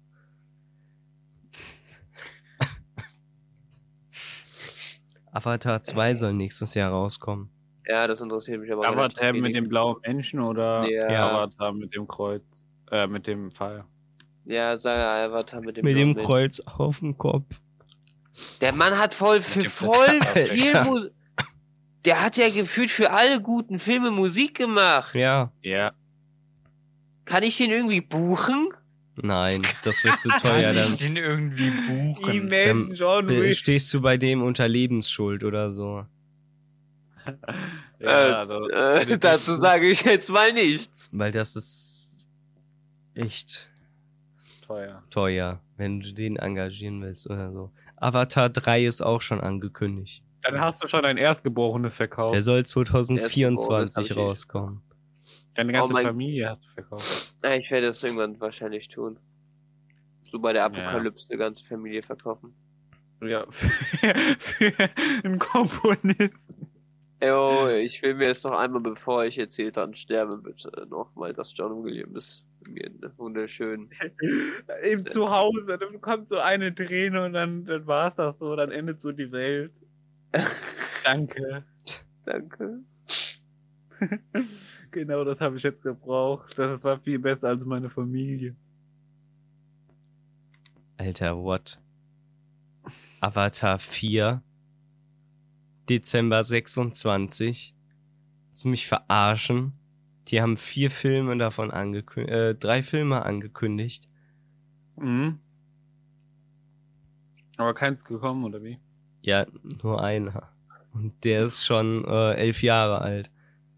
Avatar 5.31 5.81
2 5.81 6.15
soll 6.15 6.33
nächstes 6.33 6.73
Jahr 6.75 6.91
rauskommen. 6.91 7.49
Ja, 7.87 8.07
das 8.07 8.21
interessiert 8.21 8.61
mich 8.61 8.71
aber 8.71 8.87
Avatar 8.87 9.33
mit 9.33 9.41
wenig. 9.43 9.53
dem 9.55 9.67
blauen 9.67 9.97
Menschen 10.05 10.39
oder 10.39 10.87
Ja. 10.89 11.29
Avatar 11.29 11.73
mit 11.73 11.93
dem 11.95 12.07
Kreuz, 12.07 12.43
äh, 12.91 13.07
mit 13.07 13.27
dem 13.27 13.51
Pfeil. 13.51 13.83
Ja, 14.45 14.77
sag 14.77 15.17
Avatar 15.17 15.61
mit 15.61 15.77
dem 15.77 15.85
Mit 15.85 15.97
dem 15.97 16.15
Kreuz 16.15 16.59
auf 16.61 16.99
dem 16.99 17.17
Kopf. 17.17 17.45
Der 18.61 18.73
Mann 18.73 18.97
hat 18.97 19.13
voll 19.13 19.41
für 19.41 19.67
voll 19.69 20.21
viel. 20.21 20.83
Musik. 20.83 21.11
Der 22.05 22.21
hat 22.21 22.37
ja 22.37 22.49
gefühlt 22.49 22.89
für 22.89 23.11
alle 23.11 23.41
guten 23.41 23.77
Filme 23.79 24.11
Musik 24.11 24.55
gemacht. 24.57 25.13
Ja. 25.15 25.51
Ja. 25.61 25.91
Kann 27.25 27.43
ich 27.43 27.57
den 27.57 27.71
irgendwie 27.71 28.01
buchen? 28.01 28.69
Nein, 29.15 29.61
das 29.83 30.03
wird 30.03 30.19
zu 30.19 30.29
teuer. 30.29 30.73
Kann 30.73 30.77
ich 30.77 30.85
Dann 30.85 30.97
den 30.97 31.17
irgendwie 31.17 31.69
buchen? 31.69 32.33
E-Mail 32.33 32.93
John 32.93 33.27
Wick. 33.29 33.55
stehst 33.55 33.93
du 33.93 34.01
bei 34.01 34.17
dem 34.17 34.41
unter 34.41 34.67
Lebensschuld 34.67 35.43
oder 35.43 35.69
so. 35.69 36.05
Ja, 37.99 38.45
das- 38.45 39.07
Äh, 39.07 39.17
dazu 39.19 39.53
sage 39.55 39.87
ich 39.87 40.01
jetzt 40.01 40.31
mal 40.31 40.51
nichts. 40.53 41.07
Weil 41.11 41.31
das 41.31 41.55
ist 41.55 42.25
echt 43.13 43.69
teuer. 44.65 45.03
teuer, 45.11 45.59
wenn 45.77 45.99
du 45.99 46.11
den 46.11 46.37
engagieren 46.37 46.99
willst 47.03 47.29
oder 47.29 47.51
so. 47.51 47.71
Avatar 47.97 48.49
3 48.49 48.85
ist 48.87 49.01
auch 49.03 49.21
schon 49.21 49.39
angekündigt. 49.39 50.23
Dann 50.43 50.59
hast 50.59 50.83
du 50.83 50.87
schon 50.87 51.05
ein 51.05 51.17
Erstgeborene 51.17 51.91
verkauft. 51.91 52.35
Der 52.35 52.41
soll 52.43 52.59
Erstgeborene, 52.59 53.85
das 53.85 53.95
hab 53.95 54.03
2024 54.03 54.11
ich 54.11 54.17
rauskommen. 54.17 54.81
Deine 55.55 55.73
ganze 55.73 55.91
Oh 55.91 55.93
mein- 55.93 56.05
Familie 56.05 56.49
hast 56.49 56.63
du 56.63 56.69
verkauft. 56.69 57.35
Ja, 57.43 57.53
ich 57.53 57.69
werde 57.71 57.87
das 57.87 58.03
irgendwann 58.03 58.39
wahrscheinlich 58.39 58.87
tun. 58.87 59.19
So 60.23 60.39
bei 60.39 60.53
der 60.53 60.65
Apokalypse 60.65 61.27
eine 61.29 61.37
ganze 61.39 61.63
Familie 61.65 62.01
verkaufen. 62.01 62.53
Ja, 63.21 63.45
für, 63.49 63.69
für 64.39 64.73
einen 65.23 65.37
Komponisten. 65.39 66.67
Jo, 67.23 67.67
ich 67.67 68.01
will 68.01 68.15
mir 68.15 68.27
jetzt 68.27 68.43
noch 68.45 68.57
einmal, 68.57 68.81
bevor 68.81 69.25
ich 69.25 69.35
jetzt 69.35 69.55
hier 69.55 69.71
dran 69.71 69.93
sterbe, 69.93 70.37
bitte 70.37 70.87
nochmal, 70.89 71.33
dass 71.33 71.55
John 71.55 71.83
Williams 71.83 72.47
mir 72.67 72.85
einen 72.85 73.13
wunderschönen. 73.17 73.91
Im 74.83 75.05
Zuhause, 75.05 75.77
dann 75.77 76.01
kommt 76.01 76.29
so 76.29 76.39
eine 76.39 76.73
Träne 76.73 77.23
und 77.25 77.33
dann, 77.33 77.65
dann 77.65 77.85
war's 77.85 78.15
das 78.15 78.39
so, 78.39 78.55
dann 78.55 78.71
endet 78.71 79.01
so 79.01 79.11
die 79.11 79.31
Welt. 79.31 79.71
Danke. 81.03 81.63
Danke. 82.25 82.79
Genau 84.91 85.23
das 85.23 85.39
habe 85.39 85.55
ich 85.55 85.63
jetzt 85.63 85.81
gebraucht. 85.83 86.57
Das 86.57 86.83
war 86.83 86.99
viel 86.99 87.17
besser 87.17 87.47
als 87.47 87.63
meine 87.63 87.89
Familie. 87.89 88.57
Alter, 90.97 91.37
what? 91.37 91.79
Avatar 93.21 93.79
4. 93.79 94.43
Dezember 95.87 96.43
26. 96.43 97.73
Willst 98.49 98.63
du 98.65 98.67
mich 98.67 98.87
verarschen? 98.87 99.73
Die 100.27 100.41
haben 100.41 100.57
vier 100.57 100.91
Filme 100.91 101.37
davon 101.37 101.71
angekündigt, 101.71 102.33
äh, 102.33 102.55
drei 102.55 102.83
Filme 102.83 103.25
angekündigt. 103.25 104.07
Mhm. 104.97 105.39
Aber 107.57 107.73
keins 107.73 108.03
gekommen, 108.03 108.43
oder 108.43 108.61
wie? 108.61 108.77
Ja, 109.21 109.45
nur 109.83 110.03
einer. 110.03 110.49
Und 110.93 111.23
der 111.23 111.43
ist 111.43 111.65
schon 111.65 112.05
äh, 112.05 112.33
elf 112.33 112.63
Jahre 112.63 113.01
alt. 113.01 113.29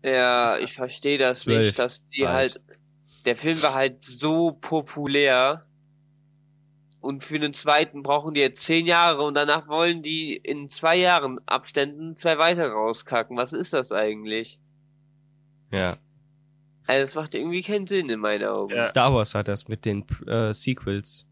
Ja, 0.04 0.58
ich 0.58 0.74
verstehe 0.74 1.18
das 1.18 1.42
Zwölf 1.42 1.66
nicht, 1.66 1.80
dass 1.80 2.08
die 2.10 2.28
halt. 2.28 2.62
der 3.26 3.36
Film 3.36 3.62
war 3.62 3.74
halt 3.74 4.02
so 4.02 4.52
populär. 4.52 5.66
Und 7.00 7.22
für 7.22 7.38
den 7.38 7.54
zweiten 7.54 8.02
brauchen 8.02 8.34
die 8.34 8.42
jetzt 8.42 8.64
zehn 8.64 8.86
Jahre 8.86 9.24
und 9.24 9.34
danach 9.34 9.68
wollen 9.68 10.04
die 10.04 10.38
in 10.38 10.70
zwei 10.70 10.96
Jahren 10.96 11.40
Abständen 11.46 12.16
zwei 12.16 12.38
weitere 12.38 12.70
rauskacken. 12.70 13.36
Was 13.36 13.52
ist 13.52 13.74
das 13.74 13.92
eigentlich? 13.92 14.58
Ja. 15.70 15.98
Also 16.88 17.02
das 17.02 17.16
macht 17.16 17.36
irgendwie 17.36 17.62
keinen 17.62 17.88
Sinn 17.88 18.10
in 18.10 18.22
meinen 18.22 18.46
Augen. 18.46 18.74
Ja. 18.74 18.84
Star 18.84 19.14
Wars 19.14 19.36
hat 19.36 19.50
das 19.50 19.68
mit 19.68 19.84
den 19.84 20.06
äh, 20.28 20.54
Sequels 20.54 21.28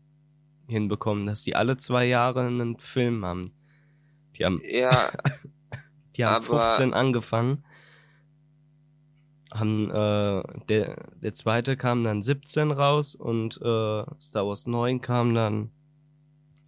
hinbekommen, 0.68 1.26
dass 1.26 1.44
die 1.44 1.56
alle 1.56 1.78
zwei 1.78 2.06
Jahre 2.06 2.42
einen 2.42 2.78
Film 2.78 3.26
haben. 3.26 3.54
Die 4.42 4.46
haben, 4.46 4.62
Ja, 4.68 5.12
die 6.18 6.26
haben 6.26 6.44
Aber- 6.46 6.60
15 6.72 6.94
angefangen. 6.94 7.64
Haben, 9.54 9.90
äh, 9.92 10.44
der, 10.70 11.10
der 11.22 11.34
zweite 11.34 11.76
kam 11.78 12.04
dann 12.06 12.22
17 12.22 12.72
raus 12.72 13.16
und 13.16 13.58
äh, 13.58 14.04
Star 14.22 14.48
Wars 14.48 14.66
9 14.66 15.02
kam 15.02 15.36
dann 15.36 15.72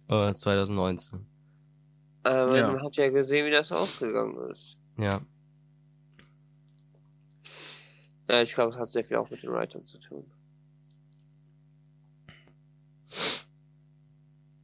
äh, 0.08 0.34
2019. 0.34 1.26
aber 2.24 2.58
Ja. 2.58 2.68
man 2.72 2.82
hat 2.82 2.94
ja 2.96 3.08
gesehen, 3.08 3.46
wie 3.46 3.50
das 3.50 3.72
ausgegangen 3.72 4.50
ist. 4.50 4.78
Ja. 4.98 5.22
Ja, 8.28 8.42
ich 8.42 8.54
glaube, 8.54 8.72
es 8.72 8.78
hat 8.78 8.88
sehr 8.90 9.04
viel 9.04 9.16
auch 9.16 9.30
mit 9.30 9.42
den 9.42 9.50
Writern 9.50 9.84
zu 9.86 9.98
tun. 9.98 10.24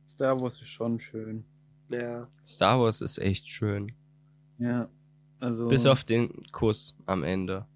Star 0.09 0.39
Wars 0.41 0.61
ist 0.61 0.69
schon 0.69 1.01
schön. 1.01 1.45
Ja. 1.91 2.23
Star 2.47 2.81
Wars 2.81 3.01
ist 3.01 3.19
echt 3.19 3.51
schön. 3.51 3.93
Ja. 4.59 4.89
Also. 5.41 5.69
Bis 5.69 5.87
auf 5.87 6.05
den 6.05 6.47
Kuss 6.53 6.97
am 7.07 7.25
Ende. 7.25 7.67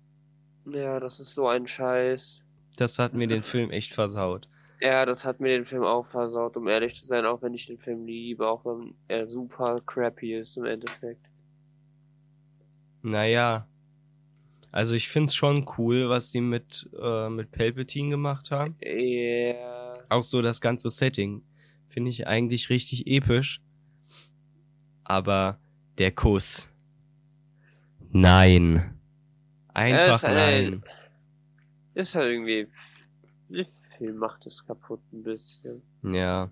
Ja, 0.67 1.01
das 1.01 1.21
ist 1.21 1.35
so 1.35 1.49
ein 1.49 1.67
Scheiß. 1.67 2.43
Das 2.77 2.99
hat 2.99 3.15
mir 3.15 3.27
den 3.27 3.43
Film 3.43 3.71
echt 3.71 3.93
versaut. 3.93 4.49
Ja, 4.81 5.07
das 5.07 5.25
hat 5.25 5.41
mir 5.41 5.49
den 5.49 5.65
Film 5.65 5.85
auch 5.85 6.05
versaut, 6.05 6.57
um 6.57 6.69
ehrlich 6.69 6.95
zu 6.95 7.07
sein, 7.07 7.25
auch 7.25 7.41
wenn 7.43 7.55
ich 7.55 7.67
den 7.67 7.79
Film 7.79 8.05
liebe, 8.05 8.47
auch 8.47 8.65
wenn 8.65 8.95
er 9.09 9.29
super 9.29 9.81
crappy 9.87 10.35
ist 10.35 10.57
im 10.57 10.65
Endeffekt. 10.65 11.27
Naja. 13.03 13.67
Also 14.73 14.95
ich 14.95 15.09
find's 15.09 15.35
schon 15.35 15.67
cool, 15.79 16.09
was 16.09 16.33
die 16.33 16.41
mit, 16.41 16.89
äh, 17.01 17.29
mit 17.29 17.53
Palpatine 17.53 18.11
gemacht 18.11 18.51
haben. 18.51 18.77
Ja. 18.81 19.95
Auch 20.09 20.25
so 20.25 20.43
das 20.43 20.61
ganze 20.61 20.91
Setting. 20.91 21.43
Finde 21.89 22.11
ich 22.11 22.27
eigentlich 22.27 22.71
richtig 22.71 23.07
episch. 23.07 23.63
Aber 25.05 25.59
der 25.99 26.13
Kuss. 26.13 26.71
Nein. 28.11 28.99
Einfach 29.73 30.15
ist 30.17 30.25
eine- 30.25 30.71
nein. 30.71 30.85
Ist 31.95 32.15
halt 32.15 32.33
irgendwie. 32.33 32.67
Der 33.49 33.67
Film 33.99 34.17
macht 34.17 34.47
es 34.47 34.65
kaputt 34.67 35.01
ein 35.13 35.23
bisschen. 35.23 35.83
Ja. 36.03 36.51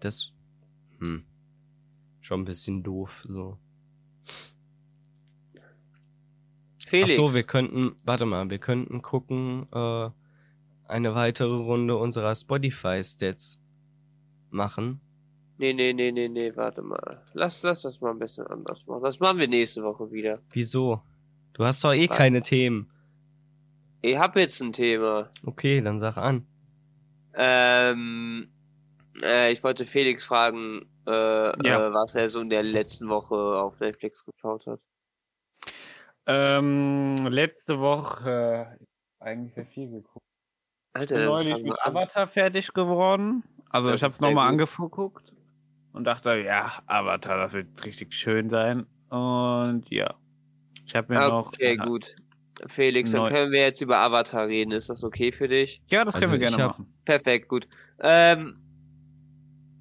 Das. 0.00 0.32
Hm. 0.98 1.24
Schon 2.20 2.40
ein 2.40 2.44
bisschen 2.44 2.82
doof, 2.82 3.22
so. 3.28 3.58
Felix. 6.78 7.12
Ach 7.12 7.28
so, 7.28 7.34
wir 7.34 7.42
könnten, 7.42 7.94
warte 8.04 8.26
mal, 8.26 8.48
wir 8.48 8.58
könnten 8.58 9.02
gucken, 9.02 9.66
äh, 9.72 10.10
eine 10.86 11.14
weitere 11.14 11.54
Runde 11.54 11.96
unserer 11.96 12.34
Spotify-Stats 12.34 13.60
machen. 14.50 15.00
Nee, 15.58 15.72
nee, 15.72 15.92
nee, 15.94 16.12
nee, 16.12 16.28
nee, 16.28 16.54
warte 16.54 16.82
mal. 16.82 17.22
Lass, 17.32 17.62
lass 17.62 17.82
das 17.82 18.00
mal 18.00 18.10
ein 18.10 18.18
bisschen 18.18 18.46
anders 18.46 18.86
machen. 18.86 19.02
Das 19.02 19.20
machen 19.20 19.38
wir 19.38 19.48
nächste 19.48 19.82
Woche 19.82 20.10
wieder. 20.10 20.40
Wieso? 20.50 21.00
Du 21.54 21.64
hast 21.64 21.82
doch 21.82 21.94
eh 21.94 22.08
Was? 22.10 22.16
keine 22.16 22.42
Themen. 22.42 22.90
Ich 24.02 24.18
hab 24.18 24.36
jetzt 24.36 24.60
ein 24.62 24.72
Thema. 24.72 25.30
Okay, 25.44 25.80
dann 25.80 25.98
sag 26.00 26.18
an. 26.18 26.46
Ähm, 27.34 28.48
äh, 29.22 29.50
ich 29.52 29.64
wollte 29.64 29.86
Felix 29.86 30.26
fragen, 30.26 30.82
äh, 31.06 31.10
Ja. 31.66 31.88
äh, 31.88 31.92
was 31.94 32.14
er 32.14 32.28
so 32.28 32.40
in 32.40 32.50
der 32.50 32.62
letzten 32.62 33.08
Woche 33.08 33.34
auf 33.34 33.80
Netflix 33.80 34.24
geschaut 34.24 34.66
hat. 34.66 34.80
Ähm, 36.26 37.26
letzte 37.28 37.78
Woche 37.80 38.76
äh, 39.20 39.24
eigentlich 39.24 39.54
sehr 39.54 39.66
viel 39.66 39.90
geguckt. 39.90 40.24
Alter, 40.92 41.14
bin 41.14 41.24
dann 41.24 41.32
neulich 41.34 41.62
mit. 41.62 41.80
Avatar 41.82 42.26
fertig 42.26 42.72
geworden. 42.72 43.44
Also 43.70 43.88
Das 43.88 44.00
ich 44.00 44.02
habe 44.04 44.12
es 44.12 44.20
nochmal 44.20 44.48
angeguckt 44.50 45.32
und 45.96 46.04
dachte, 46.04 46.36
ja, 46.36 46.72
Avatar, 46.86 47.38
das 47.38 47.52
wird 47.52 47.84
richtig 47.84 48.14
schön 48.14 48.48
sein. 48.48 48.86
Und 49.08 49.84
ja, 49.90 50.14
ich 50.86 50.94
habe 50.94 51.12
mir 51.12 51.20
noch. 51.28 51.48
Okay, 51.48 51.76
gut. 51.76 52.14
Felix, 52.66 53.10
dann 53.12 53.28
können 53.28 53.52
wir 53.52 53.60
jetzt 53.60 53.80
über 53.82 53.98
Avatar 53.98 54.46
reden. 54.46 54.70
Ist 54.72 54.88
das 54.88 55.04
okay 55.04 55.30
für 55.32 55.46
dich? 55.48 55.82
Ja, 55.88 56.04
das 56.04 56.14
können 56.14 56.30
Also 56.32 56.40
wir 56.40 56.44
ich 56.48 56.50
gerne 56.50 56.62
hab- 56.64 56.78
machen. 56.78 56.94
Perfekt, 57.04 57.48
gut. 57.48 57.68
Ähm, 58.00 58.56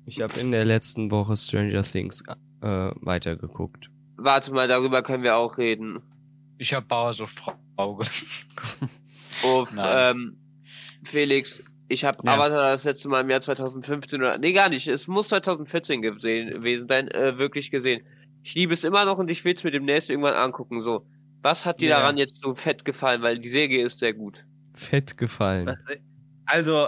Ich 0.06 0.22
habe 0.22 0.34
in 0.40 0.52
der 0.52 0.66
letzten 0.66 1.10
Woche 1.10 1.36
Stranger 1.38 1.84
Things 1.84 2.22
äh, 2.62 2.92
weitergeguckt. 3.02 3.90
warte 4.18 4.54
mal, 4.54 4.68
darüber 4.68 5.02
können 5.04 5.24
wir 5.24 5.38
auch 5.38 5.58
reden. 5.58 6.02
Ich 6.58 6.74
habe 6.74 6.86
Bauersucht 6.86 7.34
Auge. 7.78 8.06
Uff, 9.44 9.76
ähm, 9.78 10.38
Felix, 11.04 11.64
ich 11.88 12.04
habe 12.06 12.20
Ja. 12.24 12.34
Avatar 12.34 12.72
das 12.72 12.84
letzte 12.84 13.10
Mal 13.10 13.22
im 13.22 13.30
Jahr 13.30 13.42
2015 13.42 14.20
oder, 14.22 14.38
nee, 14.38 14.54
gar 14.54 14.70
nicht, 14.70 14.88
es 14.88 15.08
muss 15.08 15.30
2014 15.30 16.02
gesehen, 16.02 16.50
gewesen 16.52 16.88
sein, 16.88 17.08
äh, 17.10 17.38
wirklich 17.38 17.72
gesehen. 17.72 18.04
Ich 18.44 18.54
liebe 18.56 18.74
es 18.74 18.84
immer 18.84 19.06
noch 19.06 19.18
und 19.18 19.30
ich 19.32 19.44
will 19.46 19.54
es 19.56 19.64
mir 19.64 19.72
demnächst 19.72 20.10
irgendwann 20.10 20.34
angucken, 20.36 20.82
so. 20.82 21.06
Was 21.42 21.66
hat 21.66 21.80
dir 21.82 21.90
Ja. 21.90 22.00
daran 22.00 22.18
jetzt 22.18 22.42
so 22.42 22.54
fett 22.56 22.86
gefallen? 22.86 23.22
Weil 23.22 23.38
die 23.40 23.50
Serie 23.50 23.86
ist 23.86 24.00
sehr 24.00 24.14
gut. 24.14 24.46
Fett 24.74 25.16
gefallen. 25.18 25.78
Also, 26.46 26.88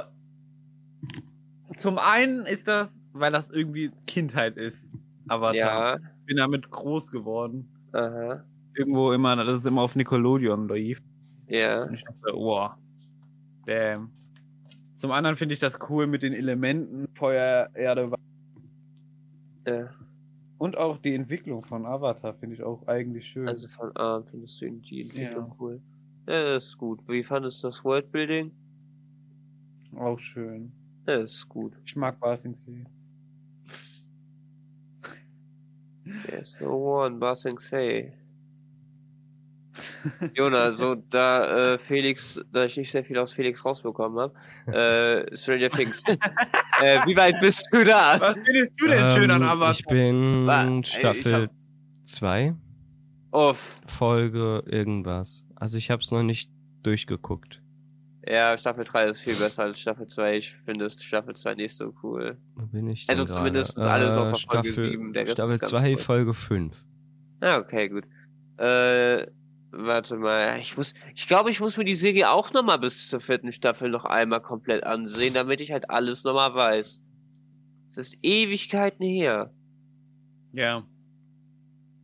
zum 1.78 1.98
einen 2.00 2.46
ist 2.46 2.68
das, 2.68 3.00
weil 3.14 3.32
das 3.32 3.50
irgendwie 3.50 3.92
Kindheit 4.08 4.58
ist. 4.58 4.90
Avatar. 5.28 5.56
Ja, 5.56 5.96
Ich 5.98 6.26
bin 6.26 6.38
damit 6.38 6.70
groß 6.72 7.12
geworden. 7.12 7.70
aha, 7.92 8.44
Irgendwo 8.76 9.12
immer, 9.12 9.36
das 9.44 9.60
ist 9.62 9.66
immer 9.68 9.82
auf 9.82 9.96
Nickelodeon 9.96 10.68
lief. 10.70 11.00
ja. 11.48 11.84
Und 11.84 11.94
ich 11.96 12.04
dachte, 12.04 12.34
wow. 12.34 12.72
Damn. 13.66 14.12
Zum 14.98 15.12
anderen 15.12 15.36
finde 15.38 15.54
ich 15.54 15.60
das 15.60 15.80
cool 15.90 16.08
mit 16.08 16.24
den 16.24 16.34
Elementen 16.34 17.08
Feuer, 17.14 17.70
Erde, 17.76 18.12
Wasser. 18.12 18.22
ja. 19.68 19.90
Und 20.60 20.76
auch 20.76 20.98
die 20.98 21.14
Entwicklung 21.14 21.64
von 21.64 21.86
Avatar 21.86 22.34
finde 22.34 22.56
ich 22.56 22.64
auch 22.64 22.88
eigentlich 22.88 23.28
schön. 23.28 23.48
Also 23.48 23.68
von 23.68 23.96
A 23.96 24.22
findest 24.24 24.60
du 24.60 24.72
die 24.72 25.02
Entwicklung 25.04 25.48
Ja. 25.50 25.56
cool. 25.60 25.82
Ja, 26.28 26.44
das 26.56 26.66
ist 26.66 26.78
gut. 26.80 27.08
Wie 27.08 27.24
fandest 27.24 27.64
du 27.64 27.68
das 27.68 27.84
Worldbuilding? 27.84 28.52
auch 30.00 30.18
schön. 30.20 30.72
Ja, 31.08 31.20
das 31.20 31.34
ist 31.36 31.48
gut. 31.50 31.80
Ich 31.86 31.96
mag 31.96 32.20
Basingsee. 32.20 32.86
There's 36.26 36.60
no 36.62 36.76
one, 36.76 37.20
Basing 37.20 37.58
say. 37.60 38.14
Jona, 40.34 40.72
so 40.72 40.96
da 40.96 41.74
äh, 41.74 41.80
Felix, 41.80 42.40
da 42.52 42.66
ich 42.66 42.78
nicht 42.78 42.92
sehr 42.92 43.04
viel 43.04 43.18
aus 43.18 43.34
Felix 43.34 43.64
rausbekommen 43.64 44.20
habe, 44.20 44.34
äh, 45.32 45.36
Stranger 45.36 45.70
Things. 45.70 46.02
äh, 46.82 47.00
wie 47.06 47.16
weit 47.16 47.40
bist 47.42 47.68
du 47.72 47.84
da? 47.84 48.20
Was 48.20 48.38
findest 48.44 48.74
du 48.78 48.88
denn 48.88 49.10
schön 49.10 49.32
an 49.32 49.42
Ähm, 49.42 49.48
Avatar? 49.48 49.72
Ich 49.72 49.86
bin 49.86 50.82
ich 50.84 50.88
Staffel 50.94 51.34
hab- 51.34 51.50
2, 52.04 52.54
Uff. 53.32 53.82
Folge 53.88 54.64
irgendwas. 54.68 55.44
Also 55.56 55.78
ich 55.78 55.90
habe 55.92 56.02
es 56.02 56.12
noch 56.12 56.24
nicht 56.24 56.50
durchgeguckt. 56.84 57.62
Ja, 58.30 58.58
Staffel 58.58 58.84
3 58.84 59.06
ist 59.06 59.22
viel 59.22 59.36
besser 59.36 59.64
als 59.64 59.80
Staffel 59.80 60.06
2. 60.06 60.38
Ich 60.38 60.56
finde 60.66 60.86
es 60.86 61.02
Staffel 61.02 61.34
2 61.34 61.56
nicht 61.56 61.76
so 61.76 61.94
cool. 62.04 62.38
Wo 62.56 62.66
bin 62.66 62.90
ich 62.90 63.06
Also 63.10 63.24
denn 63.24 63.34
zumindest 63.34 63.76
gerade? 63.78 63.90
alles 64.06 64.18
außer 64.18 64.36
Folge 64.38 64.70
Staffel, 64.74 64.90
7, 64.90 65.14
der 65.14 65.24
Rest 65.24 65.34
Staffel 65.34 65.52
ist 65.54 65.60
ganz 65.62 65.72
2, 65.72 65.92
cool. 65.92 65.98
Folge 65.98 66.34
5. 66.34 66.86
Ah, 67.40 67.58
okay, 67.60 67.88
gut. 67.90 68.04
Äh, 68.58 69.26
warte 69.78 70.18
mal. 70.18 70.58
Ich 70.60 70.76
muss, 70.78 70.94
ich 71.16 71.28
glaube, 71.28 71.50
ich 71.50 71.60
muss 71.60 71.78
mir 71.78 71.86
die 71.86 71.96
Serie 71.96 72.32
auch 72.32 72.52
nochmal 72.52 72.80
bis 72.80 73.10
zur 73.10 73.20
vierten 73.20 73.52
Staffel 73.52 73.90
noch 73.90 74.06
einmal 74.06 74.42
komplett 74.42 74.84
ansehen, 74.84 75.34
damit 75.34 75.62
ich 75.62 75.72
halt 75.72 75.90
alles 75.90 76.24
nochmal 76.24 76.54
weiß. 76.54 77.02
Es 77.90 77.98
ist 77.98 78.18
Ewigkeiten 78.22 79.06
her. 79.06 79.54
ja. 80.54 80.84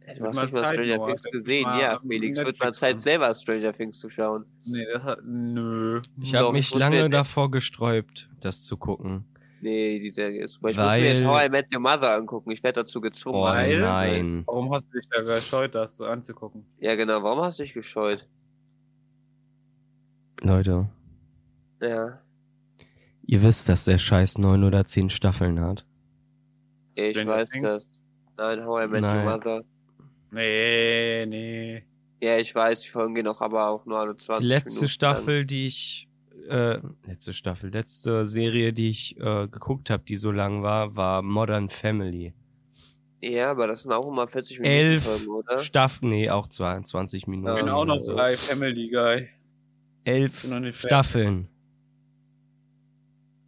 Du 0.06 0.20
Wird 0.20 0.36
hast 0.36 0.42
nicht 0.44 0.54
mal 0.54 0.66
Stranger. 0.66 1.08
Things 1.08 1.24
gesehen. 1.24 1.64
mal 1.64 1.80
Ja, 1.80 2.00
Felix, 2.06 2.38
wird 2.38 2.60
mal 2.60 2.74
Zeit, 2.74 2.98
selber 2.98 3.34
Stranger 3.34 3.72
Things 3.72 4.00
zu 4.00 4.10
schauen. 4.10 4.46
Nee, 4.66 4.86
das 4.94 5.02
hat. 5.04 5.20
Nö. 5.24 6.02
Ich 6.22 6.36
habe 6.36 6.48
ich 6.48 6.72
mich 6.72 6.80
lange 6.80 7.10
davor 7.10 7.50
gesträubt, 7.50 8.30
das 8.42 8.66
zu 8.66 8.76
gucken. 8.76 9.26
Nee, 9.64 9.98
die 10.00 10.10
Serie 10.10 10.42
ist 10.44 10.54
super. 10.56 10.72
Ich 10.72 10.78
muss 10.78 10.92
mir 10.92 10.98
jetzt 11.08 11.24
Weil- 11.26 11.42
How 11.42 11.48
I 11.48 11.50
Met 11.50 11.74
Your 11.74 11.80
Mother 11.80 12.14
angucken. 12.16 12.52
Ich 12.52 12.62
werde 12.64 12.82
dazu 12.82 13.00
gezwungen. 13.00 13.38
Oh 13.38 13.44
Weil- 13.44 13.80
nein. 13.80 14.44
Warum 14.46 14.74
hast 14.74 14.88
du 14.92 15.00
dich 15.00 15.08
da 15.10 15.22
gescheut, 15.22 15.74
das 15.74 15.96
so 15.96 16.06
anzugucken? 16.06 16.66
Ja, 16.80 16.96
genau. 16.96 17.24
Warum 17.24 17.40
hast 17.40 17.60
du 17.60 17.64
dich 17.64 17.74
gescheut? 17.74 18.28
Leute, 20.42 20.90
Ja. 21.82 22.20
ihr 23.26 23.42
wisst, 23.42 23.70
dass 23.70 23.86
der 23.86 23.98
Scheiß 23.98 24.38
neun 24.38 24.64
oder 24.66 24.86
zehn 24.86 25.10
Staffeln 25.10 25.62
hat. 25.62 25.86
Ich 26.96 27.16
Stranger 27.18 27.32
weiß 27.38 27.50
das. 27.62 27.88
Nein, 28.38 28.66
How 28.66 28.84
I 28.84 28.88
Met 28.88 29.04
Your 29.04 29.14
Nein. 29.14 29.26
Mother. 29.26 29.64
Nee, 30.32 31.26
nee. 31.28 31.84
Ja, 32.22 32.38
ich 32.38 32.54
weiß, 32.54 32.82
die 32.82 32.90
Folgen 32.90 33.16
gehen 33.16 33.28
auch 33.28 33.42
aber 33.42 33.70
auch 33.70 33.86
nur 33.86 33.98
alle 34.00 34.16
20 34.16 34.46
Die 34.48 34.54
letzte 34.54 34.70
Minuten. 34.72 34.88
Staffel, 34.90 35.46
die 35.46 35.66
ich, 35.68 36.10
äh, 36.50 36.80
letzte 37.06 37.34
Staffel, 37.34 37.70
letzte 37.72 38.26
Serie, 38.26 38.74
die 38.74 38.90
ich 38.90 39.18
äh, 39.20 39.48
geguckt 39.48 39.90
habe, 39.90 40.04
die 40.04 40.16
so 40.16 40.32
lang 40.32 40.64
war, 40.64 40.96
war 40.96 41.22
Modern 41.22 41.70
Family. 41.70 42.34
Ja, 43.22 43.52
aber 43.52 43.68
das 43.68 43.84
sind 43.84 43.94
auch 43.94 44.06
immer 44.08 44.28
40 44.28 44.60
Minuten 44.60 44.76
Elf 44.78 45.04
Folgen, 45.06 45.28
oder? 45.30 45.60
Staffeln, 45.60 46.10
nee, 46.12 46.30
auch 46.30 46.48
22 46.48 47.28
Minuten. 47.28 47.56
Ich 47.58 47.64
bin 47.64 47.70
auch 47.70 47.86
noch 47.86 48.02
so. 48.02 48.16
bei 48.16 48.36
Family 48.36 48.90
Guy. 48.90 49.30
Elf. 50.04 50.46
Staffeln. 50.78 51.48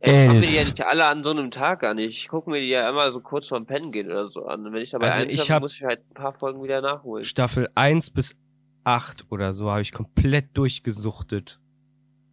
Ich 0.01 0.11
schaue 0.11 0.33
mir 0.35 0.41
die 0.41 0.55
ja 0.55 0.63
nicht 0.63 0.85
alle 0.85 1.05
an 1.07 1.23
so 1.23 1.31
einem 1.31 1.49
Tag 1.51 1.83
an. 1.83 1.97
Ich 1.97 2.27
gucke 2.27 2.49
mir 2.51 2.59
die 2.61 2.69
ja 2.69 2.87
immer 2.89 3.09
so 3.11 3.21
kurz 3.21 3.47
vorm 3.47 3.65
Pennen 3.65 3.91
gehen 3.91 4.07
oder 4.07 4.29
so 4.29 4.45
an. 4.45 4.65
Und 4.65 4.71
wenn 4.73 4.81
ich 4.81 4.91
dabei 4.91 5.11
Also 5.11 5.23
ich 5.27 5.49
hab- 5.49 5.63
muss 5.63 5.73
ich 5.75 5.83
halt 5.83 6.01
ein 6.09 6.13
paar 6.13 6.33
Folgen 6.33 6.61
wieder 6.63 6.79
nachholen. 6.81 7.25
Staffel 7.25 7.67
1 7.73 8.11
bis 8.11 8.35
8 8.83 9.25
oder 9.31 9.51
so 9.51 9.69
habe 9.71 9.81
ich 9.81 9.91
komplett 9.91 10.55
durchgesuchtet. 10.55 11.59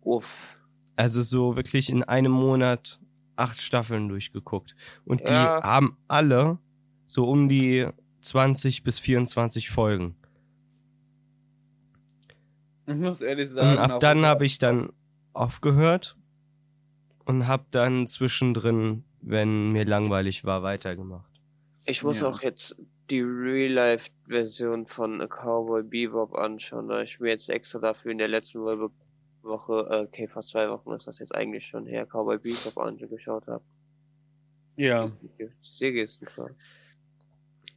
Uff. 0.03 0.59
Also 0.97 1.23
so 1.23 1.57
wirklich 1.57 1.89
in 1.91 2.03
einem 2.05 2.33
Monat 2.33 3.01
acht 3.37 3.61
Staffeln 3.61 4.09
durchgeguckt. 4.09 4.75
Und 5.05 5.29
die 5.29 5.33
Ja. 5.33 5.63
haben 5.63 5.97
alle 6.09 6.59
so 7.07 7.29
um 7.29 7.49
die 7.49 7.89
20 8.21 8.83
bis 8.85 8.99
24 8.99 9.71
Folgen. 9.71 10.17
Ich 12.87 12.95
muss 12.95 13.21
ehrlich 13.21 13.51
sagen. 13.51 13.79
Und 13.79 13.79
ab 13.79 14.01
dann 14.01 14.25
habe 14.27 14.45
ich 14.45 14.59
dann 14.59 14.93
aufgehört 15.33 16.17
und 17.25 17.47
habe 17.47 17.65
dann 17.71 18.07
zwischendrin, 18.07 19.05
wenn 19.21 19.73
mir 19.73 19.85
langweilig 19.85 20.45
war, 20.45 20.63
weitergemacht. 20.63 21.31
Ich 21.85 22.03
muss 22.05 22.21
Ja. 22.21 22.29
auch 22.29 22.43
jetzt 22.43 22.77
die 23.11 23.21
Real-Life-Version 23.21 24.87
von 24.87 25.21
A 25.21 25.27
Cowboy 25.27 25.83
Bebop 25.83 26.35
anschauen, 26.35 26.89
da 26.89 27.03
ich 27.03 27.19
mir 27.21 27.31
jetzt 27.31 27.49
extra 27.51 27.79
dafür 27.81 28.13
in 28.13 28.19
der 28.19 28.29
letzten 28.29 28.61
Woche, 28.61 28.91
Woche 29.43 29.86
äh, 29.90 30.07
okay, 30.07 30.28
fast 30.28 30.51
zwei 30.51 30.68
Wochen 30.70 30.93
ist 30.93 31.07
das 31.07 31.18
jetzt 31.18 31.34
eigentlich 31.34 31.66
schon 31.66 31.86
her, 31.86 32.07
Cowboy 32.07 32.38
Bebop 32.38 32.78
angeschaut 32.78 33.47
habe. 33.47 33.64
Ja. 34.76 35.07
Serie 35.61 36.03
ist 36.05 36.20
super. 36.24 36.51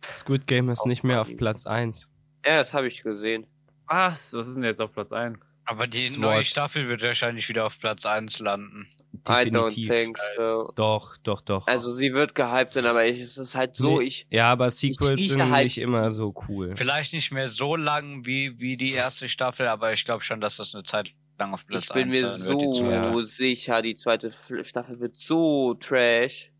Squid 0.09 0.47
Game 0.47 0.70
ist 0.70 0.86
nicht 0.86 1.03
mehr 1.03 1.22
auf 1.22 1.36
Platz 1.36 1.66
1. 1.66 2.07
Ja, 2.45 2.57
das 2.57 2.74
habe 2.74 2.88
ich 2.88 3.01
gesehen. 3.03 3.47
Was? 3.88 4.34
Was 4.34 4.47
ist 4.47 4.55
denn 4.55 4.63
jetzt 4.63 4.80
auf 4.82 4.93
Platz 4.93 5.11
1? 5.11 5.38
Aber 5.66 5.88
die 5.88 6.07
Sword. 6.07 6.22
neue 6.22 6.43
Staffel 6.43 6.88
wird 6.88 7.01
wahrscheinlich 7.03 7.49
wieder 7.49 7.66
auf 7.66 7.80
Platz 7.80 8.05
1 8.05 8.39
landen. 8.39 8.88
I 9.28 9.32
don't 9.32 9.70
Definitiv. 9.70 9.89
think 9.89 10.18
so. 10.38 10.72
Doch, 10.76 11.18
doch, 11.24 11.41
doch. 11.41 11.66
Also 11.68 11.93
sie 11.93 12.13
wird 12.13 12.36
gehypt 12.36 12.74
sein, 12.76 12.86
aber 12.86 13.05
ich, 13.05 13.20
es 13.20 13.38
ist 13.38 13.55
halt 13.55 13.76
so, 13.76 13.99
Nee. 13.99 14.05
ich, 14.07 14.28
ja, 14.30 14.51
aber 14.51 14.70
Sequels 14.70 15.20
ich 15.20 15.30
sind 15.32 15.49
halt- 15.49 15.63
nicht 15.63 15.80
immer 15.80 16.11
so 16.11 16.36
cool. 16.47 16.76
Vielleicht 16.76 17.13
nicht 17.13 17.32
mehr 17.32 17.47
so 17.47 17.76
lang 17.76 18.26
wie, 18.26 18.59
wie 18.59 18.78
die 18.78 18.91
erste 18.91 19.28
Staffel, 19.28 19.68
aber 19.68 19.93
ich 19.93 20.03
glaube 20.05 20.24
schon, 20.24 20.41
dass 20.41 20.57
das 20.57 20.76
eine 20.76 20.84
Zeit 20.84 21.11
lang 21.38 21.54
auf 21.54 21.66
Platz 21.66 21.84
ich 21.86 21.94
bin 21.94 22.04
1 22.12 22.22
mir 22.22 22.30
die 22.58 22.74
so. 22.74 22.90
Ja. 22.90 23.24
sicher, 23.24 23.82
die 23.82 23.96
zweite 23.96 24.32
Staffel 24.64 25.00
wird 25.00 25.16
so 25.16 25.74
trash. 25.76 26.52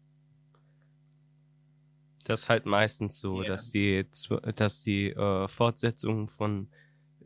Das 2.26 2.42
ist 2.44 2.50
halt 2.50 2.66
meistens 2.66 3.20
so, 3.20 3.44
Ja. 3.44 3.50
dass 3.50 3.72
die, 3.72 4.06
dass 4.56 4.84
die 4.84 5.10
äh, 5.12 5.48
Fortsetzungen 5.48 6.28
von 6.28 6.68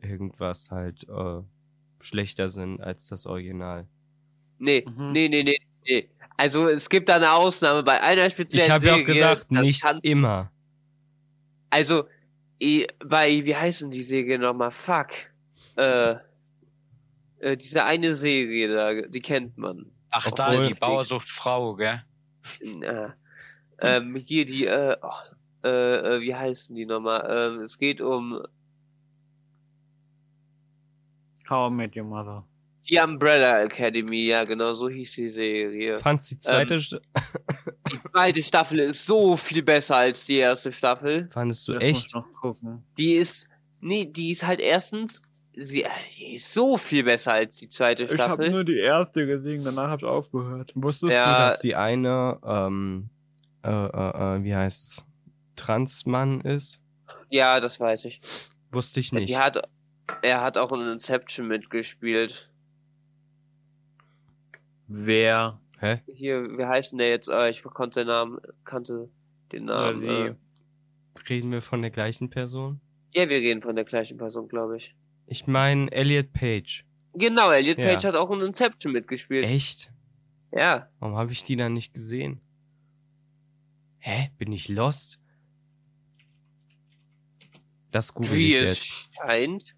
irgendwas 0.02 0.70
halt 0.70 1.08
äh, 1.08 1.42
schlechter 2.00 2.48
sind 2.48 2.80
als 2.80 3.08
das 3.08 3.26
Original. 3.26 3.86
Nee, 4.58 4.84
Mhm. 4.86 5.12
nee, 5.12 5.28
nee, 5.28 5.42
nee, 5.42 5.58
nee. 5.86 6.08
Also 6.36 6.66
es 6.68 6.88
gibt 6.88 7.08
da 7.08 7.16
eine 7.16 7.32
Ausnahme 7.32 7.82
bei 7.82 8.00
einer 8.02 8.28
speziellen 8.30 8.66
Ich 8.66 8.72
habe 8.72 8.84
ja 8.86 8.94
Serie. 8.94 9.04
auch 9.04 9.06
gesagt, 9.06 9.50
nicht 9.50 9.82
kann- 9.82 10.00
immer. 10.02 10.50
Also, 11.70 12.04
bei, 13.06 13.44
wie 13.44 13.54
heißen 13.56 13.90
die 13.90 14.02
Serie 14.02 14.38
nochmal? 14.38 14.70
Fuck. 14.70 15.08
Äh, 15.76 16.16
äh, 17.40 17.56
diese 17.56 17.84
eine 17.84 18.14
Serie 18.14 18.68
da, 18.68 18.94
die 19.08 19.20
kennt 19.20 19.58
man. 19.58 19.86
Ach, 20.10 20.30
da, 20.32 20.66
die 20.66 20.74
Bauer 20.74 21.04
sucht 21.04 21.28
Frau, 21.28 21.74
gell? 21.74 22.02
Na, 22.76 23.14
ähm, 23.80 24.14
hier 24.26 24.46
die, 24.46 24.66
äh, 24.66 24.96
oh, 25.02 25.66
äh, 25.66 26.16
äh, 26.16 26.20
wie 26.22 26.34
heißen 26.34 26.74
die 26.74 26.86
nochmal? 26.86 27.26
Ähm, 27.30 27.60
es 27.62 27.78
geht 27.78 28.00
um 28.00 28.40
How 31.48 31.70
I 31.70 31.74
Met 31.74 31.96
Your 31.96 32.04
Mother. 32.04 32.44
die 32.88 32.98
Umbrella 32.98 33.62
Academy, 33.62 34.26
ja, 34.26 34.44
genau 34.44 34.72
so 34.74 34.88
hieß 34.88 35.14
die 35.14 35.28
Serie. 35.28 35.98
Fandst 35.98 36.30
die 36.30 36.38
zweite, 36.38 36.74
Ähm, 36.74 36.80
St- 36.80 37.00
Die 37.92 38.00
zweite 38.12 38.42
Staffel 38.42 38.78
ist 38.80 39.04
so 39.04 39.36
viel 39.36 39.62
besser 39.62 39.96
als 39.96 40.24
die 40.26 40.36
erste 40.36 40.70
Staffel. 40.72 41.28
fandest 41.32 41.66
du 41.68 41.72
Das 41.74 41.82
echt? 41.82 42.14
Die 42.98 43.14
ist, 43.14 43.48
nee, 43.80 44.06
die 44.06 44.30
ist 44.30 44.46
halt 44.46 44.60
erstens, 44.60 45.22
sie, 45.52 45.84
die 46.16 46.34
ist 46.34 46.52
so 46.52 46.76
viel 46.76 47.04
besser 47.04 47.32
als 47.32 47.56
die 47.56 47.68
zweite 47.68 48.04
Ich 48.04 48.10
habe 48.10 48.34
Staffel. 48.34 48.50
nur 48.50 48.64
die 48.64 48.78
erste 48.78 49.26
gesehen, 49.26 49.64
danach 49.64 49.88
habe 49.90 50.02
ich 50.02 50.04
aufgehört. 50.04 50.72
Wusstest 50.74 51.12
du, 51.12 51.16
Ja. 51.16 51.46
dass 51.46 51.58
die 51.60 51.76
eine, 51.76 52.38
ähm, 52.44 53.10
äh, 53.64 53.68
äh, 53.70 54.36
äh, 54.36 54.44
wie 54.44 54.54
heißt's, 54.54 55.04
Transmann 55.56 56.40
ist? 56.40 56.80
Ja, 57.28 57.60
das 57.60 57.78
weiß 57.80 58.06
ich. 58.06 58.20
Wusste 58.72 59.00
ich 59.00 59.12
nicht. 59.12 59.28
Die 59.28 59.36
hat, 59.38 59.60
er 60.22 60.40
hat 60.40 60.56
auch 60.58 60.72
in 60.72 60.80
Inception 60.80 61.46
mitgespielt. 61.48 62.50
Wer? 64.86 65.60
Hä? 65.78 66.00
Hier, 66.06 66.42
wie 66.58 66.64
heißt 66.64 66.92
denn 66.92 66.98
der 66.98 67.08
jetzt? 67.10 67.28
Äh, 67.28 67.50
ich 67.50 67.62
konnte 67.62 68.00
den 68.00 68.08
Namen, 68.08 68.38
kannte 68.64 69.08
den 69.52 69.64
Namen. 69.66 70.02
Äh, 70.04 70.34
Reden 71.28 71.52
wir 71.52 71.62
von 71.62 71.82
der 71.82 71.90
gleichen 71.90 72.30
Person? 72.30 72.80
ja, 73.12 73.28
wir 73.28 73.38
reden 73.38 73.60
von 73.60 73.74
der 73.74 73.84
gleichen 73.84 74.18
Person, 74.18 74.46
glaube 74.48 74.76
ich. 74.76 74.94
Ich 75.30 75.46
meine 75.46 75.90
Elliot 75.92 76.32
Page. 76.32 76.84
Genau, 77.14 77.52
Elliot 77.52 77.78
Ja. 77.78 77.86
Page 77.86 78.04
hat 78.04 78.16
auch 78.16 78.30
in 78.32 78.40
Inception 78.40 78.92
mitgespielt. 78.92 79.44
Echt? 79.46 79.92
Ja. 80.52 80.90
Warum 80.98 81.14
habe 81.16 81.30
ich 81.30 81.44
die 81.44 81.54
dann 81.54 81.72
nicht 81.72 81.94
gesehen? 81.94 82.40
Hä? 84.00 84.30
Bin 84.38 84.50
ich 84.50 84.68
lost? 84.68 85.20
Das 87.92 88.12
google 88.12 88.32
Wie 88.32 88.56
ich 88.56 88.62
es 88.62 88.68
jetzt. 88.70 89.14
scheint. 89.14 89.76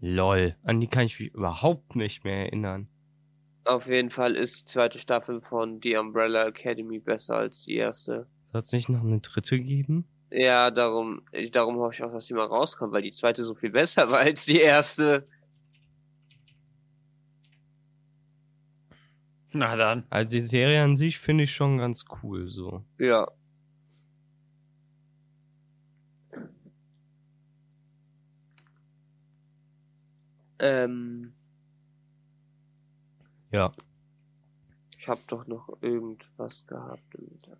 Lol. 0.00 0.56
An 0.62 0.80
die 0.80 0.88
kann 0.88 1.06
ich 1.06 1.18
mich 1.18 1.32
überhaupt 1.32 1.96
nicht 1.96 2.24
mehr 2.24 2.46
erinnern. 2.46 2.88
Auf 3.64 3.88
jeden 3.88 4.10
Fall 4.10 4.34
ist 4.34 4.60
die 4.60 4.64
zweite 4.64 4.98
Staffel 4.98 5.40
von 5.40 5.80
The 5.82 5.96
Umbrella 5.96 6.46
Academy 6.46 6.98
besser 7.00 7.36
als 7.36 7.64
die 7.64 7.76
erste. 7.76 8.26
Soll 8.56 8.62
es 8.62 8.72
nicht 8.72 8.88
noch 8.88 9.02
eine 9.04 9.20
dritte 9.20 9.60
geben? 9.60 10.06
Ja, 10.30 10.70
darum, 10.70 11.20
darum 11.52 11.76
hoffe 11.76 11.92
ich 11.92 12.02
auch, 12.02 12.10
dass 12.10 12.24
die 12.24 12.32
mal 12.32 12.46
rauskommt, 12.46 12.90
weil 12.90 13.02
die 13.02 13.10
zweite 13.10 13.44
so 13.44 13.54
viel 13.54 13.68
besser 13.68 14.10
war 14.10 14.20
als 14.20 14.46
die 14.46 14.60
erste. 14.60 15.28
Na 19.52 19.76
dann. 19.76 20.06
Also 20.08 20.30
die 20.30 20.40
Serie 20.40 20.82
an 20.82 20.96
sich 20.96 21.18
finde 21.18 21.44
ich 21.44 21.54
schon 21.54 21.76
ganz 21.76 22.06
cool 22.22 22.48
so. 22.48 22.82
Ja. 22.98 23.28
Ähm, 30.58 31.34
Ja. 33.52 33.70
ich 34.98 35.06
hab 35.08 35.26
doch 35.28 35.46
noch 35.46 35.68
irgendwas 35.82 36.66
gehabt 36.66 37.14
im 37.16 37.26
Mittag. 37.30 37.58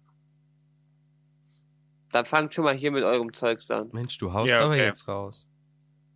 Dann 2.12 2.24
fangt 2.24 2.54
schon 2.54 2.64
mal 2.64 2.74
hier 2.74 2.92
mit 2.92 3.04
eurem 3.04 3.32
Zeugs 3.32 3.70
an. 3.70 3.88
Mensch, 3.92 4.16
du 4.18 4.32
haust 4.32 4.50
Ja, 4.50 4.60
aber 4.60 4.70
okay. 4.70 4.84
jetzt 4.84 5.08
raus. 5.08 5.46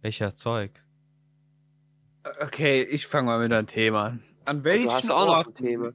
Welcher 0.03 0.34
Zeug? 0.34 0.70
Okay, 2.41 2.82
ich 2.82 3.07
fange 3.07 3.26
mal 3.26 3.38
mit 3.41 3.53
einem 3.53 3.66
Thema 3.66 4.07
an. 4.07 4.22
An 4.45 4.64
welchen 4.64 4.86
Du 4.88 4.93
hast 4.93 5.11
auch 5.11 5.26
noch 5.26 5.47
ein 5.47 5.55
Thema. 5.55 5.93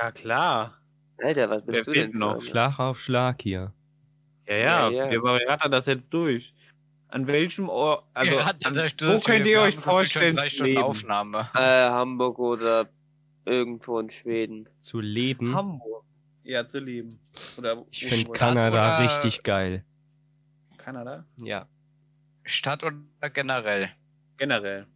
Ja, 0.00 0.10
klar. 0.10 0.78
Alter, 1.18 1.50
was 1.50 1.64
bist 1.64 1.86
Wer 1.86 1.94
du 1.94 2.00
denn 2.00 2.18
noch? 2.18 2.40
Schlag 2.42 2.78
auf 2.78 2.98
Schlag 3.00 3.40
hier. 3.42 3.72
Ja, 4.46 4.56
ja, 4.56 4.90
Ja, 4.90 5.04
ja. 5.04 5.10
wir 5.10 5.48
rattern 5.48 5.70
das 5.70 5.86
jetzt 5.86 6.12
durch. 6.12 6.54
An 7.08 7.26
welchem 7.26 7.68
Ort, 7.68 8.04
also, 8.14 8.36
Ja, 8.36 8.46
an, 8.46 8.74
wo 8.74 9.20
könnt 9.20 9.46
ihr 9.46 9.60
euch 9.60 9.76
vorstellen 9.76 10.36
zu 10.36 10.64
leben? 10.64 10.82
Aufnahme. 10.82 11.48
Äh, 11.54 11.90
Hamburg 11.90 12.38
oder 12.38 12.88
irgendwo 13.44 13.98
in 13.98 14.08
Schweden. 14.08 14.68
Zu 14.78 15.00
leben. 15.00 15.54
Hamburg. 15.54 16.04
Ja, 16.44 16.66
zu 16.66 16.78
leben. 16.80 17.18
Oder 17.56 17.84
Ich 17.90 18.04
finde 18.06 18.32
Kanada 18.32 18.96
oder- 18.98 19.04
richtig 19.04 19.42
geil. 19.42 19.84
Kanada? 20.78 21.24
Ja. 21.36 21.68
Stadt 22.44 22.82
oder 22.82 23.30
generell? 23.32 23.90
Generell. 24.36 24.86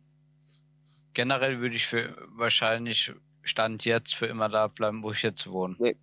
Generell 1.14 1.60
würde 1.60 1.76
ich 1.76 1.86
für 1.86 2.16
wahrscheinlich 2.30 3.12
Stand 3.42 3.84
jetzt 3.84 4.14
für 4.16 4.26
immer 4.26 4.48
da 4.48 4.66
bleiben, 4.66 5.02
wo 5.04 5.12
ich 5.12 5.22
jetzt 5.22 5.46
wohne. 5.46 5.76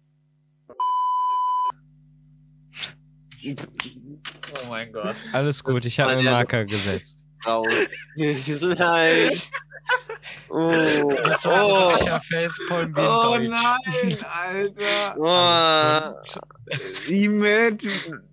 Oh 3.46 4.70
mein 4.70 4.92
Gott. 4.94 5.16
Alles 5.34 5.64
gut, 5.64 5.86
ich 5.86 6.00
habe 6.00 6.12
einen 6.12 6.26
Marker 6.26 6.64
gesetzt. 6.66 7.23
Raus. 7.46 7.74
Nein. 8.16 9.32
Oh. 10.50 11.14
Das 11.24 11.46
war 11.46 11.64
so 11.64 11.74
oh. 11.74 12.14
ein 12.14 12.22
Facepalm 12.22 12.96
wie 12.96 13.02
in 13.02 13.08
Oh 13.08 13.22
Deutsch. 13.24 13.50
nein, 13.50 14.18
Alter. 14.32 15.16
Oh. 17.08 17.12
Imagine. 17.12 18.24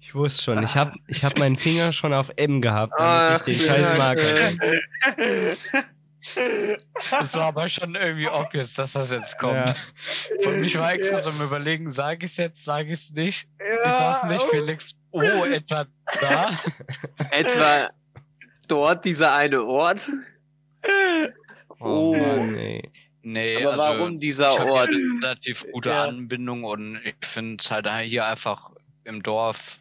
Ich 0.00 0.14
wusste 0.14 0.42
schon, 0.42 0.62
ich 0.62 0.74
habe 0.74 0.92
ich 1.06 1.22
hab 1.22 1.38
meinen 1.38 1.56
Finger 1.58 1.92
schon 1.92 2.14
auf 2.14 2.32
M 2.36 2.62
gehabt, 2.62 2.94
damit 2.98 3.46
ich 3.46 3.58
den 3.58 3.66
scheiß 3.66 3.92
ja. 3.92 3.98
Marker 3.98 5.56
Das 7.10 7.34
war 7.34 7.44
aber 7.44 7.68
schon 7.68 7.94
irgendwie 7.94 8.28
obvious, 8.28 8.74
dass 8.74 8.92
das 8.92 9.10
jetzt 9.10 9.38
kommt. 9.38 9.68
Ja. 9.68 9.74
Von 10.42 10.60
mich 10.60 10.78
war 10.78 10.92
extra 10.94 11.18
so 11.18 11.30
am 11.30 11.40
überlegen, 11.42 11.92
sage 11.92 12.24
ich 12.24 12.32
es 12.32 12.36
jetzt, 12.38 12.64
sage 12.64 12.86
ich 12.86 12.98
es 12.98 13.10
nicht. 13.12 13.48
Ich 13.84 13.92
saß 13.92 14.24
nicht, 14.24 14.44
Felix. 14.44 14.94
Oh, 15.10 15.20
etwa 15.20 15.86
da. 16.20 16.50
Etwa 17.30 17.90
dort 18.70 19.04
dieser 19.04 19.34
eine 19.34 19.62
Ort? 19.64 20.08
Oh, 21.80 22.14
Mann, 22.14 22.54
ey. 22.56 22.90
Nee, 23.22 23.56
Aber 23.64 23.72
also 23.72 23.84
warum 24.00 24.20
dieser 24.20 24.52
ich 24.52 24.60
Ort? 24.60 24.88
relativ 24.90 25.66
gute 25.72 25.90
Ja. 25.90 26.04
Anbindung 26.04 26.64
und 26.64 27.00
ich 27.04 27.14
finde 27.22 27.56
es 27.60 27.70
halt 27.70 27.86
hier 28.04 28.26
einfach 28.26 28.70
im 29.04 29.22
Dorf, 29.22 29.80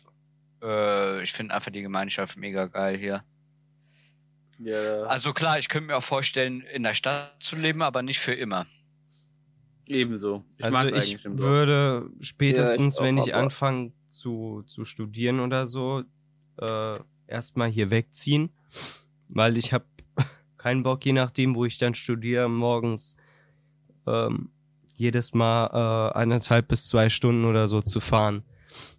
äh, 0.61 1.23
ich 1.23 1.31
finde 1.31 1.53
einfach 1.53 1.71
die 1.71 1.81
Gemeinschaft 1.81 2.38
mega 2.38 2.65
geil 2.67 2.97
hier. 2.97 3.23
Ja, 4.59 5.03
Also 5.03 5.33
klar, 5.33 5.59
ich 5.59 5.69
könnte 5.69 5.88
mir 5.88 5.97
auch 5.97 6.03
vorstellen, 6.03 6.61
in 6.61 6.83
der 6.83 6.95
Stadt 6.95 7.35
zu 7.41 7.55
leben, 7.55 7.81
aber 7.83 8.01
nicht 8.01 8.19
für 8.19 8.33
immer. 8.33 8.65
ebenso. 9.85 10.43
Ich 10.57 10.65
Also 10.65 10.95
ich 10.97 11.23
würde 11.23 12.09
spätestens, 12.19 12.95
Ja, 12.97 12.97
ich 12.97 12.99
auch, 12.99 13.03
wenn 13.05 13.17
ich 13.19 13.33
aber- 13.33 13.43
anfange 13.43 13.93
zu, 14.09 14.63
zu 14.67 14.83
studieren 14.83 15.39
oder 15.39 15.65
so, 15.67 16.03
äh, 16.59 16.99
erstmal 17.27 17.69
hier 17.69 17.89
wegziehen, 17.89 18.49
weil 19.34 19.57
ich 19.57 19.74
habe 19.74 19.86
keinen 20.57 20.84
Bock, 20.84 21.05
je 21.05 21.13
nachdem, 21.13 21.55
wo 21.55 21.65
ich 21.65 21.78
dann 21.78 21.95
studiere, 21.95 22.49
morgens 22.49 23.15
ähm, 24.07 24.49
jedes 24.95 25.34
Mal 25.34 26.11
äh, 26.13 26.18
eineinhalb 26.18 26.68
bis 26.68 26.88
zwei 26.88 27.09
Stunden 27.09 27.45
oder 27.45 27.68
so 27.68 27.82
zu 27.82 27.99
fahren, 27.99 28.43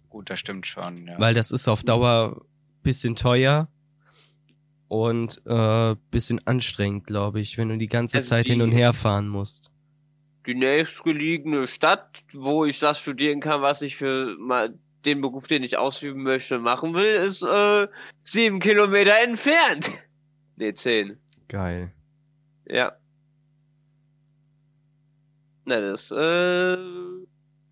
Gut, 0.09 0.29
das 0.29 0.39
stimmt 0.39 0.65
schon, 0.65 1.05
ja. 1.07 1.19
weil 1.19 1.33
das 1.35 1.51
ist 1.51 1.67
auf 1.67 1.83
Dauer 1.83 2.41
bisschen 2.81 3.15
teuer 3.15 3.67
und 4.87 5.41
äh, 5.45 5.95
bisschen 6.09 6.45
anstrengend, 6.47 7.05
glaube 7.05 7.39
ich, 7.39 7.57
wenn 7.57 7.69
du 7.69 7.77
die 7.77 7.87
ganze 7.87 8.17
Also 8.17 8.29
Zeit 8.29 8.47
hin 8.47 8.59
die- 8.59 8.63
und 8.63 8.71
her 8.71 8.93
fahren 8.93 9.27
musst. 9.27 9.71
Die 10.47 10.55
nächstgelegene 10.55 11.67
Stadt, 11.67 12.21
wo 12.33 12.65
ich 12.65 12.79
das 12.79 12.99
studieren 12.99 13.39
kann, 13.39 13.61
was 13.61 13.83
ich 13.83 13.97
für 13.97 14.35
mal 14.39 14.73
den 15.05 15.21
Beruf, 15.21 15.47
den 15.47 15.63
ich 15.63 15.77
ausüben 15.77 16.23
möchte, 16.23 16.59
machen 16.59 16.93
will, 16.93 17.13
ist 17.13 17.41
äh, 17.41 17.87
sieben 18.23 18.59
Kilometer 18.59 19.13
entfernt. 19.23 19.91
Nee, 20.61 20.73
zehn. 20.73 21.17
Geil. 21.47 21.93
Ja. 22.67 22.91
Na, 25.63 25.79
das 25.79 26.11
äh, 26.11 26.77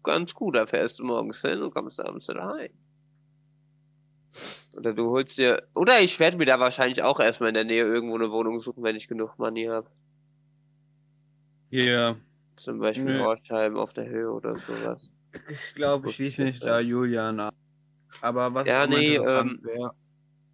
ganz 0.03 0.33
gut. 0.33 0.55
Da 0.55 0.65
fährst 0.65 0.99
du 0.99 1.03
morgens 1.03 1.41
hin 1.41 1.61
und 1.61 1.73
kommst 1.73 1.99
abends 1.99 2.29
wieder 2.29 2.47
heim. 2.47 2.69
Oder 4.77 4.93
du 4.93 5.09
holst 5.09 5.37
dir. 5.37 5.61
Oder 5.75 5.99
ich 5.99 6.17
werde 6.21 6.37
mir 6.37 6.45
da 6.45 6.61
wahrscheinlich 6.61 7.03
auch 7.03 7.19
erstmal 7.19 7.49
in 7.49 7.55
der 7.55 7.65
Nähe 7.65 7.83
irgendwo 7.83 8.15
eine 8.15 8.31
Wohnung 8.31 8.61
suchen, 8.61 8.83
wenn 8.83 8.95
ich 8.95 9.09
genug 9.09 9.37
Money 9.37 9.65
habe. 9.65 9.89
Ja, 11.69 12.15
Zum 12.55 12.79
Beispiel 12.79 13.17
Nö. 13.17 13.19
Horschheim 13.19 13.75
auf 13.75 13.91
der 13.91 14.07
Höhe 14.07 14.31
oder 14.31 14.55
sowas. 14.55 15.11
Ich 15.49 15.75
glaube, 15.75 16.09
ich 16.09 16.15
schließe 16.15 16.43
mich 16.43 16.59
da 16.59 16.79
Julian 16.79 17.39
ab. 17.39 17.55
Aber 18.21 18.53
was 18.53 18.67
Ja, 18.67 18.87
nee, 18.87 19.15
ähm, 19.15 19.59
wäre, 19.63 19.93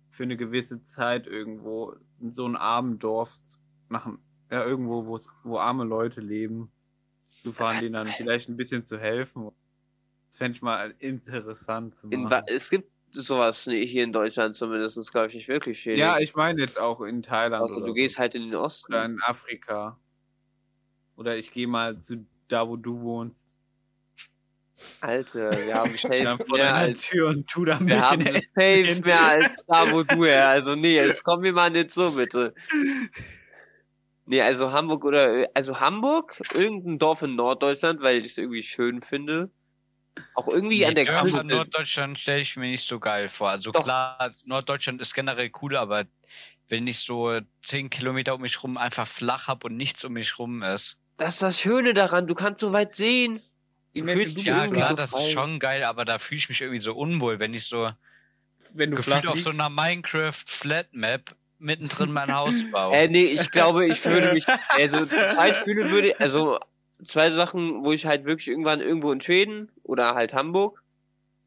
für 0.09 0.23
eine 0.23 0.38
gewisse 0.38 0.81
Zeit 0.84 1.27
irgendwo 1.27 1.95
in 2.19 2.34
so 2.34 2.45
ein 2.45 2.55
armen 2.55 2.99
Dorf 2.99 3.41
zu 3.43 3.59
machen, 3.89 4.19
ja, 4.51 4.63
irgendwo, 4.65 5.19
wo 5.43 5.57
arme 5.57 5.84
Leute 5.84 6.21
leben, 6.21 6.71
zu 7.41 7.51
fahren, 7.51 7.79
denen 7.79 7.93
dann 7.93 8.07
vielleicht 8.07 8.49
ein 8.49 8.57
bisschen 8.57 8.84
zu 8.84 8.97
helfen. 8.97 9.51
Das 10.29 10.38
fände 10.38 10.55
ich 10.55 10.61
mal 10.61 10.93
interessant 10.99 11.95
zu 11.95 12.07
machen. 12.07 12.43
Es 12.47 12.69
gibt 12.69 12.89
sowas 13.11 13.65
hier 13.65 14.03
in 14.03 14.13
Deutschland 14.13 14.55
zumindest, 14.55 15.11
glaube 15.11 15.27
ich, 15.27 15.36
nicht 15.36 15.47
wirklich 15.47 15.79
viel. 15.79 15.97
Ja, 15.97 16.19
ich 16.19 16.36
meine 16.36 16.61
jetzt 16.61 16.79
auch 16.79 17.01
in 17.01 17.21
Thailand. 17.21 17.63
Oder 17.63 17.81
du 17.81 17.88
so. 17.88 17.93
gehst 17.93 18.17
halt 18.17 18.36
in 18.36 18.43
den 18.43 18.55
Osten. 18.55 18.93
Oder 18.93 19.05
in 19.05 19.21
Afrika. 19.21 19.99
Oder 21.15 21.38
ich 21.38 21.51
gehe 21.51 21.67
mal 21.67 21.99
zu 21.99 22.25
da, 22.47 22.67
wo 22.67 22.75
du 22.75 22.99
wohnst. 23.01 23.49
Alter, 25.01 25.51
wir 25.65 25.75
haben 25.75 25.97
safe 25.97 26.45
mehr 26.51 26.75
als 26.75 27.09
Tür 27.09 27.29
und 27.29 27.47
tu 27.47 27.65
da 27.65 27.79
Wir 27.79 28.09
haben 28.09 28.23
safe 28.23 29.01
mehr 29.03 29.21
als 29.21 29.65
da, 29.67 29.91
wo 29.91 30.03
du 30.03 30.25
her. 30.25 30.49
Also 30.49 30.75
nee, 30.75 30.95
jetzt 30.95 31.23
komm 31.23 31.41
mir 31.41 31.53
mal 31.53 31.69
nicht 31.69 31.91
so, 31.91 32.11
bitte. 32.11 32.53
Nee, 34.25 34.41
also 34.41 34.71
Hamburg 34.71 35.03
oder, 35.03 35.47
also 35.53 35.79
Hamburg, 35.79 36.39
irgendein 36.53 36.99
Dorf 36.99 37.21
in 37.21 37.36
Norddeutschland, 37.36 38.01
weil 38.01 38.19
ich 38.19 38.27
es 38.27 38.38
irgendwie 38.38 38.63
schön 38.63 39.01
finde. 39.01 39.51
Auch 40.36 40.47
irgendwie 40.47 40.86
an 40.86 40.95
der 40.95 41.05
Dörfer 41.05 41.23
Küste. 41.23 41.41
in 41.41 41.47
Norddeutschland 41.47 42.19
stelle 42.19 42.41
ich 42.41 42.55
mir 42.55 42.69
nicht 42.69 42.86
so 42.86 42.99
geil 42.99 43.29
vor. 43.29 43.49
Also 43.49 43.71
Doch. 43.71 43.84
klar, 43.84 44.31
Norddeutschland 44.45 45.01
ist 45.01 45.13
generell 45.13 45.51
cool, 45.61 45.75
aber 45.75 46.05
wenn 46.69 46.88
ich 46.88 46.99
so 46.99 47.39
zehn 47.61 47.89
Kilometer 47.89 48.36
um 48.36 48.41
mich 48.41 48.63
rum 48.63 48.77
einfach 48.77 49.07
flach 49.07 49.47
hab 49.47 49.65
und 49.65 49.75
nichts 49.75 50.03
um 50.05 50.13
mich 50.13 50.39
rum 50.39 50.63
ist. 50.63 50.97
Das 51.17 51.36
ist 51.36 51.41
das 51.41 51.59
Schöne 51.59 51.93
daran, 51.93 52.27
du 52.27 52.36
kannst 52.36 52.61
so 52.61 52.73
weit 52.73 52.93
sehen. 52.93 53.41
Du 53.94 54.00
Imagine, 54.00 54.22
fühlst 54.22 54.38
du 54.38 54.44
dich 54.44 54.54
bist 54.54 54.66
Ja, 54.66 54.72
klar, 54.72 54.89
so 54.89 54.96
das 54.96 55.12
frei. 55.12 55.20
ist 55.20 55.32
schon 55.32 55.60
geil, 55.60 55.84
aber 55.84 56.04
da 56.06 56.18
fühle 56.18 56.39
ich 56.39 56.50
mich 56.50 56.62
irgendwie 56.62 56.80
so 56.80 56.96
unwohl, 56.96 57.39
wenn 57.39 57.54
ich 57.54 57.66
so 57.66 57.91
wenn 58.74 58.91
du 58.91 58.98
gefühlt 58.98 59.28
auf 59.28 59.39
so 59.39 59.52
einer 59.52 59.70
Minecraft 59.70 60.34
Flat 60.34 60.94
Map 60.94 61.36
mittendrin 61.60 62.12
mein 62.12 62.34
Haus 62.34 62.64
baue. 62.72 62.96
Äh, 62.96 63.08
nee, 63.08 63.26
ich 63.26 63.52
glaube, 63.52 63.86
ich 63.86 64.04
würde 64.04 64.34
mich, 64.34 64.46
also 64.70 65.06
Zeit 65.06 65.56
fühle 65.58 65.91
würde, 65.91 66.20
also 66.20 66.60
zwei 67.04 67.30
Sachen, 67.30 67.84
wo 67.84 67.91
ich 67.91 68.06
halt 68.06 68.26
wirklich 68.26 68.48
irgendwann 68.48 68.82
irgendwo 68.82 69.12
in 69.12 69.22
Schweden 69.22 69.72
oder 69.84 70.16
halt 70.16 70.34
Hamburg, 70.34 70.84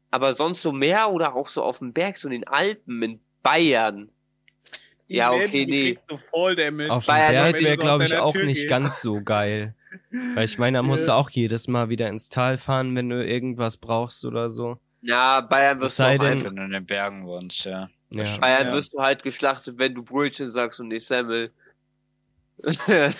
aber 0.09 0.33
sonst 0.33 0.61
so 0.61 0.71
mehr 0.71 1.09
oder 1.11 1.35
auch 1.35 1.47
so 1.47 1.63
auf 1.63 1.79
dem 1.79 1.91
Berg, 1.91 2.17
so 2.17 2.29
in 2.29 2.33
den 2.33 2.47
Alpen, 2.47 3.03
in 3.03 3.19
Bayern. 3.43 4.09
Ja, 5.07 5.31
okay, 5.31 5.65
nee. 5.65 5.97
so 6.09 6.17
voll. 6.17 6.53
Auf 6.89 7.05
dem 7.05 7.07
Bayern 7.07 7.51
Berg 7.51 7.61
wäre, 7.61 7.77
glaube 7.77 8.03
ich, 8.05 8.15
auch 8.15 8.35
nicht 8.35 8.67
ganz 8.67 9.01
so 9.01 9.21
geil. 9.21 9.73
Weil 10.11 10.45
ich 10.45 10.57
meine, 10.57 10.79
da 10.79 10.83
musst 10.83 11.07
du 11.07 11.13
auch 11.13 11.29
jedes 11.29 11.67
Mal 11.67 11.89
wieder 11.89 12.09
ins 12.09 12.29
Tal 12.29 12.57
fahren, 12.57 12.95
wenn 12.95 13.09
du 13.09 13.23
irgendwas 13.25 13.77
brauchst 13.77 14.25
oder 14.25 14.51
so. 14.51 14.77
Ja, 15.01 15.41
Bayern 15.41 15.79
wirst 15.79 15.99
du 15.99 16.03
auch 16.03 16.09
denn- 16.11 16.21
einfach 16.21 16.49
wenn 16.49 16.55
du 16.57 16.63
in 16.63 16.71
den 16.71 16.85
Bergen 16.85 17.25
wohnst, 17.25 17.65
ja. 17.65 17.89
Ja. 18.09 18.23
Bayern 18.39 18.67
Ja. 18.67 18.73
wirst 18.73 18.93
du 18.93 18.99
halt 18.99 19.23
geschlachtet, 19.23 19.77
wenn 19.79 19.93
du 19.93 20.03
Brötchen 20.03 20.49
sagst 20.49 20.79
und 20.79 20.87
nicht 20.89 21.05
Semmel. 21.05 21.51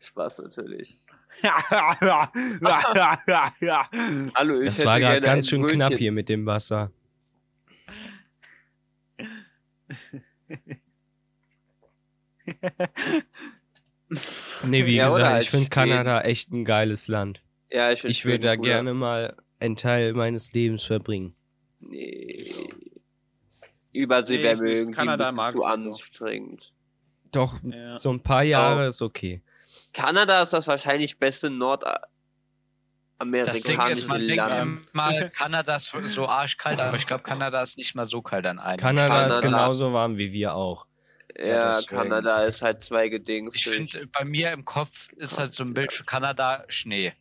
Spaß 0.00 0.38
natürlich. 0.38 0.98
Hallo, 1.42 2.28
ich 4.60 4.76
Das 4.76 4.84
war 4.84 5.00
gerade 5.00 5.20
ganz 5.20 5.48
schön 5.48 5.60
Brötchen. 5.62 5.78
knapp 5.78 5.94
hier 5.94 6.12
mit 6.12 6.28
dem 6.28 6.46
Wasser. 6.46 6.92
Nee, 14.64 14.86
wie 14.86 14.96
Ja, 14.96 15.06
gesagt, 15.08 15.24
halt 15.24 15.42
ich 15.44 15.50
finde 15.50 15.66
Schweden. 15.66 15.70
Kanada 15.90 16.20
echt 16.22 16.50
ein 16.52 16.64
geiles 16.64 17.08
Land. 17.08 17.40
Ja, 17.72 17.90
ich, 17.90 18.04
Ich 18.04 18.24
würde 18.24 18.40
da 18.40 18.56
gerne 18.56 18.94
mal 18.94 19.36
einen 19.60 19.76
Teil 19.76 20.12
meines 20.14 20.52
Lebens 20.52 20.84
verbringen. 20.84 21.34
Nee. 21.80 22.52
Übersee 23.92 24.38
Nee, 24.38 24.42
wäre 24.44 24.54
ich 24.54 24.60
mir 24.60 24.66
nicht. 24.68 24.76
irgendwie 24.78 24.96
Kanada 24.96 25.28
ein 25.28 25.34
bisschen 25.36 25.52
zu 25.52 25.64
anstrengend. 25.64 26.72
Doch, 27.30 27.58
Ja. 27.62 27.98
so 27.98 28.10
ein 28.10 28.22
paar 28.22 28.42
Jahre 28.42 28.88
ist 28.88 29.02
okay. 29.02 29.42
Kanada 29.92 30.42
ist 30.42 30.52
das 30.52 30.66
wahrscheinlich 30.66 31.18
beste 31.18 31.48
Das 31.48 31.50
Ding 31.50 31.58
nordamerikanische 31.58 33.90
ist, 33.92 34.08
man 34.08 34.20
denkt 34.24 34.36
Land. 34.36 34.80
immer, 34.92 35.28
Kanada 35.30 35.76
ist 35.76 35.94
so 36.06 36.26
arschkalt, 36.26 36.80
aber 36.80 36.96
ich 36.96 37.06
glaube, 37.06 37.22
Kanada 37.22 37.62
ist 37.62 37.76
nicht 37.78 37.94
mal 37.94 38.06
so 38.06 38.22
kalt 38.22 38.46
an 38.46 38.58
einem. 38.58 38.78
Kanada 38.80 39.26
ist 39.26 39.40
Kanada. 39.40 39.62
genauso 39.64 39.92
warm 39.92 40.16
wie 40.18 40.32
wir 40.32 40.54
auch. 40.54 40.86
Ja, 41.38 41.68
deswegen. 41.68 41.86
Kanada 42.02 42.44
ist 42.44 42.62
halt 42.62 42.82
zwei 42.82 43.08
Gedings. 43.08 43.54
Ich 43.54 43.64
finde, 43.64 44.06
bei 44.08 44.24
mir 44.24 44.52
im 44.52 44.64
Kopf 44.64 45.10
ist 45.14 45.38
halt 45.38 45.52
so 45.52 45.64
ein 45.64 45.74
Bild 45.74 45.92
für 45.92 46.04
Kanada 46.04 46.64
Schnee. 46.68 47.12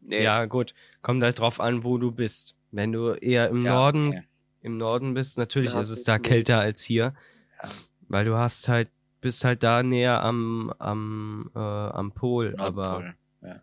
nee. 0.00 0.22
Ja, 0.22 0.44
gut. 0.46 0.74
Kommt 1.02 1.22
halt 1.22 1.38
drauf 1.38 1.60
an, 1.60 1.84
wo 1.84 1.98
du 1.98 2.10
bist. 2.12 2.56
Wenn 2.72 2.92
du 2.92 3.12
eher 3.12 3.48
im 3.50 3.64
Ja, 3.64 3.72
Norden, 3.74 4.08
okay. 4.08 4.22
im 4.62 4.76
Norden 4.78 5.14
bist, 5.14 5.38
natürlich 5.38 5.74
ist 5.74 5.90
es 5.90 6.04
da 6.04 6.14
Schnee. 6.16 6.22
kälter 6.22 6.58
als 6.60 6.82
hier. 6.82 7.14
Ja. 7.62 7.70
Weil 8.08 8.24
du 8.24 8.36
hast 8.36 8.68
halt, 8.68 8.90
bist 9.20 9.44
halt 9.44 9.62
da 9.62 9.82
näher 9.82 10.22
am, 10.22 10.72
am, 10.78 11.50
äh, 11.54 11.58
am 11.58 12.12
Pol, 12.12 12.54
aber, 12.58 13.14
Nordpol. 13.42 13.62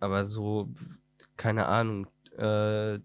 aber 0.00 0.24
so, 0.24 0.68
keine 1.36 1.66
Ahnung, 1.66 2.06
äh, 2.36 2.98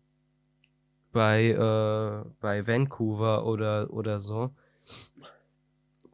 bei, 1.12 1.50
äh, 1.50 2.30
bei 2.40 2.68
Vancouver 2.68 3.46
oder, 3.46 3.90
oder 3.92 4.20
so, 4.20 4.54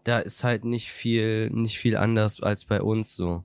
da 0.04 0.20
ist 0.20 0.44
halt 0.44 0.66
nicht 0.66 0.92
viel, 0.92 1.50
nicht 1.50 1.78
viel 1.78 1.98
anders 1.98 2.42
als 2.42 2.66
bei 2.66 2.82
uns 2.82 3.16
so. 3.16 3.44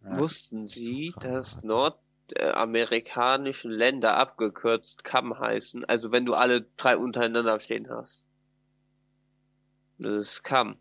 Wussten 0.00 0.66
Sie, 0.66 1.14
dass 1.20 1.54
Fragen 1.54 1.68
nordamerikanischen 1.68 3.70
Länder 3.70 4.16
abgekürzt 4.16 5.04
CAM 5.04 5.38
heißen? 5.38 5.84
Also 5.84 6.12
wenn 6.12 6.26
du 6.26 6.34
alle 6.34 6.62
drei 6.76 6.96
untereinander 6.96 7.58
stehen 7.60 7.88
hast. 7.88 8.24
Das 9.98 10.12
ist 10.12 10.42
CAM. 10.42 10.78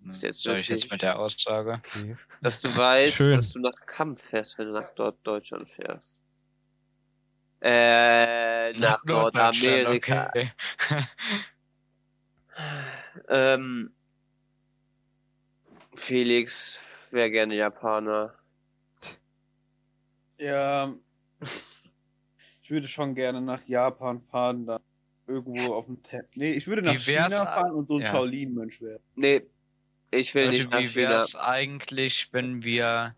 Das 0.00 0.16
ist 0.16 0.22
jetzt 0.22 0.42
Soll 0.42 0.56
ich 0.56 0.68
jetzt 0.68 0.90
mit 0.90 1.02
der 1.02 1.18
Aussage? 1.18 1.82
Okay. 1.86 2.16
Dass 2.42 2.60
du 2.60 2.74
weißt, 2.74 3.16
Schön. 3.16 3.36
dass 3.36 3.52
du 3.52 3.60
nach 3.60 3.86
Kampf 3.86 4.22
fährst, 4.22 4.58
wenn 4.58 4.68
du 4.68 4.72
nach 4.72 4.90
dort 4.94 5.18
Deutschland 5.24 5.68
fährst. 5.68 6.20
Äh, 7.62 8.72
nach 8.72 9.04
Nordamerika. 9.04 10.26
okay. 10.28 10.50
Ähm, 13.28 13.92
Felix 15.94 16.82
wäre 17.10 17.30
gerne 17.30 17.54
Japaner. 17.54 18.34
Ja. 20.38 20.94
Ich 22.62 22.70
würde 22.70 22.86
schon 22.88 23.14
gerne 23.14 23.40
nach 23.40 23.66
Japan 23.66 24.20
fahren, 24.20 24.66
dann 24.66 24.82
irgendwo 25.26 25.74
auf 25.74 25.86
dem 25.86 26.02
Te 26.02 26.28
Nee, 26.34 26.52
ich 26.52 26.66
würde 26.66 26.82
nach 26.82 26.94
Wie 26.94 26.98
China 26.98 27.28
fahren 27.28 27.72
und 27.72 27.88
so 27.88 27.96
ein 27.96 28.02
ja. 28.02 28.06
Shaolin-Mönch 28.06 28.80
werden. 28.80 29.02
Nee, 29.16 29.46
ich 30.10 30.34
will 30.34 30.44
Leute, 30.44 30.56
nicht 30.56 30.70
nach 30.70 30.78
wie 30.80 30.86
China. 30.86 31.10
wär's 31.10 31.36
eigentlich, 31.36 32.28
wenn 32.32 32.62
wir 32.62 33.14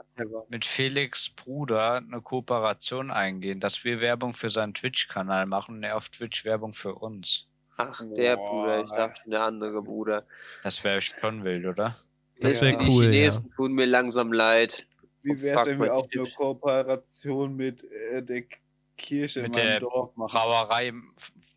mit 0.49 0.65
Felix 0.65 1.31
Bruder 1.31 1.95
eine 1.95 2.21
Kooperation 2.21 3.11
eingehen, 3.11 3.61
dass 3.61 3.85
wir 3.85 4.01
Werbung 4.01 4.35
für 4.35 4.51
seinen 4.51 4.75
Twitch-Kanal 4.75 5.47
machen 5.47 5.77
und 5.77 5.83
er 5.83 5.97
auf 5.97 6.09
Twitch 6.09 6.45
Werbung 6.45 6.75
für 6.75 6.95
uns? 6.95 7.49
Ach, 7.77 8.03
der 8.17 8.37
Boah. 8.37 8.51
Bruder, 8.51 8.85
ich 8.85 8.91
dachte 8.91 9.23
der 9.31 9.43
andere 9.43 9.83
Bruder. 9.83 10.27
Das 10.63 10.83
wäre 10.85 11.01
schon 11.01 11.45
wild, 11.45 11.67
oder? 11.67 11.97
Das 12.41 12.61
wär 12.61 12.77
Die 12.77 12.89
cool, 12.89 13.05
Chinesen 13.05 13.51
tun 13.57 13.73
mir 13.73 13.87
langsam 13.87 14.33
leid. 14.33 14.87
Wie 15.23 15.33
Oh, 15.33 15.43
wär's, 15.43 15.53
fuck, 15.53 15.67
wenn 15.67 15.81
wir 15.81 15.95
auch 15.95 16.09
eine. 16.13 16.31
Kooperation 16.31 17.57
mit 17.57 17.85
äh, 17.85 18.23
der 18.23 18.45
Kirche 18.97 19.43
Mit 19.43 19.57
in 19.57 19.63
meinem 19.63 19.71
der 19.71 19.81
Dorf 19.81 20.17
machen? 20.17 20.33
Brauerei 20.35 20.93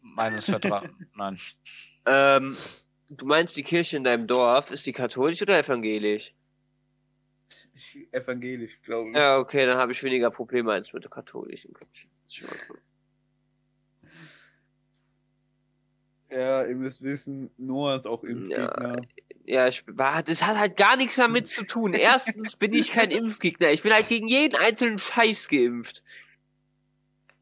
meines 0.02 0.46
Vertrags. 0.46 0.90
Nein. 1.16 1.40
Ähm, 2.06 2.56
du 3.10 3.26
meinst, 3.26 3.56
die 3.58 3.64
Kirche 3.64 3.98
in 3.98 4.04
deinem 4.04 4.28
Dorf, 4.28 4.72
ist 4.72 4.86
die 4.86 4.92
katholisch 4.94 5.42
oder 5.42 5.58
evangelisch? 5.60 6.34
Ich- 7.74 8.08
Evangelisch, 8.14 8.80
glaube 8.84 9.10
ich. 9.10 9.16
Ja, 9.18 9.38
okay, 9.38 9.66
dann 9.66 9.78
habe 9.78 9.92
ich 9.92 10.02
weniger 10.04 10.32
Probleme 10.32 10.72
als 10.72 10.94
mit 10.94 11.04
der 11.04 11.12
katholischen 11.12 11.74
Kirche. 11.74 12.08
Ja, 16.32 16.66
ihr 16.66 16.76
müsst 16.76 17.02
wissen, 17.02 17.52
Noah 17.58 17.96
ist 17.98 18.08
auch 18.08 18.24
Impfgegner. 18.24 18.96
Ja, 19.46 19.68
ich, 19.68 19.84
war- 19.88 20.24
das 20.24 20.44
hat 20.44 20.58
halt 20.58 20.76
gar 20.76 20.98
nichts 20.98 21.18
damit 21.18 21.48
zu 21.48 21.64
tun. 21.66 21.94
Erstens 21.94 22.56
bin 22.56 22.74
ich 22.74 22.92
kein 22.92 23.12
Impfgegner. 23.12 23.70
Ich 23.72 23.84
bin 23.84 23.94
halt 23.94 24.08
gegen 24.08 24.28
jeden 24.28 24.56
einzelnen 24.56 24.98
Scheiß 24.98 25.48
geimpft. 25.50 26.04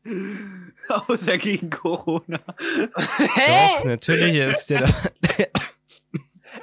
Außer 0.89 1.37
gegen 1.37 1.69
Corona. 1.69 2.39
Hä? 3.35 3.77
Doch, 3.77 3.85
natürlich 3.85 4.35
ist 4.35 4.69
der 4.69 4.81
da. 4.81 4.93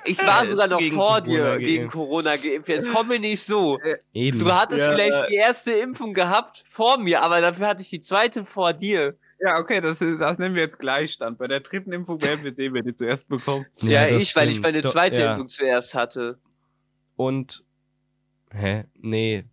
Ich 0.05 0.19
war 0.19 0.41
Er 0.41 0.47
sogar 0.47 0.69
noch 0.69 0.81
vor 0.81 1.21
Corona 1.21 1.21
dir 1.21 1.59
gegen 1.59 1.77
geimpft. 1.83 1.93
Corona 1.93 2.37
geimpft. 2.37 2.69
Jetzt 2.69 2.89
komm 2.89 3.09
mir 3.09 3.19
nicht 3.19 3.43
so. 3.43 3.79
Eben. 4.13 4.39
Du 4.39 4.53
hattest 4.53 4.83
Ja, 4.83 4.93
vielleicht 4.93 5.19
äh, 5.19 5.27
die 5.29 5.37
erste 5.37 5.73
Impfung 5.73 6.15
gehabt 6.15 6.63
vor 6.67 6.99
mir, 6.99 7.23
aber 7.23 7.41
dafür 7.41 7.69
hatte 7.69 7.83
ich 7.83 7.91
die 7.91 8.01
zweite 8.01 8.45
vor 8.45 8.73
dir. 8.73 9.17
Ja, 9.41 9.59
okay, 9.59 9.81
das, 9.81 10.01
ist, 10.01 10.21
das 10.21 10.39
nennen 10.39 10.55
wir 10.55 10.63
jetzt 10.63 10.79
Gleichstand. 10.79 11.39
Bei 11.39 11.47
der 11.49 11.61
dritten 11.61 11.93
Impfung 11.93 12.21
werden 12.23 12.45
wir 12.45 12.55
sehen, 12.55 12.75
wer 12.75 12.83
die 12.83 12.95
zuerst 12.95 13.29
bekommt. 13.29 13.67
Ja, 13.81 14.07
das 14.07 14.23
ich, 14.23 14.37
weil 14.37 14.49
ich 14.49 14.59
stimmt. 14.59 14.67
meine 14.67 14.83
zweite 14.83 15.21
ja. 15.21 15.31
Impfung 15.33 15.49
zuerst 15.49 15.95
hatte. 15.95 16.39
Und. 17.17 17.65
Hä? 18.53 18.85
Nee. 18.95 19.45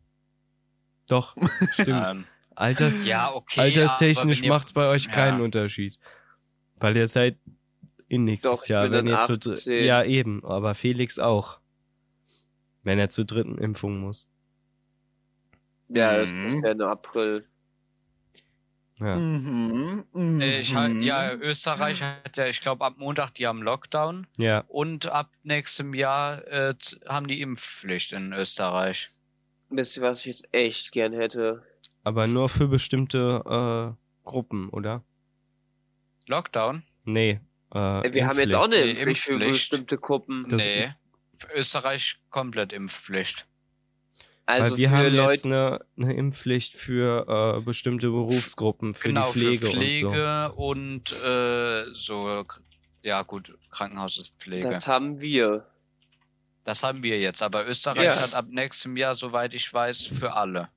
Doch, 1.07 1.35
stimmt. 1.71 2.25
Alters, 2.57 3.05
ja, 3.05 3.31
okay. 3.33 3.61
alterstechnisch 3.61 4.39
wenn 4.39 4.45
ihr- 4.45 4.49
macht's 4.49 4.73
bei 4.73 4.87
euch 4.89 5.05
Ja. 5.05 5.11
keinen 5.11 5.41
Unterschied. 5.41 5.97
Weil 6.77 6.95
ihr 6.97 7.07
seid 7.07 7.37
in 8.07 8.23
nächstes 8.23 8.51
Doch, 8.51 8.63
ich 8.63 8.69
Jahr, 8.69 8.83
bin 8.83 8.93
wenn 8.93 9.05
dann 9.05 9.21
ihr 9.21 9.25
zu 9.27 9.37
dr- 9.37 9.53
18. 9.53 9.83
Ja, 9.85 10.03
eben, 10.03 10.43
aber 10.45 10.73
Felix 10.75 11.19
auch. 11.19 11.59
Wenn 12.83 12.99
er 12.99 13.09
zur 13.09 13.25
dritten 13.25 13.57
Impfung 13.57 13.99
muss. 13.99 14.27
Ja, 15.89 16.17
das, 16.17 16.31
das 16.31 16.55
Mhm. 16.55 16.63
wäre 16.63 16.75
nur 16.75 16.89
April. 16.89 17.45
Ja. 18.99 19.15
Mhm. 19.15 20.05
mhm. 20.13 20.41
Äh, 20.41 20.59
Ich 20.61 20.75
halt, 20.75 21.03
ja, 21.03 21.33
Österreich 21.35 22.01
hat 22.01 22.35
ja, 22.37 22.47
ich 22.47 22.59
glaube, 22.59 22.83
ab 22.83 22.95
Montag 22.97 23.31
die 23.35 23.45
haben 23.45 23.61
Lockdown 23.61 24.25
Ja, 24.37 24.63
und 24.67 25.05
ab 25.07 25.29
nächstem 25.43 25.93
Jahr 25.93 26.45
äh, 26.47 26.73
haben 27.07 27.27
die 27.27 27.41
Impfpflicht 27.41 28.13
in 28.13 28.33
Österreich. 28.33 29.09
Wisst 29.69 29.97
ihr, 29.97 30.03
was 30.03 30.21
ich 30.21 30.25
jetzt 30.27 30.47
echt 30.51 30.91
gern 30.93 31.13
hätte? 31.13 31.61
Aber 32.07 32.25
nur 32.27 32.49
für 32.49 32.67
bestimmte 32.67 33.43
äh, 33.95 34.25
Gruppen, 34.27 34.69
oder? 34.69 35.03
Lockdown? 36.27 36.83
Nee. 37.05 37.39
Äh, 37.73 37.77
Wir 38.13 38.27
haben 38.27 38.39
jetzt 38.39 38.55
auch 38.55 38.65
eine 38.65 38.75
Nee, 38.77 38.91
Impfpflicht 38.91 39.21
für 39.23 39.31
Impfpflicht. 39.33 39.53
bestimmte 39.53 39.97
Gruppen. 39.97 40.45
Das- 40.49 40.63
nee. 40.65 40.93
Für 41.37 41.53
Österreich 41.53 42.17
komplett 42.31 42.73
Impfpflicht. 42.73 43.45
Also 44.47 44.71
Weil 44.71 44.77
wir 44.77 44.89
für 44.89 44.95
haben 44.95 45.15
Leute. 45.15 45.31
jetzt 45.33 45.45
eine, 45.45 45.85
eine 45.97 46.13
Impfpflicht 46.15 46.73
für 46.73 47.57
äh, 47.57 47.61
bestimmte 47.61 48.09
Berufsgruppen, 48.09 48.93
für 48.93 49.09
genau, 49.09 49.31
die 49.33 49.39
Pflege, 49.39 49.65
für 49.67 49.71
Pflege 49.73 50.51
und 50.53 51.11
und, 51.11 51.23
äh, 51.23 51.85
so, 51.93 52.45
ja 53.03 53.21
gut, 53.23 53.55
Krankenhaus 53.69 54.17
ist 54.17 54.35
Pflege. 54.39 54.65
Das 54.65 54.75
Das, 54.77 54.87
haben 54.87 55.19
wir. 55.21 55.67
haben 56.65 57.03
wir 57.03 57.19
jetzt, 57.19 57.43
aber 57.43 57.67
Österreich 57.67 58.05
Ja. 58.05 58.21
hat 58.21 58.33
ab 58.33 58.45
nächstem 58.49 58.95
Jahr, 58.97 59.15
soweit 59.15 59.53
ich 59.53 59.71
weiß, 59.71 60.07
für 60.07 60.33
alle. 60.33 60.69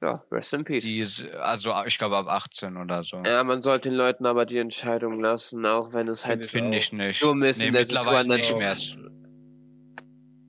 Ja, 0.00 0.22
rest 0.30 0.52
in 0.54 0.64
peace. 0.64 0.84
Die, 0.84 1.00
ist- 1.00 1.24
also 1.34 1.74
ich 1.86 1.98
glaube 1.98 2.16
ab 2.16 2.28
18 2.28 2.76
oder 2.76 3.02
so. 3.02 3.16
Ja, 3.24 3.42
man 3.42 3.62
sollte 3.62 3.88
den 3.88 3.96
Leuten 3.96 4.26
aber 4.26 4.46
die 4.46 4.58
Entscheidung 4.58 5.20
lassen, 5.20 5.66
auch 5.66 5.92
wenn 5.92 6.06
es 6.08 6.24
halt 6.24 6.46
Finde 6.46 6.76
ich 6.76 6.92
nicht. 6.92 7.20
dumm 7.20 7.42
ist 7.42 7.58
nee, 7.58 7.66
in 7.66 7.72
der 7.72 7.82
mittlerweile 7.82 8.22
Situation. 8.42 8.58
nicht 8.60 8.96
mehr. 8.96 9.08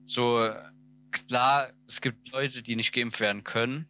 So, 0.05 0.49
klar, 1.11 1.69
es 1.87 2.01
gibt 2.01 2.29
Leute, 2.31 2.61
die 2.61 2.75
nicht 2.75 2.93
geimpft 2.93 3.19
werden 3.19 3.43
können. 3.43 3.87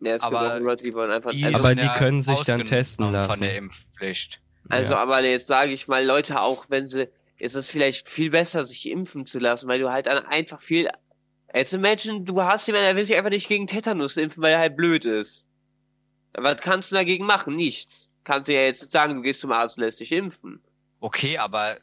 Ja, 0.00 0.14
es 0.14 0.22
aber 0.22 0.40
gibt 0.40 0.52
auch 0.52 0.58
Leute, 0.60 0.84
die 0.84 0.94
wollen 0.94 1.10
einfach. 1.10 1.30
Die 1.30 1.44
also, 1.44 1.58
Aber 1.58 1.74
die 1.74 1.86
können 1.88 2.20
sich 2.20 2.42
dann 2.42 2.64
testen 2.64 3.06
Von 3.06 3.12
lassen. 3.12 3.40
der 3.42 3.56
Impfpflicht. 3.56 4.40
also 4.68 4.94
ja. 4.94 5.00
aber 5.00 5.22
jetzt 5.24 5.46
sage 5.46 5.72
ich 5.72 5.88
mal, 5.88 6.04
Leute, 6.04 6.40
auch 6.40 6.66
wenn 6.70 6.86
sie, 6.86 7.08
ist 7.38 7.54
es 7.54 7.68
vielleicht 7.68 8.08
viel 8.08 8.30
besser, 8.30 8.64
sich 8.64 8.88
impfen 8.88 9.26
zu 9.26 9.38
lassen, 9.38 9.68
weil 9.68 9.78
du 9.80 9.90
halt 9.90 10.06
dann 10.06 10.24
einfach 10.26 10.60
viel. 10.60 10.88
Jetzt 11.54 11.72
imagine, 11.74 12.20
du 12.22 12.42
hast 12.42 12.66
jemanden, 12.66 12.86
der 12.86 12.96
will 12.96 13.04
sich 13.04 13.16
einfach 13.16 13.30
nicht 13.30 13.48
gegen 13.48 13.66
Tetanus 13.66 14.16
impfen, 14.16 14.42
weil 14.42 14.52
er 14.52 14.58
halt 14.60 14.76
blöd 14.76 15.04
ist. 15.04 15.46
Was 16.34 16.60
kannst 16.60 16.92
du 16.92 16.96
dagegen 16.96 17.26
machen? 17.26 17.56
Nichts. 17.56 18.10
Kannst 18.22 18.48
du 18.48 18.54
ja 18.54 18.60
jetzt 18.62 18.88
sagen, 18.90 19.16
du 19.16 19.22
gehst 19.22 19.40
zum 19.40 19.50
Arzt 19.50 19.76
und 19.76 19.82
lässt 19.84 19.98
dich 20.00 20.12
impfen. 20.12 20.60
Okay, 21.00 21.38
aber 21.38 21.78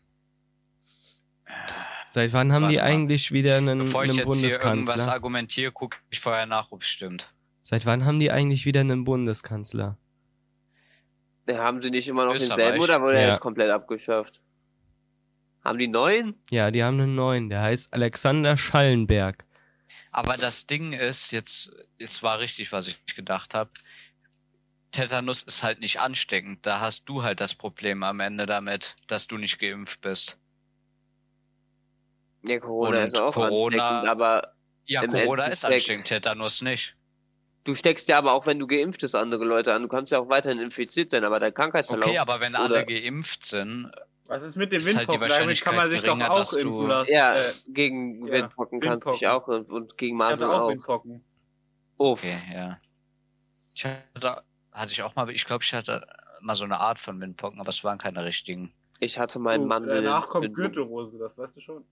Seit 2.09 2.31
wann 2.33 2.51
haben 2.53 2.69
die 2.69 2.77
Warte 2.77 2.87
mal. 2.89 2.95
eigentlich 2.95 3.31
wieder 3.31 3.57
einen, 3.57 3.79
bevor 3.79 4.03
ich 4.05 4.11
einen 4.11 4.19
jetzt 4.19 4.25
hier 4.39 4.49
irgendwas 4.49 4.63
Bundeskanzler? 4.71 5.11
argumentiere, 5.13 5.71
gucke 5.71 5.97
ich 6.09 6.19
vorher 6.19 6.45
nach, 6.45 6.71
ob 6.71 6.81
es 6.83 6.87
stimmt. 6.87 7.33
Seit 7.61 7.85
wann 7.85 8.05
haben 8.05 8.19
die 8.19 8.31
eigentlich 8.31 8.65
wieder 8.65 8.79
einen 8.79 9.03
Bundeskanzler? 9.03 9.97
Ja, 11.49 11.57
haben 11.59 11.81
sie 11.81 11.91
nicht 11.91 12.07
immer 12.07 12.25
noch 12.25 12.33
Österreich. 12.35 12.57
denselben 12.57 12.81
oder 12.83 13.01
wurde 13.01 13.17
er 13.17 13.23
Ja. 13.23 13.27
jetzt 13.29 13.41
komplett 13.41 13.69
abgeschafft? 13.69 14.41
Haben 15.63 15.79
die 15.79 15.87
neuen? 15.89 16.35
Ja, 16.49 16.71
die 16.71 16.83
haben 16.83 16.99
einen 16.99 17.15
neuen, 17.15 17.49
der 17.49 17.61
heißt 17.61 17.93
Alexander 17.93 18.55
Schallenberg. 18.57 19.45
Aber 20.11 20.37
das 20.37 20.65
Ding 20.65 20.93
ist, 20.93 21.31
jetzt, 21.31 21.71
jetzt 21.97 22.23
war 22.23 22.39
richtig, 22.39 22.71
was 22.71 22.87
ich 22.87 23.03
gedacht 23.15 23.53
habe. 23.53 23.69
Tetanus 24.91 25.43
ist 25.43 25.63
halt 25.63 25.79
nicht 25.79 25.99
ansteckend. 25.99 26.65
Da 26.65 26.79
hast 26.79 27.07
du 27.09 27.23
halt 27.23 27.39
das 27.41 27.53
Problem 27.53 28.03
am 28.03 28.19
Ende 28.19 28.45
damit, 28.45 28.95
dass 29.07 29.27
du 29.27 29.37
nicht 29.37 29.59
geimpft 29.59 30.01
bist. 30.01 30.37
Ja, 32.45 32.59
Corona 32.59 32.99
Und 32.99 33.03
ist 33.03 33.19
auch 33.19 33.33
Corona- 33.33 33.77
ansteckend, 33.87 34.07
aber 34.09 34.53
Ja, 34.85 35.05
Corona 35.05 35.45
ist 35.47 35.65
ansteckend, 35.65 36.05
Tetanus 36.05 36.61
nicht. 36.61 36.95
du 37.65 37.75
steckst 37.75 38.07
ja 38.07 38.17
aber 38.17 38.31
auch, 38.31 38.45
wenn 38.45 38.57
du 38.59 38.67
geimpft 38.67 39.01
bist, 39.01 39.15
andere 39.15 39.43
Leute 39.43 39.73
an. 39.73 39.81
Du 39.81 39.89
kannst 39.89 40.11
ja 40.13 40.19
auch 40.19 40.29
weiterhin 40.29 40.59
infiziert 40.59 41.09
sein, 41.09 41.25
aber 41.25 41.39
dein 41.41 41.53
Krankheitsverlauf. 41.53 42.05
Okay, 42.07 42.17
aber 42.19 42.39
wenn 42.39 42.55
alle 42.55 42.85
geimpft 42.85 43.45
sind, 43.45 43.91
Was 44.27 44.43
ist 44.43 44.55
mit 44.57 44.71
dem 44.73 44.79
Ist 44.79 44.95
halt 44.95 45.07
die 45.11 45.19
Windpocken? 45.19 45.29
Damit 45.39 45.61
kann 45.61 45.75
man 45.75 45.89
sich 45.89 46.01
doch 46.03 46.17
Wahrscheinlichkeit 46.19 46.29
auch 46.29 46.51
geringer, 46.51 46.69
impfen 46.71 46.87
lassen. 46.87 47.11
ja, 47.11 47.35
Äh, 47.35 47.53
gegen 47.69 48.27
ja, 48.27 48.33
Windpocken 48.33 48.79
kannst 48.81 49.07
du 49.07 49.11
dich 49.11 49.27
auch 49.27 49.47
Windpocken. 49.47 49.83
und, 49.83 49.97
gegen 49.97 50.17
ich 50.17 50.23
hatte 50.23 50.31
Masern 50.31 50.51
auch 50.51 50.61
auch. 50.63 50.69
Windpocken. 50.69 51.23
Uff. 51.97 52.23
okay, 52.23 52.53
ja. 52.53 52.79
Ich 53.73 53.85
hatte, 53.85 54.43
hatte 54.71 54.91
ich 54.91 55.01
auch 55.03 55.15
mal, 55.15 55.29
ich 55.29 55.45
glaube, 55.45 55.63
ich 55.63 55.73
hatte 55.73 56.05
mal 56.41 56.55
so 56.55 56.65
eine 56.65 56.79
Art 56.79 56.99
von 56.99 57.19
Windpocken, 57.21 57.59
aber 57.59 57.69
es 57.69 57.83
waren 57.83 57.97
keine 57.97 58.23
richtigen. 58.25 58.73
Ich 58.99 59.17
hatte 59.17 59.39
meinen 59.39 59.63
Oh, 59.63 59.67
Mandel. 59.67 60.01
danach 60.03 60.27
kommt 60.27 60.53
Gürtelrose, 60.53 61.17
das 61.17 61.37
weißt 61.37 61.55
du 61.55 61.61
schon. 61.61 61.85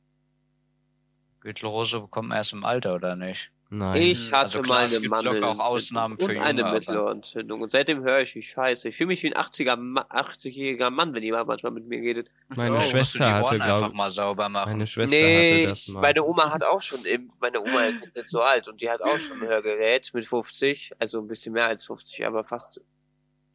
Gürtelrose 1.41 1.99
bekommt 2.01 2.29
man 2.29 2.37
erst 2.37 2.53
im 2.53 2.65
Alter, 2.65 2.95
oder 2.95 3.15
nicht? 3.15 3.51
Nein. 3.77 4.01
Ich 4.01 4.31
hatte 4.31 4.41
Also 4.43 4.61
klar, 4.61 4.77
mal 4.79 4.85
es 4.85 4.91
eine 4.93 5.01
gibt 5.01 5.11
Mandel. 5.11 5.43
auch 5.43 5.59
Ausnahmen 5.59 6.17
für 6.17 6.25
und 6.25 6.37
eine 6.37 6.59
Junge, 6.59 6.65
aber- 6.65 6.73
mittlere 6.79 7.11
Entzündung. 7.11 7.61
Und 7.61 7.71
seitdem 7.71 8.03
höre 8.03 8.21
ich 8.21 8.33
wie 8.35 8.41
scheiße. 8.41 8.89
Ich 8.89 8.95
fühle 8.97 9.07
mich 9.07 9.23
wie 9.23 9.33
ein 9.33 9.33
80er, 9.41 9.75
Ma- 9.75 10.05
80-jähriger 10.09 10.89
Mann, 10.89 11.13
wenn 11.13 11.23
jemand 11.23 11.47
manchmal 11.47 11.71
mit 11.71 11.87
mir 11.87 11.99
redet. 11.99 12.29
Meine 12.49 12.77
Oh, 12.77 12.81
Schwester 12.81 13.27
die 13.27 13.33
hatte, 13.33 13.57
glaube 13.57 13.95
mal 13.95 14.11
sauber 14.11 14.47
machen. 14.49 14.71
meine 14.73 14.87
Schwester 14.87 15.15
nee, 15.15 15.61
hatte 15.63 15.69
das 15.69 15.87
mal. 15.89 16.01
meine 16.01 16.23
Oma 16.23 16.51
hat 16.53 16.63
auch 16.63 16.81
schon 16.81 17.03
Impf. 17.05 17.33
Meine 17.41 17.61
Oma 17.61 17.85
ist 17.85 17.97
nicht 18.15 18.27
so 18.27 18.41
alt 18.41 18.67
und 18.67 18.81
die 18.81 18.89
hat 18.89 19.01
auch 19.01 19.17
schon 19.19 19.41
ein 19.41 19.47
Hörgerät 19.47 20.11
mit 20.13 20.25
50. 20.25 20.91
Also 20.99 21.19
ein 21.19 21.27
bisschen 21.27 21.53
mehr 21.53 21.65
als 21.67 21.85
50, 21.85 22.25
aber 22.25 22.43
fast 22.43 22.81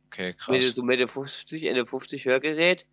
Okay, 0.07 0.35
krass. 0.35 0.49
Mitte, 0.49 0.73
so 0.73 0.83
Mitte 0.83 1.07
50, 1.09 1.65
Ende 1.65 1.87
50 1.87 2.25
Hörgerät. 2.27 2.87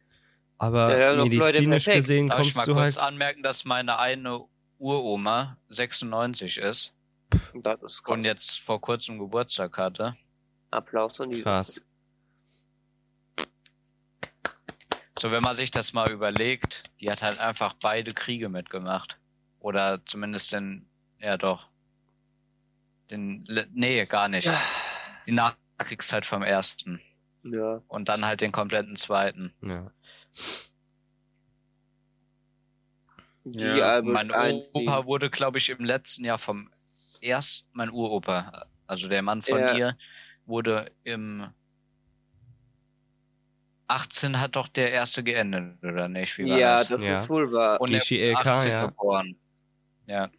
Aber 0.59 0.87
medizinisch 1.23 1.85
gesehen 1.85 2.27
Darf 2.29 2.41
ich 2.41 2.55
mal 2.55 2.65
kommst 2.65 2.67
du 2.67 2.73
kurz 2.81 2.97
halt. 2.97 3.07
anmerken, 3.07 3.43
dass 3.43 3.65
meine 3.65 3.99
eine 3.99 4.43
Uroma 4.79 5.57
96 5.67 6.57
ist. 6.59 6.93
Und 8.07 8.25
jetzt 8.25 8.59
vor 8.59 8.79
kurzem 8.81 9.19
Geburtstag 9.19 9.77
hatte. 9.77 10.15
Applaus 10.71 11.17
die. 11.17 11.41
Krass. 11.41 11.81
So, 15.19 15.31
wenn 15.31 15.41
man 15.41 15.55
sich 15.55 15.71
das 15.71 15.93
mal 15.93 16.11
überlegt, 16.11 16.83
die 16.99 17.09
hat 17.09 17.23
halt 17.23 17.39
einfach 17.39 17.73
beide 17.73 18.13
Kriege 18.13 18.49
mitgemacht. 18.49 19.17
Oder 19.59 20.05
zumindest 20.05 20.53
den, 20.53 20.87
ja 21.19 21.37
doch. 21.37 21.67
Den, 23.09 23.47
nee, 23.73 24.05
gar 24.05 24.27
nicht. 24.27 24.49
Die 25.25 25.31
Nachkriegszeit 25.31 26.25
vom 26.25 26.43
ersten. 26.43 27.01
Ja. 27.43 27.81
Und 27.87 28.09
dann 28.09 28.25
halt 28.25 28.41
den 28.41 28.51
kompletten 28.51 28.95
zweiten. 28.95 29.53
Ja. 29.61 29.91
Die 33.43 33.65
Ja, 33.65 34.01
mein. 34.03 34.29
Opa 34.73 35.05
wurde, 35.05 35.29
glaube 35.29 35.57
ich, 35.57 35.69
im 35.69 35.83
letzten 35.83 36.25
Jahr 36.25 36.37
vom 36.37 36.69
ersten, 37.27 37.67
mein 37.73 37.89
Uropa, 37.89 38.65
also 38.87 39.07
der 39.07 39.21
Mann 39.21 39.41
von 39.41 39.59
Ja. 39.59 39.75
ihr, 39.75 39.97
wurde 40.45 40.91
im 41.03 41.47
18 43.87 44.39
hat 44.39 44.55
doch 44.55 44.67
der 44.67 44.91
erste 44.91 45.23
geendet, 45.23 45.81
oder 45.83 46.07
nicht? 46.09 46.37
Wie 46.37 46.49
war 46.49 46.57
Ja, 46.57 46.75
das? 46.77 46.87
das 46.89 47.05
Ja. 47.07 47.13
ist 47.13 47.29
wohl 47.29 47.51
wahr. 47.53 47.79
Und 47.79 47.93
er 47.93 47.99
GCLK, 47.99 48.45
18 48.45 48.71
ja. 48.71 48.85
geboren. 48.85 49.35
Ja. 50.07 50.29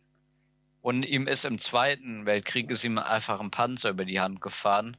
Und 0.83 1.03
ihm 1.05 1.27
ist 1.27 1.45
im 1.45 1.59
Zweiten 1.59 2.27
Weltkrieg 2.27 2.71
ist 2.71 2.85
ihm 2.85 2.99
einfach 2.99 3.41
ein 3.41 3.51
Panzer 3.51 3.91
über 3.91 4.05
die 4.05 4.21
Hand 4.21 4.41
gefahren. 4.41 4.97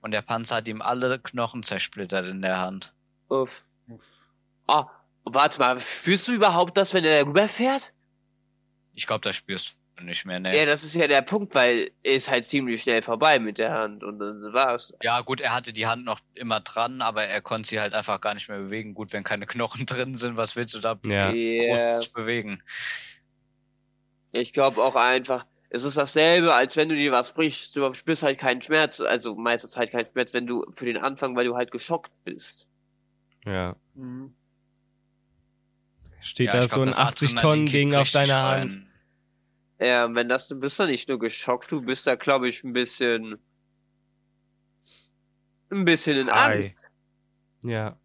Und 0.00 0.10
der 0.10 0.22
Panzer 0.22 0.56
hat 0.56 0.68
ihm 0.68 0.82
alle 0.82 1.18
Knochen 1.20 1.62
zersplittert 1.62 2.26
in 2.26 2.42
der 2.42 2.58
Hand. 2.58 2.92
Uff. 3.28 3.64
Ah, 4.66 4.86
warte 5.24 5.58
mal, 5.60 5.78
spürst 5.78 6.26
du 6.28 6.32
überhaupt 6.32 6.76
das, 6.76 6.92
wenn 6.94 7.04
er 7.04 7.24
rüberfährt? 7.24 7.92
Ich 8.94 9.06
glaube, 9.06 9.20
das 9.22 9.36
spürst 9.36 9.74
du 9.74 9.78
nicht 10.02 10.24
mehr, 10.24 10.40
ne? 10.40 10.56
Ja, 10.56 10.66
das 10.66 10.84
ist 10.84 10.94
ja 10.94 11.06
der 11.08 11.22
Punkt, 11.22 11.54
weil 11.54 11.88
er 12.02 12.14
ist 12.14 12.30
halt 12.30 12.44
ziemlich 12.44 12.82
schnell 12.82 13.02
vorbei 13.02 13.38
mit 13.38 13.58
der 13.58 13.72
Hand 13.72 14.02
und 14.04 14.18
dann 14.18 14.52
war's. 14.52 14.92
Ja, 15.02 15.20
gut, 15.20 15.40
er 15.40 15.54
hatte 15.54 15.72
die 15.72 15.86
Hand 15.86 16.04
noch 16.04 16.20
immer 16.34 16.60
dran, 16.60 17.00
aber 17.02 17.24
er 17.24 17.40
konnte 17.40 17.68
sie 17.68 17.80
halt 17.80 17.94
einfach 17.94 18.20
gar 18.20 18.34
nicht 18.34 18.48
mehr 18.48 18.58
bewegen. 18.58 18.94
Gut, 18.94 19.12
wenn 19.12 19.24
keine 19.24 19.46
Knochen 19.46 19.86
drin 19.86 20.16
sind, 20.16 20.36
was 20.36 20.56
willst 20.56 20.74
du 20.74 20.80
da 20.80 20.98
Ja. 21.04 21.32
Ja, 21.32 21.94
groß 21.96 22.08
bewegen? 22.10 22.62
ich 24.34 24.52
glaube 24.52 24.82
auch 24.82 24.96
einfach, 24.96 25.44
es 25.68 25.84
ist 25.84 25.96
dasselbe, 25.98 26.54
als 26.54 26.76
wenn 26.76 26.88
du 26.88 26.94
dir 26.94 27.12
was 27.12 27.32
brichst, 27.34 27.76
du 27.76 27.92
spürst 27.94 28.22
halt 28.22 28.38
keinen 28.38 28.62
Schmerz, 28.62 29.00
also 29.00 29.34
meistens 29.34 29.76
halt 29.76 29.90
keinen 29.90 30.08
Schmerz, 30.08 30.32
wenn 30.32 30.46
du 30.46 30.64
für 30.72 30.86
den 30.86 30.96
Anfang, 30.98 31.36
weil 31.36 31.44
du 31.44 31.54
halt 31.56 31.70
geschockt 31.70 32.10
bist. 32.24 32.66
Ja. 33.44 33.76
Mhm. 33.94 34.34
Steht 36.20 36.46
Ja, 36.46 36.52
da 36.52 36.62
so 36.62 36.68
glaub, 36.76 36.80
ein 36.82 36.86
das 36.86 36.98
80 36.98 37.30
Adrenalin 37.30 37.42
Tonnen 37.42 37.64
kickt 37.66 37.74
Ding 37.74 37.94
auf 37.94 38.00
richtig 38.02 38.20
deiner 38.20 38.44
rein. 38.44 38.60
Hand. 38.60 38.86
Ja, 39.82 40.04
und 40.04 40.14
wenn 40.14 40.28
das, 40.28 40.48
du 40.48 40.54
bist 40.58 40.78
da 40.78 40.86
nicht 40.86 41.08
nur 41.08 41.18
geschockt, 41.18 41.72
du 41.72 41.82
bist 41.82 42.06
da, 42.06 42.14
glaube 42.14 42.48
ich, 42.48 42.62
ein 42.62 42.72
bisschen, 42.72 43.38
ein 45.70 45.84
bisschen 45.84 46.18
in. 46.18 46.28
Angst. 46.30 46.74
Ja. 47.64 47.96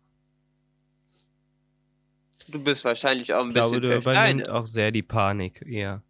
Du 2.47 2.63
bist 2.63 2.83
wahrscheinlich 2.85 3.33
auch 3.33 3.41
ein 3.43 3.49
Ich 3.49 3.53
glaube, 3.55 3.79
bisschen 3.79 4.01
du 4.03 4.09
übernimmt 4.09 4.49
auch 4.49 4.65
sehr 4.65 4.91
die 4.91 5.03
Panik 5.03 5.61
eher. 5.65 6.01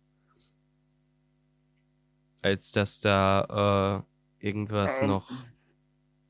Als 2.44 2.72
dass 2.72 3.00
da 3.00 4.04
äh, 4.42 4.46
irgendwas 4.46 5.02
Ähm, 5.02 5.10
noch. 5.10 5.30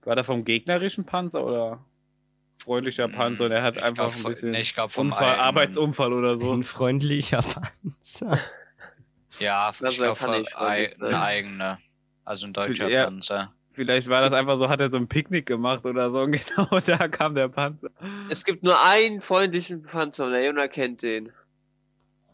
War 0.04 0.16
der 0.16 0.24
vom 0.24 0.46
gegnerischen 0.46 1.06
Panzer 1.06 1.44
oder 1.46 1.86
freundlicher 2.60 3.10
Panzer? 3.10 3.46
Und 3.46 3.52
er 3.52 3.62
hat 3.62 3.76
Ich 3.76 3.84
einfach 3.84 4.12
glaub, 4.14 4.26
ein 4.26 4.32
bisschen 4.32 4.52
nee, 4.52 4.62
ich 4.62 4.74
glaub, 4.74 4.92
vom 4.92 5.08
Unfall. 5.12 5.36
Arbeitsunfall 5.36 6.14
oder 6.14 6.40
so. 6.40 6.54
Ein 6.54 6.64
freundlicher 6.64 7.42
Panzer. 7.92 8.40
Ja, 9.40 9.72
Das 9.80 9.94
ich 9.94 10.00
glaube, 10.00 10.20
ein 10.32 10.46
sein. 10.46 11.14
eigener. 11.14 11.80
Also 12.26 12.48
ein 12.48 12.54
deutscher 12.54 12.90
Ja. 12.90 13.06
Panzer. 13.06 13.54
Vielleicht 13.74 14.10
war 14.10 14.22
das 14.22 14.34
einfach 14.34 14.58
so, 14.58 14.70
hat 14.70 14.80
er 14.80 14.90
so 14.90 14.98
ein 14.98 15.08
Picknick 15.08 15.46
gemacht 15.46 15.86
oder 15.86 16.10
so 16.12 16.22
und 16.22 16.32
genau 16.32 16.80
da 16.80 17.08
kam 17.08 17.36
der 17.36 17.48
Panzer. 17.50 17.90
Es 18.30 18.44
gibt 18.44 18.64
nur 18.64 18.76
einen 18.84 19.22
freundlichen 19.22 19.82
Panzer 19.84 20.26
und 20.26 20.32
der 20.32 20.46
Jonah 20.46 20.68
kennt 20.68 21.02
den. 21.04 21.32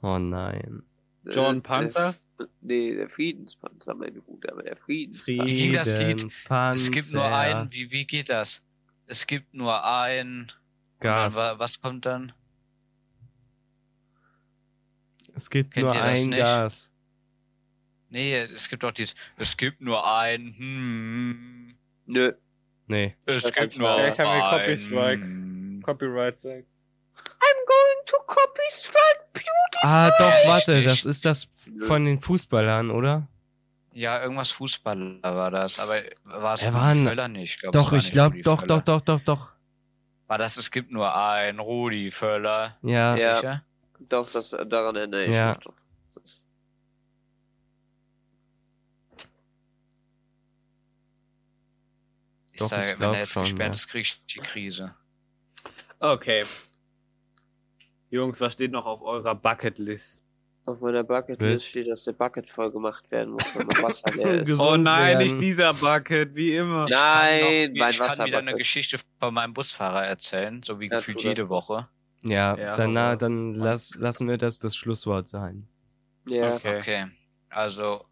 Oh 0.01 0.17
nein. 0.17 0.83
Das 1.23 1.35
John 1.35 1.61
Panzer? 1.61 2.15
Der, 2.39 2.47
nee, 2.61 2.95
der 2.95 3.09
Friedenspanzer, 3.09 3.93
mein 3.95 4.13
Bruder, 4.21 4.53
aber 4.53 4.63
der 4.63 4.75
Friedenspanzer. 4.77 5.45
Wie 5.45 5.55
ging 5.55 5.73
das 5.73 5.99
Lied? 5.99 6.25
Es 6.73 6.91
gibt 6.91 7.11
nur 7.13 7.25
einen, 7.25 7.71
wie, 7.71 7.91
wie 7.91 8.05
geht 8.05 8.29
das? 8.29 8.61
Es 9.05 9.27
gibt 9.27 9.53
nur 9.53 9.83
ein. 9.85 10.51
Gas. 10.99 11.35
Dann, 11.35 11.43
wa- 11.43 11.59
was 11.59 11.79
kommt 11.81 12.05
dann? 12.05 12.31
Es 15.35 15.49
gibt 15.49 15.73
Kennt 15.73 15.87
nur 15.87 16.01
ein 16.01 16.13
nicht? 16.13 16.37
Gas. 16.39 16.91
Nee, 18.09 18.35
es 18.37 18.69
gibt 18.69 18.83
doch 18.83 18.91
dieses. 18.91 19.15
Es 19.37 19.57
gibt 19.57 19.81
nur 19.81 20.05
ein. 20.17 20.53
Hm, 20.57 21.75
Nö. 22.05 22.33
Nee. 22.87 23.15
es 23.25 23.43
Das 23.43 23.53
gibt 23.53 23.77
nur 23.79 23.89
Ja, 23.89 24.09
ich 24.09 24.19
hab 24.19 24.27
mir 24.27 24.33
ein. 24.33 24.59
Copy 24.59 24.77
Strike. 24.77 25.21
hm. 25.23 25.81
Copyright 25.83 26.39
sagt. 26.39 26.65
I'm 27.15 27.59
going 27.67 28.05
to 28.05 28.17
copy 28.27 28.61
strike 28.69 29.23
beauty. 29.33 29.47
Ah, 29.83 30.09
doch, 30.17 30.47
warte, 30.47 30.75
Richtig. 30.75 30.85
das 31.03 31.05
ist 31.05 31.25
das 31.25 31.49
von 31.87 32.05
den 32.05 32.21
Fußballern, 32.21 32.89
oder? 32.91 33.27
Ja, 33.91 34.21
irgendwas 34.21 34.51
Fußballer 34.51 35.19
war 35.21 35.51
das, 35.51 35.77
aber 35.79 36.01
war 36.23 36.53
es 36.53 36.65
Rudi 36.65 36.77
ein- 36.77 37.03
Völler 37.03 37.27
nicht? 37.27 37.55
Ich 37.55 37.61
glaub, 37.61 37.75
es 37.75 37.81
Doch, 37.83 37.91
ich 37.93 37.97
nicht 38.03 38.11
glaube, 38.13 38.41
doch, 38.41 38.63
doch, 38.63 38.81
doch, 38.81 39.01
doch, 39.01 39.19
doch. 39.21 39.49
War 40.27 40.37
das, 40.37 40.57
es 40.57 40.71
gibt 40.71 40.91
nur 40.91 41.13
ein 41.15 41.59
Rudi 41.59 42.09
Völler. 42.11 42.77
Ja. 42.81 43.15
Ja. 43.15 43.35
Sicher? 43.35 43.63
Doch, 44.09 44.31
das, 44.31 44.49
daran 44.51 44.95
erinnere 44.95 45.25
ich 45.25 45.35
Ja. 45.35 45.49
mich 45.49 45.57
doch. 45.59 45.73
Das, 46.13 46.45
Ich 52.51 52.59
Doch, 52.59 52.67
sage, 52.67 52.93
ich 52.93 52.99
wenn 52.99 53.13
er 53.13 53.19
jetzt 53.19 53.31
schon, 53.33 53.43
gesperrt 53.43 53.69
ja. 53.69 53.73
ist, 53.73 53.87
krieg 53.87 54.01
ich 54.01 54.25
die 54.25 54.39
Krise. 54.39 54.93
Okay. 55.99 56.45
Jungs, 58.11 58.39
was 58.41 58.53
steht 58.53 58.71
noch 58.71 58.85
auf 58.85 59.01
eurer 59.01 59.35
Bucketlist? 59.35 60.19
auf 60.65 60.79
meiner 60.79 61.03
Bucketlist 61.03 61.65
steht, 61.67 61.89
dass 61.89 62.05
der 62.05 62.13
Bucket 62.13 62.47
voll 62.47 62.71
gemacht 62.71 63.11
werden 63.11 63.33
muss, 63.33 63.53
wenn 63.53 63.67
man 63.67 63.83
Wasser 63.83 64.09
leer 64.15 64.43
ist. 64.43 64.59
Oh 64.61 64.77
nein, 64.77 65.17
werden. 65.17 65.23
nicht 65.23 65.41
dieser 65.41 65.73
Bucket, 65.73 66.33
wie 66.35 66.55
immer. 66.55 66.85
Ich 66.87 66.93
Nein, 66.95 67.41
kann, 67.41 67.73
noch, 67.73 67.79
mein 67.79 67.91
ich 67.91 67.97
kann 67.99 68.25
wieder 68.25 68.37
eine. 68.37 68.53
Geschichte 68.55 68.97
von 69.19 69.33
meinem 69.33 69.53
Busfahrer 69.53 70.05
erzählen, 70.05 70.63
so 70.63 70.79
wie 70.79 70.87
Ja, 70.87 70.95
gefühlt 70.95 71.21
jede 71.21 71.49
Woche. 71.49 71.89
Ja, 72.23 72.55
Ja, 72.57 72.75
dann, 72.75 72.89
hau 72.89 72.93
na, 72.93 73.09
raus. 73.11 73.17
dann 73.19 73.55
lass, 73.55 73.95
lassen 73.95 74.27
wir 74.27 74.37
das 74.37 74.59
das 74.59 74.75
Schlusswort 74.75 75.27
sein. 75.27 75.67
Ja. 76.27 76.55
Okay. 76.55 76.79
Okay, 76.79 77.07
also 77.49 78.05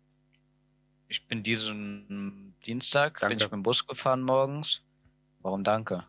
ich 1.08 1.26
bin 1.28 1.44
diesen 1.44 2.54
Dienstag, 2.66 3.14
bin 3.20 3.30
Danke. 3.30 3.36
ich 3.36 3.44
mit 3.44 3.52
dem 3.54 3.64
Bus 3.64 3.86
gefahren 3.88 4.22
morgens. 4.22 4.82
Warum 5.42 5.64
danke? 5.64 6.06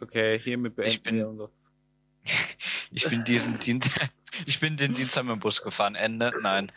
Okay, 0.00 0.38
hiermit 0.38 0.76
beenden 0.76 0.92
Ich 0.92 1.02
bin- 1.02 1.16
wir 1.16 1.28
unser. 1.28 1.50
Ich 2.92 3.08
bin 3.08 3.24
diesen 3.24 3.58
Dienstag, 3.58 4.10
ich 4.46 4.60
bin 4.60 4.76
den 4.76 4.94
Dienstag 4.94 5.24
mit 5.24 5.32
dem 5.32 5.40
Bus 5.40 5.60
gefahren. 5.62 5.96
Ende? 5.96 6.30
Nein. 6.42 6.70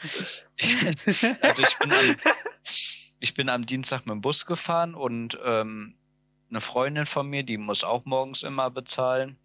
also 1.42 1.62
ich 1.62 1.78
bin 1.78 1.94
am, 1.94 2.16
ich 3.20 3.34
bin 3.36 3.48
am 3.50 3.66
Dienstag 3.66 4.02
mit 4.06 4.10
dem 4.16 4.22
Bus 4.22 4.46
gefahren 4.46 4.96
und 4.96 5.38
ähm, 5.44 5.96
eine 6.50 6.62
Freundin 6.62 7.06
von 7.06 7.28
mir, 7.30 7.44
die 7.44 7.58
muss 7.58 7.84
auch 7.84 8.06
morgens 8.06 8.42
immer 8.44 8.70
bezahlen. 8.72 9.38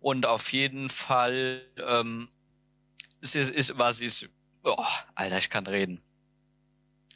Und 0.00 0.26
auf 0.26 0.52
jeden 0.52 0.88
Fall 0.88 1.62
ähm, 1.78 2.28
ist, 3.20 3.34
ist, 3.34 3.78
war 3.78 3.92
sie, 3.92 4.06
ist, 4.06 4.28
oh, 4.64 4.76
Alter, 5.14 5.38
ich 5.38 5.50
kann 5.50 5.66
reden. 5.66 6.02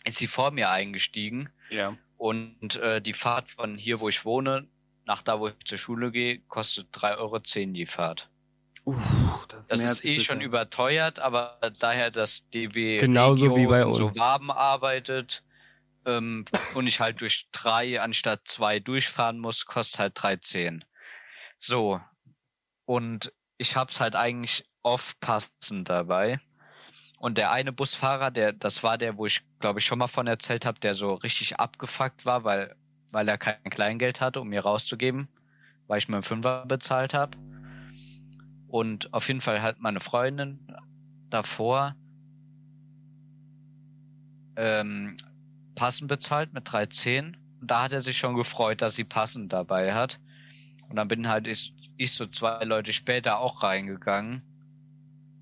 Ist 0.04 0.18
sie 0.18 0.26
vor 0.26 0.50
mir 0.52 0.70
eingestiegen 0.70 1.50
Ja. 1.70 1.96
und 2.16 2.76
äh, 2.76 3.00
die 3.02 3.12
Fahrt 3.14 3.48
von 3.48 3.76
hier, 3.76 4.00
wo 4.00 4.08
ich 4.08 4.24
wohne, 4.24 4.68
nach 5.04 5.22
da, 5.22 5.38
wo 5.40 5.48
ich 5.48 5.54
zur 5.64 5.78
Schule 5.78 6.10
gehe, 6.10 6.40
kostet 6.48 6.94
3,10 6.94 7.18
Euro 7.18 7.38
die 7.72 7.86
Fahrt. 7.86 8.30
Uff, 8.84 9.46
Das 9.68 9.80
mehr 9.80 9.92
ist 9.92 10.04
eh 10.04 10.14
als 10.14 10.24
schon 10.24 10.40
überteuert, 10.40 11.18
aber 11.18 11.58
daher 11.78 12.10
das 12.10 12.48
DW 12.48 12.98
Genauso 12.98 13.54
wie 13.56 13.66
bei 13.66 13.82
in 13.82 13.92
so 13.92 14.06
uns. 14.06 14.18
Waben 14.18 14.50
arbeitet 14.50 15.42
ähm, 16.06 16.44
und 16.74 16.86
ich 16.86 17.00
halt 17.00 17.20
durch 17.20 17.48
drei 17.52 18.00
anstatt 18.00 18.42
zwei 18.48 18.80
durchfahren 18.80 19.38
muss, 19.38 19.66
kostet 19.66 20.00
halt 20.00 20.40
3,10. 20.42 20.82
So. 21.58 22.00
Und 22.88 23.34
ich 23.58 23.76
hab's 23.76 24.00
halt 24.00 24.16
eigentlich 24.16 24.64
oft 24.82 25.20
passend 25.20 25.90
dabei. 25.90 26.40
Und 27.18 27.36
der 27.36 27.52
eine 27.52 27.70
Busfahrer, 27.70 28.30
der, 28.30 28.54
das 28.54 28.82
war 28.82 28.96
der, 28.96 29.18
wo 29.18 29.26
ich, 29.26 29.42
glaube 29.58 29.78
ich, 29.78 29.84
schon 29.84 29.98
mal 29.98 30.06
von 30.06 30.26
erzählt 30.26 30.64
habe, 30.64 30.80
der 30.80 30.94
so 30.94 31.12
richtig 31.12 31.60
abgefuckt 31.60 32.24
war, 32.24 32.44
weil, 32.44 32.74
weil 33.10 33.28
er 33.28 33.36
kein 33.36 33.62
Kleingeld 33.64 34.22
hatte, 34.22 34.40
um 34.40 34.48
mir 34.48 34.62
rauszugeben, 34.62 35.28
weil 35.86 35.98
ich 35.98 36.08
mir 36.08 36.16
einen 36.16 36.22
Fünfer 36.22 36.64
bezahlt 36.64 37.12
habe. 37.12 37.36
Und 38.68 39.12
auf 39.12 39.28
jeden 39.28 39.42
Fall 39.42 39.60
hat 39.60 39.80
meine 39.80 40.00
Freundin 40.00 40.74
davor 41.28 41.94
ähm, 44.56 45.18
passend 45.74 46.08
bezahlt 46.08 46.54
mit 46.54 46.66
3,10. 46.66 47.34
Und 47.60 47.70
da 47.70 47.82
hat 47.82 47.92
er 47.92 48.00
sich 48.00 48.16
schon 48.16 48.34
gefreut, 48.34 48.80
dass 48.80 48.94
sie 48.94 49.04
passend 49.04 49.52
dabei 49.52 49.92
hat. 49.92 50.18
Und 50.88 50.96
dann 50.96 51.08
bin 51.08 51.28
halt 51.28 51.46
ich, 51.46 51.74
ich 51.96 52.12
so 52.12 52.26
zwei 52.26 52.64
Leute 52.64 52.92
später 52.92 53.38
auch 53.40 53.62
reingegangen. 53.62 54.42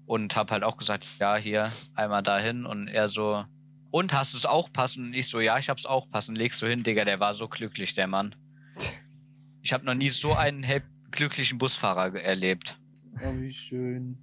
und 0.06 0.36
habe 0.36 0.52
halt 0.52 0.62
auch 0.62 0.76
gesagt, 0.76 1.06
ja, 1.18 1.36
hier, 1.36 1.72
einmal 1.94 2.22
dahin 2.22 2.64
und 2.64 2.88
er 2.88 3.08
so, 3.08 3.44
und 3.90 4.12
hast 4.12 4.34
du 4.34 4.38
es 4.38 4.46
auch 4.46 4.72
passend? 4.72 5.08
Und 5.08 5.14
ich 5.14 5.28
so, 5.28 5.40
ja, 5.40 5.58
ich 5.58 5.68
hab's 5.68 5.84
auch 5.84 6.08
passend, 6.08 6.38
legst 6.38 6.62
du 6.62 6.66
hin, 6.66 6.82
Digga, 6.82 7.04
der 7.04 7.18
war 7.20 7.34
so 7.34 7.48
glücklich, 7.48 7.94
der 7.94 8.06
Mann. 8.06 8.34
Ich 9.62 9.72
habe 9.72 9.84
noch 9.84 9.94
nie 9.94 10.10
so 10.10 10.32
einen 10.32 10.64
glücklichen 11.10 11.58
Busfahrer 11.58 12.14
erlebt. 12.14 12.78
Oh, 13.20 13.34
wie 13.40 13.52
schön. 13.52 14.16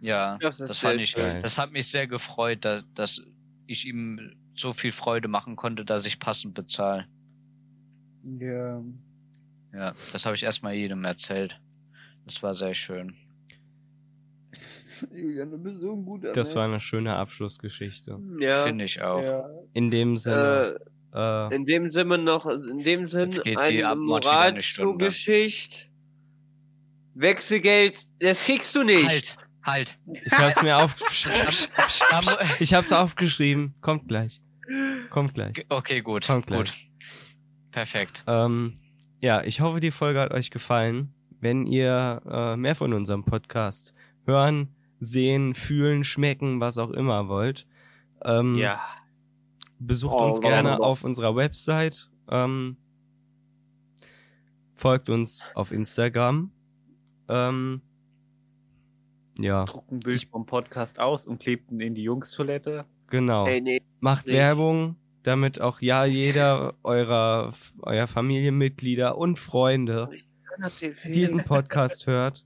Ja, 0.00 0.36
das, 0.38 0.56
das 0.58 0.78
fand 0.78 1.00
ich, 1.00 1.14
geil. 1.14 1.40
das 1.42 1.58
hat 1.58 1.70
mich 1.70 1.88
sehr 1.88 2.08
gefreut, 2.08 2.64
dass, 2.64 2.82
dass 2.94 3.22
ich 3.68 3.86
ihm 3.86 4.34
so 4.52 4.72
viel 4.72 4.90
Freude 4.90 5.28
machen 5.28 5.54
konnte, 5.54 5.84
dass 5.84 6.06
ich 6.06 6.18
passend 6.18 6.54
bezahle. 6.54 7.06
Ja. 8.40 8.82
Ja, 9.72 9.94
das 10.12 10.26
habe 10.26 10.34
ich 10.34 10.42
erstmal 10.42 10.74
jedem 10.74 11.04
erzählt. 11.04 11.60
Das 12.24 12.42
war 12.42 12.54
sehr 12.54 12.74
schön. 12.74 13.16
Julian, 15.14 15.50
du 15.50 15.58
bist 15.58 15.80
so 15.80 15.92
ein 15.92 16.04
guter 16.04 16.32
Das 16.32 16.54
war 16.54 16.64
eine 16.64 16.80
schöne 16.80 17.14
Abschlussgeschichte. 17.16 18.18
Ja. 18.40 18.64
Finde 18.64 18.84
ich 18.84 19.00
auch. 19.00 19.22
Ja. 19.22 19.48
In 19.72 19.90
dem 19.90 20.16
Sinne. 20.16 20.78
Äh, 20.78 20.90
äh, 21.12 21.54
in 21.54 21.64
dem 21.64 21.90
Sinne 21.90 22.18
noch, 22.18 22.46
in 22.46 22.84
dem 22.84 23.06
Sinne 23.06 23.32
eine 23.56 23.96
Moral 23.96 24.60
zur 24.60 24.96
Geschichte. 24.98 25.88
Wechselgeld, 27.14 28.04
das 28.20 28.44
kriegst 28.44 28.74
du 28.76 28.84
nicht. 28.84 29.06
Halt, 29.06 29.36
halt. 29.64 29.98
Ich 30.24 30.32
hab's 30.32 30.62
mir 30.62 30.78
aufgeschrieben. 30.78 31.38
ich 32.60 32.74
hab's 32.74 32.92
aufgeschrieben. 32.92 33.74
Kommt 33.80 34.08
gleich. 34.08 34.40
Kommt 35.10 35.34
gleich. 35.34 35.66
Okay, 35.68 36.00
gut. 36.00 36.26
Kommt 36.26 36.46
gleich. 36.46 36.58
Gut. 36.58 36.74
Perfekt. 37.72 38.22
Ähm, 38.26 38.78
ja, 39.20 39.42
ich 39.42 39.60
hoffe, 39.60 39.80
die 39.80 39.90
Folge 39.90 40.20
hat 40.20 40.32
euch 40.32 40.50
gefallen. 40.50 41.14
Wenn 41.40 41.66
ihr 41.66 42.22
äh, 42.28 42.56
mehr 42.56 42.74
von 42.74 42.92
unserem 42.92 43.24
Podcast 43.24 43.94
hören, 44.26 44.74
sehen, 44.98 45.54
fühlen, 45.54 46.04
schmecken, 46.04 46.60
was 46.60 46.78
auch 46.78 46.90
immer 46.90 47.28
wollt, 47.28 47.66
ähm, 48.22 48.56
ja. 48.56 48.80
besucht 49.78 50.14
oh, 50.14 50.26
uns 50.26 50.40
gerne 50.40 50.78
oh, 50.80 50.84
auf 50.84 51.04
unserer 51.04 51.34
Website. 51.34 52.10
Ähm, 52.28 52.76
folgt 54.74 55.08
uns 55.08 55.44
auf 55.54 55.72
Instagram. 55.72 56.52
Ähm, 57.28 57.82
ja. 59.38 59.64
Druckt 59.64 59.92
ein 59.92 60.00
Bild 60.00 60.24
vom 60.24 60.44
Podcast 60.44 60.98
aus 60.98 61.26
und 61.26 61.40
klebt 61.40 61.70
ihn 61.70 61.80
in 61.80 61.94
die 61.94 62.02
Jungstoilette. 62.02 62.84
Genau. 63.08 63.46
Hey, 63.46 63.60
nee, 63.60 63.80
Macht 64.00 64.26
nicht. 64.26 64.36
Werbung, 64.36 64.96
damit 65.22 65.60
auch 65.60 65.80
ja 65.80 66.04
jeder 66.04 66.74
eurer 66.82 67.52
eurer 67.82 68.06
Familienmitglieder 68.06 69.16
und 69.16 69.38
Freunde 69.38 70.10
diesen 71.06 71.40
Podcast 71.46 72.06
hört, 72.06 72.44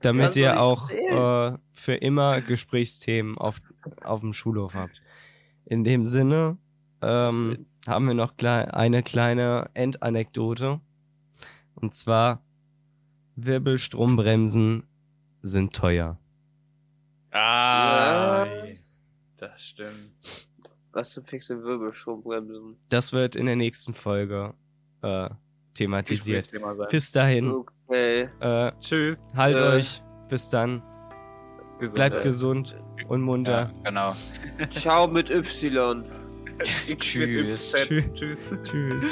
damit 0.00 0.36
ihr 0.36 0.60
auch 0.60 0.90
äh, 0.90 1.56
für 1.72 1.94
immer 1.94 2.40
Gesprächsthemen 2.40 3.38
auf, 3.38 3.60
auf 4.02 4.20
dem 4.20 4.32
Schulhof 4.32 4.74
habt. 4.74 5.02
In 5.64 5.84
dem 5.84 6.04
Sinne 6.04 6.56
ähm, 7.02 7.66
haben 7.86 8.06
wir 8.06 8.14
noch 8.14 8.34
eine 8.38 9.02
kleine 9.02 9.70
Endanekdote. 9.74 10.80
Und 11.74 11.94
zwar 11.94 12.42
Wirbelstrombremsen 13.36 14.84
sind 15.42 15.74
teuer. 15.74 16.18
Ah, 17.30 18.46
das 19.36 19.62
stimmt. 19.62 20.47
Was 20.92 21.14
für 21.14 21.22
fixe 21.22 21.62
Wirbelstrombremsen? 21.62 22.76
Das 22.88 23.12
wird 23.12 23.36
in 23.36 23.46
der 23.46 23.56
nächsten 23.56 23.94
Folge 23.94 24.54
äh, 25.02 25.28
thematisiert. 25.74 26.50
Bis 26.90 27.12
dahin. 27.12 27.50
Okay. 27.88 28.28
Äh, 28.40 28.72
Tschüss. 28.80 29.18
Halt 29.34 29.56
äh, 29.56 29.76
euch. 29.76 30.02
Bis 30.28 30.48
dann. 30.48 30.82
Gesund. 31.78 31.94
Bleibt 31.94 32.22
gesund 32.24 32.76
und 33.06 33.22
munter. 33.22 33.70
Ja, 33.84 33.90
genau. 33.90 34.16
Ciao 34.70 35.06
mit 35.06 35.30
Y. 35.30 36.04
Tschüss. 36.98 37.72
Tschüss. 37.76 38.04
Tschüss. 38.14 38.50
Tschüss. 38.64 39.04